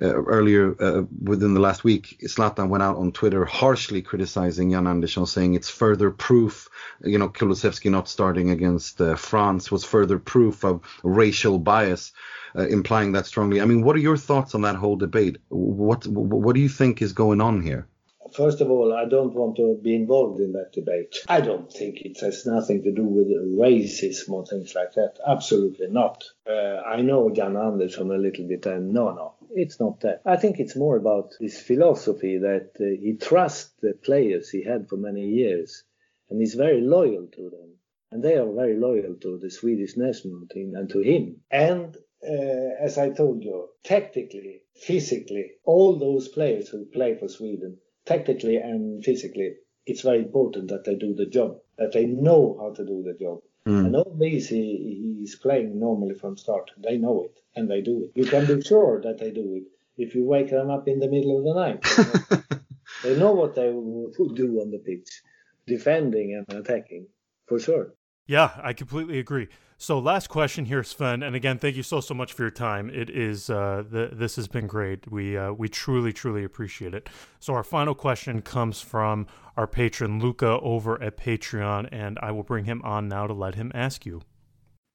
uh, 0.00 0.14
earlier 0.14 0.76
uh, 0.80 1.02
within 1.22 1.54
the 1.54 1.60
last 1.60 1.82
week, 1.84 2.18
Zlatan 2.22 2.68
went 2.68 2.82
out 2.82 2.96
on 2.96 3.12
Twitter 3.12 3.44
harshly 3.44 4.02
criticizing 4.02 4.70
Jan 4.70 4.86
Andersson, 4.86 5.26
saying 5.26 5.54
it's 5.54 5.70
further 5.70 6.10
proof, 6.10 6.68
you 7.02 7.18
know, 7.18 7.28
Kulusevski 7.28 7.90
not 7.90 8.08
starting 8.08 8.50
against 8.50 9.00
uh, 9.00 9.16
France 9.16 9.70
was 9.70 9.84
further 9.84 10.18
proof 10.18 10.64
of 10.64 10.82
racial 11.02 11.58
bias. 11.58 12.12
Uh, 12.58 12.66
implying 12.68 13.12
that 13.12 13.26
strongly. 13.26 13.60
I 13.60 13.66
mean, 13.66 13.82
what 13.82 13.96
are 13.96 13.98
your 13.98 14.16
thoughts 14.16 14.54
on 14.54 14.62
that 14.62 14.76
whole 14.76 14.96
debate? 14.96 15.36
What 15.50 16.06
what 16.06 16.54
do 16.54 16.60
you 16.62 16.70
think 16.70 17.02
is 17.02 17.12
going 17.12 17.42
on 17.42 17.60
here? 17.60 17.86
First 18.32 18.60
of 18.60 18.70
all, 18.70 18.92
I 18.92 19.04
don't 19.04 19.34
want 19.34 19.56
to 19.56 19.78
be 19.82 19.94
involved 19.94 20.40
in 20.40 20.52
that 20.52 20.72
debate. 20.72 21.16
I 21.28 21.40
don't 21.40 21.72
think 21.72 22.00
it 22.00 22.20
has 22.20 22.46
nothing 22.46 22.82
to 22.82 22.92
do 22.92 23.04
with 23.04 23.28
racism 23.28 24.30
or 24.30 24.46
things 24.46 24.74
like 24.74 24.94
that. 24.94 25.18
Absolutely 25.26 25.88
not. 25.88 26.24
Uh, 26.48 26.80
I 26.86 27.02
know 27.02 27.30
Jan 27.30 27.56
Andersson 27.56 28.10
a 28.10 28.18
little 28.18 28.46
bit, 28.46 28.66
and 28.66 28.92
no, 28.92 29.12
no, 29.12 29.34
it's 29.50 29.80
not 29.80 30.00
that. 30.00 30.22
I 30.24 30.36
think 30.36 30.58
it's 30.58 30.76
more 30.76 30.96
about 30.96 31.34
his 31.40 31.60
philosophy 31.60 32.38
that 32.38 32.70
uh, 32.80 32.84
he 32.84 33.16
trusts 33.20 33.72
the 33.80 33.94
players 33.94 34.50
he 34.50 34.64
had 34.64 34.88
for 34.88 34.96
many 34.96 35.26
years, 35.28 35.84
and 36.30 36.40
he's 36.40 36.54
very 36.54 36.80
loyal 36.80 37.26
to 37.26 37.50
them. 37.50 37.74
And 38.12 38.22
they 38.22 38.34
are 38.34 38.52
very 38.52 38.76
loyal 38.76 39.16
to 39.22 39.38
the 39.38 39.50
Swedish 39.50 39.96
national 39.96 40.46
team 40.50 40.74
and 40.74 40.88
to 40.90 41.00
him. 41.00 41.40
And 41.50 41.96
uh, 42.22 42.70
as 42.80 42.98
I 42.98 43.10
told 43.10 43.42
you, 43.42 43.68
tactically, 43.84 44.62
physically, 44.74 45.52
all 45.64 45.98
those 45.98 46.28
players 46.28 46.68
who 46.68 46.86
play 46.86 47.16
for 47.18 47.28
Sweden, 47.28 47.78
tactically 48.06 48.56
and 48.56 49.04
physically, 49.04 49.56
it's 49.84 50.02
very 50.02 50.18
important 50.18 50.68
that 50.68 50.84
they 50.84 50.94
do 50.94 51.14
the 51.14 51.26
job, 51.26 51.58
that 51.78 51.92
they 51.92 52.06
know 52.06 52.56
how 52.60 52.72
to 52.74 52.84
do 52.84 53.02
the 53.02 53.14
job. 53.14 53.40
Mm. 53.66 53.86
And 53.86 53.96
all 53.96 54.16
these 54.18 54.48
he, 54.48 55.16
he's 55.20 55.36
playing 55.36 55.78
normally 55.78 56.14
from 56.14 56.36
start. 56.36 56.70
They 56.78 56.96
know 56.98 57.24
it 57.24 57.40
and 57.54 57.68
they 57.70 57.80
do 57.80 58.04
it. 58.04 58.18
You 58.18 58.26
can 58.26 58.46
be 58.46 58.62
sure 58.62 59.00
that 59.02 59.18
they 59.18 59.30
do 59.30 59.54
it 59.56 59.64
if 59.96 60.14
you 60.14 60.24
wake 60.24 60.50
them 60.50 60.70
up 60.70 60.88
in 60.88 61.00
the 61.00 61.08
middle 61.08 61.38
of 61.38 61.44
the 61.44 61.54
night. 61.54 62.42
they 63.02 63.18
know 63.18 63.32
what 63.32 63.54
they 63.54 63.70
will 63.70 64.10
do 64.34 64.60
on 64.60 64.70
the 64.70 64.78
pitch, 64.78 65.22
defending 65.66 66.34
and 66.34 66.58
attacking, 66.58 67.06
for 67.46 67.58
sure. 67.58 67.94
Yeah, 68.26 68.58
I 68.60 68.72
completely 68.72 69.18
agree. 69.18 69.48
So, 69.78 69.98
last 69.98 70.28
question 70.28 70.64
here, 70.64 70.82
Sven, 70.82 71.22
and 71.22 71.36
again, 71.36 71.58
thank 71.58 71.76
you 71.76 71.82
so 71.82 72.00
so 72.00 72.14
much 72.14 72.32
for 72.32 72.42
your 72.42 72.50
time. 72.50 72.88
It 72.90 73.10
is 73.10 73.50
uh, 73.50 73.84
the, 73.88 74.10
this 74.12 74.36
has 74.36 74.48
been 74.48 74.66
great. 74.66 75.10
We 75.12 75.36
uh, 75.36 75.52
we 75.52 75.68
truly 75.68 76.12
truly 76.12 76.44
appreciate 76.44 76.94
it. 76.94 77.08
So, 77.40 77.52
our 77.52 77.62
final 77.62 77.94
question 77.94 78.40
comes 78.40 78.80
from 78.80 79.26
our 79.56 79.66
patron 79.66 80.18
Luca 80.18 80.58
over 80.60 81.00
at 81.02 81.18
Patreon, 81.18 81.88
and 81.92 82.18
I 82.22 82.32
will 82.32 82.42
bring 82.42 82.64
him 82.64 82.80
on 82.84 83.06
now 83.06 83.26
to 83.26 83.34
let 83.34 83.54
him 83.54 83.70
ask 83.74 84.06
you. 84.06 84.22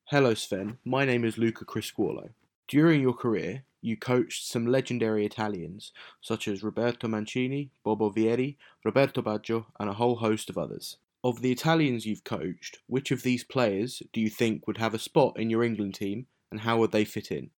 Hello, 0.06 0.34
Sven. 0.34 0.80
My 0.84 1.06
name 1.06 1.24
is 1.24 1.38
Luca 1.38 1.64
Criscuolo. 1.64 2.32
During 2.68 3.02
your 3.02 3.14
career, 3.14 3.64
you 3.82 3.98
coached 3.98 4.46
some 4.48 4.66
legendary 4.66 5.26
Italians 5.26 5.92
such 6.22 6.48
as 6.48 6.64
Roberto 6.64 7.08
Mancini, 7.08 7.70
Bobo 7.84 8.10
Vieri, 8.10 8.58
Roberto 8.84 9.22
Baggio, 9.22 9.66
and 9.80 9.90
a 9.90 9.94
whole 9.94 10.18
host 10.18 10.50
of 10.50 10.58
others. 10.58 10.98
Of 11.24 11.42
the 11.42 11.52
Italians 11.52 12.06
you've 12.06 12.24
coached, 12.24 12.80
which 12.88 13.12
of 13.12 13.22
these 13.22 13.44
players 13.44 14.02
do 14.12 14.20
you 14.20 14.30
think 14.30 14.66
would 14.66 14.78
have 14.78 14.96
a 14.96 15.00
spot 15.00 15.40
in 15.40 15.52
your 15.52 15.64
England 15.64 15.94
team, 15.96 16.26
and 16.50 16.62
how 16.62 16.80
would 16.80 16.92
they 16.92 17.06
fit 17.06 17.32
in? 17.32 17.52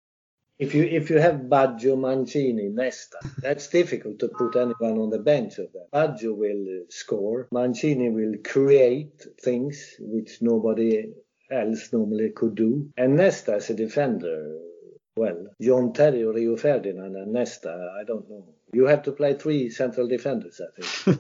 If 0.58 0.74
you 0.74 0.84
if 0.84 1.10
you 1.10 1.18
have 1.18 1.48
Baggio, 1.48 1.96
Mancini, 1.98 2.68
Nesta, 2.68 3.18
that's 3.38 3.68
difficult 3.68 4.18
to 4.18 4.28
put 4.28 4.56
anyone 4.56 4.98
on 4.98 5.10
the 5.10 5.18
bench 5.18 5.58
of 5.58 5.72
them. 5.72 5.86
Baggio 5.92 6.36
will 6.36 6.86
score, 6.88 7.48
Mancini 7.50 8.10
will 8.10 8.34
create 8.44 9.24
things 9.40 9.96
which 9.98 10.42
nobody 10.42 11.12
else 11.50 11.92
normally 11.92 12.30
could 12.30 12.54
do, 12.54 12.90
and 12.96 13.16
Nesta 13.16 13.54
as 13.54 13.70
a 13.70 13.74
defender 13.74 14.58
well, 15.16 15.46
John 15.60 15.92
Terry 15.92 16.24
or 16.24 16.32
Rio 16.32 16.56
Ferdinand 16.56 17.16
and 17.16 17.32
Nesta, 17.32 17.94
I 18.00 18.04
don't 18.04 18.28
know. 18.30 18.44
You 18.72 18.86
have 18.86 19.02
to 19.02 19.12
play 19.12 19.34
three 19.34 19.68
central 19.68 20.08
defenders, 20.08 20.60
I 20.60 20.80
think. 20.80 21.18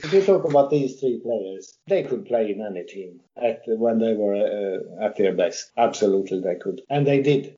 if 0.04 0.12
you 0.12 0.22
talk 0.22 0.44
about 0.44 0.70
these 0.70 0.98
three 0.98 1.20
players, 1.22 1.78
they 1.86 2.02
could 2.02 2.26
play 2.26 2.50
in 2.50 2.60
any 2.60 2.84
team 2.84 3.20
at, 3.40 3.62
when 3.66 4.00
they 4.00 4.14
were 4.14 4.34
uh, 4.34 5.04
at 5.04 5.16
their 5.16 5.32
best. 5.32 5.70
Absolutely, 5.76 6.40
they 6.40 6.56
could. 6.56 6.82
And 6.90 7.06
they 7.06 7.22
did. 7.22 7.54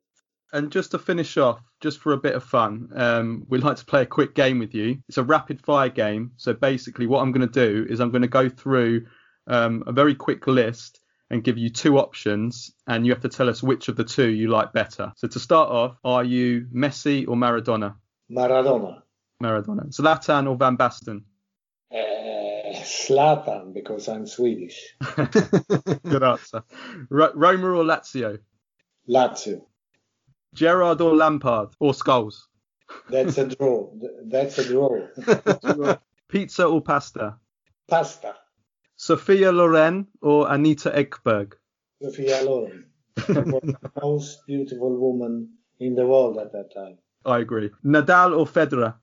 And 0.52 0.70
just 0.70 0.90
to 0.90 0.98
finish 0.98 1.38
off, 1.38 1.60
just 1.80 2.00
for 2.00 2.12
a 2.12 2.18
bit 2.18 2.34
of 2.34 2.44
fun, 2.44 2.90
um, 2.94 3.46
we'd 3.48 3.62
like 3.62 3.76
to 3.76 3.84
play 3.84 4.02
a 4.02 4.06
quick 4.06 4.34
game 4.34 4.58
with 4.58 4.74
you. 4.74 4.98
It's 5.08 5.16
a 5.16 5.24
rapid 5.24 5.64
fire 5.64 5.88
game. 5.88 6.32
So 6.36 6.52
basically, 6.52 7.06
what 7.06 7.22
I'm 7.22 7.32
going 7.32 7.48
to 7.48 7.66
do 7.66 7.86
is 7.88 8.00
I'm 8.00 8.10
going 8.10 8.22
to 8.22 8.28
go 8.28 8.50
through 8.50 9.06
um, 9.46 9.84
a 9.86 9.92
very 9.92 10.14
quick 10.14 10.46
list 10.46 11.00
and 11.30 11.44
give 11.44 11.56
you 11.58 11.70
two 11.70 11.98
options, 11.98 12.72
and 12.86 13.06
you 13.06 13.12
have 13.12 13.22
to 13.22 13.28
tell 13.28 13.48
us 13.48 13.62
which 13.62 13.88
of 13.88 13.96
the 13.96 14.04
two 14.04 14.28
you 14.28 14.48
like 14.48 14.72
better. 14.72 15.12
So 15.16 15.28
to 15.28 15.38
start 15.38 15.70
off, 15.70 15.96
are 16.04 16.24
you 16.24 16.66
Messi 16.74 17.26
or 17.26 17.36
Maradona? 17.36 17.94
Maradona. 18.30 19.02
Maradona. 19.42 19.88
Zlatan 19.90 20.48
or 20.48 20.56
Van 20.56 20.76
Basten? 20.76 21.22
Uh, 21.92 22.74
Zlatan, 22.82 23.72
because 23.72 24.08
I'm 24.08 24.26
Swedish. 24.26 24.94
Good 25.16 26.22
answer. 26.22 26.64
R- 27.10 27.32
Roma 27.34 27.68
or 27.68 27.84
Lazio? 27.84 28.38
Lazio. 29.08 29.62
Gerrard 30.52 31.00
or 31.00 31.14
Lampard 31.14 31.70
or 31.78 31.92
Scholes? 31.92 32.42
That's 33.08 33.38
a 33.38 33.46
draw. 33.46 33.92
That's 34.24 34.58
a 34.58 34.64
draw. 34.64 35.96
Pizza 36.28 36.64
or 36.64 36.80
pasta? 36.80 37.36
Pasta. 37.88 38.34
Sophia 39.02 39.50
Loren 39.50 40.08
or 40.20 40.52
Anita 40.52 40.90
Ekberg? 40.90 41.54
Sophia 42.02 42.42
Loren. 42.42 42.84
the 43.14 43.80
most 44.02 44.46
beautiful 44.46 44.94
woman 45.00 45.48
in 45.78 45.94
the 45.94 46.06
world 46.06 46.36
at 46.36 46.52
that 46.52 46.68
time. 46.74 46.98
I 47.24 47.38
agree. 47.38 47.70
Nadal 47.82 48.38
or 48.38 48.44
Federer? 48.44 48.96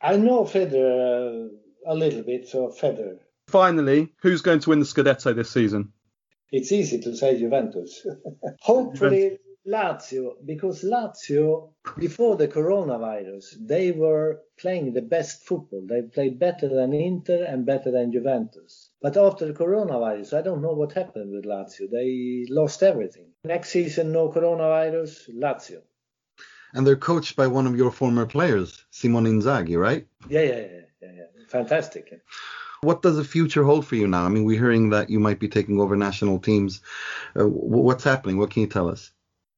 I 0.00 0.16
know 0.16 0.42
Federer 0.42 1.46
uh, 1.46 1.92
a 1.92 1.94
little 1.94 2.24
bit, 2.24 2.48
so 2.48 2.74
Federer. 2.76 3.18
Finally, 3.46 4.12
who's 4.22 4.42
going 4.42 4.58
to 4.58 4.70
win 4.70 4.80
the 4.80 4.86
Scudetto 4.86 5.32
this 5.36 5.50
season? 5.50 5.92
It's 6.50 6.72
easy 6.72 6.98
to 7.02 7.16
say 7.16 7.38
Juventus. 7.38 8.04
Hopefully. 8.62 9.38
Lazio, 9.66 10.34
because 10.44 10.82
Lazio, 10.82 11.70
before 11.96 12.36
the 12.36 12.48
coronavirus, 12.48 13.66
they 13.66 13.92
were 13.92 14.40
playing 14.58 14.92
the 14.92 15.02
best 15.02 15.44
football. 15.44 15.86
They 15.88 16.02
played 16.02 16.38
better 16.38 16.68
than 16.68 16.92
Inter 16.92 17.44
and 17.44 17.64
better 17.64 17.92
than 17.92 18.12
Juventus. 18.12 18.90
But 19.00 19.16
after 19.16 19.46
the 19.46 19.52
coronavirus, 19.52 20.36
I 20.38 20.42
don't 20.42 20.62
know 20.62 20.72
what 20.72 20.92
happened 20.92 21.32
with 21.32 21.44
Lazio. 21.44 21.88
They 21.90 22.46
lost 22.52 22.82
everything. 22.82 23.26
Next 23.44 23.70
season, 23.70 24.10
no 24.10 24.30
coronavirus, 24.30 25.30
Lazio. 25.38 25.82
And 26.74 26.86
they're 26.86 26.96
coached 26.96 27.36
by 27.36 27.46
one 27.46 27.66
of 27.66 27.76
your 27.76 27.92
former 27.92 28.26
players, 28.26 28.84
Simone 28.90 29.26
Inzaghi, 29.26 29.78
right? 29.78 30.06
Yeah, 30.28 30.42
yeah, 30.42 30.56
yeah, 30.56 30.80
yeah, 31.02 31.12
yeah. 31.16 31.44
fantastic. 31.48 32.20
What 32.80 33.02
does 33.02 33.16
the 33.16 33.24
future 33.24 33.62
hold 33.62 33.86
for 33.86 33.94
you 33.94 34.08
now? 34.08 34.24
I 34.24 34.28
mean, 34.28 34.44
we're 34.44 34.58
hearing 34.58 34.90
that 34.90 35.08
you 35.08 35.20
might 35.20 35.38
be 35.38 35.48
taking 35.48 35.80
over 35.80 35.94
national 35.96 36.40
teams. 36.40 36.80
Uh, 37.38 37.46
what's 37.46 38.02
happening? 38.02 38.38
What 38.38 38.50
can 38.50 38.62
you 38.62 38.68
tell 38.68 38.88
us? 38.88 39.12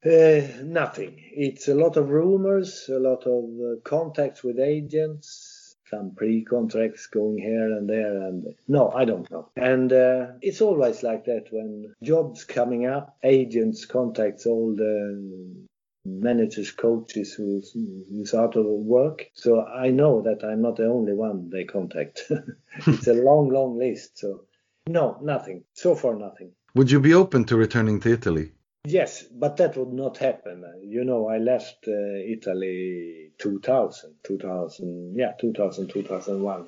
Uh, 0.05 0.46
nothing. 0.62 1.14
It's 1.32 1.68
a 1.68 1.74
lot 1.74 1.96
of 1.96 2.11
rumors, 2.11 2.90
a 2.90 2.98
lot 2.98 3.26
of 3.26 3.44
uh, 3.44 3.80
contacts 3.84 4.44
with 4.44 4.59
agents, 4.59 5.76
some 5.90 6.14
pre-contracts 6.14 7.07
going 7.07 7.38
here 7.38 7.72
and 7.72 7.88
there, 7.88 8.22
and 8.22 8.55
no, 8.68 8.90
I 8.90 9.07
don't 9.07 9.30
know. 9.30 9.48
And 9.57 9.92
uh, 9.92 10.26
it's 10.42 10.61
always 10.61 11.02
like 11.02 11.24
that 11.24 11.46
when 11.50 11.94
jobs 12.02 12.44
coming 12.44 12.86
up, 12.86 13.16
agents 13.22 13.86
contacts 13.86 14.44
all 14.44 14.74
the 14.76 15.66
managers, 16.05 16.70
coaches 16.70 17.32
who's, 17.32 17.72
who's 17.72 18.34
out 18.34 18.57
of 18.57 18.66
work. 18.66 19.30
So 19.32 19.64
I 19.64 19.88
know 19.88 20.20
that 20.22 20.44
I'm 20.44 20.61
not 20.61 20.76
the 20.76 20.86
only 20.86 21.14
one 21.14 21.48
they 21.48 21.64
contact. 21.64 22.30
it's 22.86 23.07
a 23.07 23.14
long, 23.28 23.48
long 23.48 23.78
list. 23.78 24.18
So 24.18 24.44
no, 24.86 25.18
nothing. 25.22 25.64
So 25.72 25.94
far, 25.94 26.14
nothing. 26.14 26.52
Would 26.74 26.90
you 26.90 27.00
be 27.00 27.14
open 27.14 27.44
to 27.46 27.57
returning 27.57 28.00
to 28.00 28.12
Italy? 28.12 28.52
Yes, 28.87 29.22
but 29.22 29.57
that 29.57 29.76
would 29.76 29.93
not 29.95 30.18
happen. 30.18 30.62
You 30.82 31.05
know, 31.05 31.28
I 31.28 31.39
left 31.39 31.89
uh, 31.89 31.93
Italy 31.93 33.32
2000, 33.39 34.14
2000, 34.22 35.14
yeah, 35.16 35.32
2000, 35.41 35.89
2001. 35.89 36.66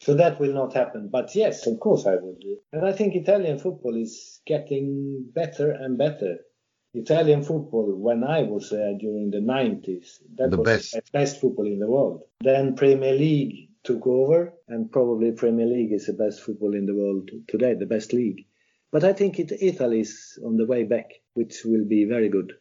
So 0.00 0.14
that 0.14 0.40
will 0.40 0.54
not 0.54 0.72
happen. 0.74 1.08
But 1.12 1.34
yes, 1.34 1.66
of 1.66 1.78
course 1.80 2.06
I 2.06 2.14
would. 2.14 2.42
And 2.72 2.86
I 2.86 2.92
think 2.92 3.14
Italian 3.14 3.58
football 3.58 3.96
is 3.96 4.40
getting 4.46 5.26
better 5.34 5.72
and 5.72 5.98
better. 5.98 6.38
Italian 6.94 7.42
football, 7.42 7.94
when 7.94 8.24
I 8.24 8.42
was 8.42 8.70
there 8.70 8.94
during 8.98 9.30
the 9.30 9.38
90s, 9.40 10.20
that 10.36 10.50
the 10.50 10.56
was 10.56 10.64
best. 10.64 10.92
the 10.92 11.02
best 11.12 11.40
football 11.40 11.66
in 11.66 11.80
the 11.80 11.90
world. 11.90 12.22
Then 12.40 12.76
Premier 12.76 13.12
League 13.12 13.68
took 13.84 14.06
over, 14.06 14.54
and 14.68 14.90
probably 14.90 15.32
Premier 15.32 15.66
League 15.66 15.92
is 15.92 16.06
the 16.06 16.14
best 16.14 16.40
football 16.40 16.74
in 16.74 16.86
the 16.86 16.94
world 16.94 17.30
today, 17.46 17.74
the 17.74 17.86
best 17.86 18.12
league. 18.14 18.46
But 18.90 19.04
I 19.04 19.12
think 19.12 19.38
it, 19.38 19.52
Italy 19.60 20.00
is 20.00 20.38
on 20.44 20.56
the 20.56 20.66
way 20.66 20.84
back, 20.84 21.10
which 21.34 21.62
will 21.64 21.84
be 21.84 22.04
very 22.04 22.28
good. 22.28 22.52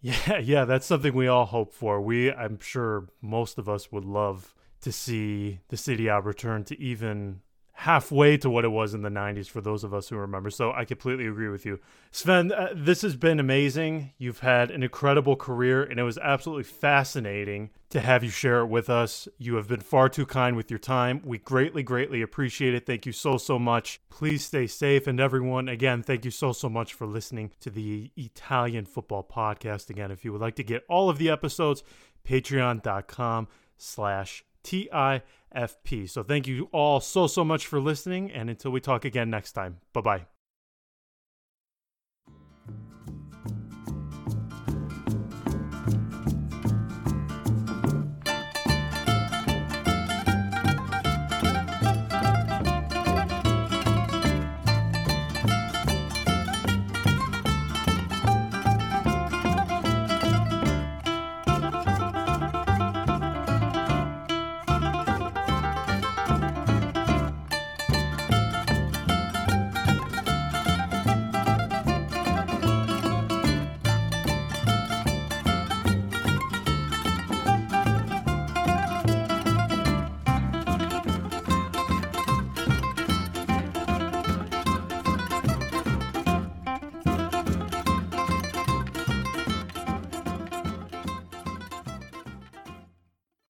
Yeah, 0.00 0.38
yeah, 0.42 0.64
that's 0.64 0.86
something 0.86 1.14
we 1.14 1.28
all 1.28 1.46
hope 1.46 1.74
for. 1.74 2.00
We, 2.00 2.32
I'm 2.32 2.58
sure, 2.60 3.08
most 3.20 3.58
of 3.58 3.68
us 3.68 3.92
would 3.92 4.04
love 4.04 4.54
to 4.82 4.92
see 4.92 5.60
the 5.68 5.76
Serie 5.76 6.06
A 6.06 6.20
return 6.20 6.64
to 6.64 6.80
even 6.80 7.40
halfway 7.78 8.38
to 8.38 8.48
what 8.48 8.64
it 8.64 8.68
was 8.68 8.94
in 8.94 9.02
the 9.02 9.10
90s 9.10 9.48
for 9.48 9.60
those 9.60 9.84
of 9.84 9.92
us 9.92 10.08
who 10.08 10.16
remember. 10.16 10.48
So 10.48 10.72
I 10.72 10.86
completely 10.86 11.26
agree 11.26 11.50
with 11.50 11.66
you. 11.66 11.78
Sven, 12.10 12.50
uh, 12.50 12.72
this 12.74 13.02
has 13.02 13.16
been 13.16 13.38
amazing. 13.38 14.12
You've 14.16 14.38
had 14.38 14.70
an 14.70 14.82
incredible 14.82 15.36
career, 15.36 15.82
and 15.82 16.00
it 16.00 16.02
was 16.02 16.16
absolutely 16.16 16.64
fascinating 16.64 17.68
to 17.90 18.00
have 18.00 18.24
you 18.24 18.30
share 18.30 18.60
it 18.60 18.66
with 18.66 18.88
us. 18.88 19.28
You 19.36 19.56
have 19.56 19.68
been 19.68 19.80
far 19.80 20.08
too 20.08 20.24
kind 20.24 20.56
with 20.56 20.70
your 20.70 20.78
time. 20.78 21.20
We 21.22 21.36
greatly, 21.36 21.82
greatly 21.82 22.22
appreciate 22.22 22.72
it. 22.72 22.86
Thank 22.86 23.04
you 23.04 23.12
so, 23.12 23.36
so 23.36 23.58
much. 23.58 24.00
Please 24.08 24.42
stay 24.42 24.66
safe. 24.66 25.06
And 25.06 25.20
everyone, 25.20 25.68
again, 25.68 26.02
thank 26.02 26.24
you 26.24 26.30
so, 26.30 26.52
so 26.52 26.70
much 26.70 26.94
for 26.94 27.06
listening 27.06 27.52
to 27.60 27.68
the 27.68 28.10
Italian 28.16 28.86
Football 28.86 29.28
Podcast. 29.30 29.90
Again, 29.90 30.10
if 30.10 30.24
you 30.24 30.32
would 30.32 30.40
like 30.40 30.56
to 30.56 30.64
get 30.64 30.84
all 30.88 31.10
of 31.10 31.18
the 31.18 31.28
episodes, 31.28 31.82
patreon.com 32.26 33.48
slash 33.76 34.44
TIFP. 34.66 36.08
So 36.08 36.22
thank 36.22 36.46
you 36.46 36.68
all 36.72 37.00
so, 37.00 37.26
so 37.26 37.44
much 37.44 37.66
for 37.66 37.80
listening. 37.80 38.30
And 38.32 38.50
until 38.50 38.70
we 38.72 38.80
talk 38.80 39.04
again 39.04 39.30
next 39.30 39.52
time, 39.52 39.78
bye 39.92 40.00
bye. 40.00 40.35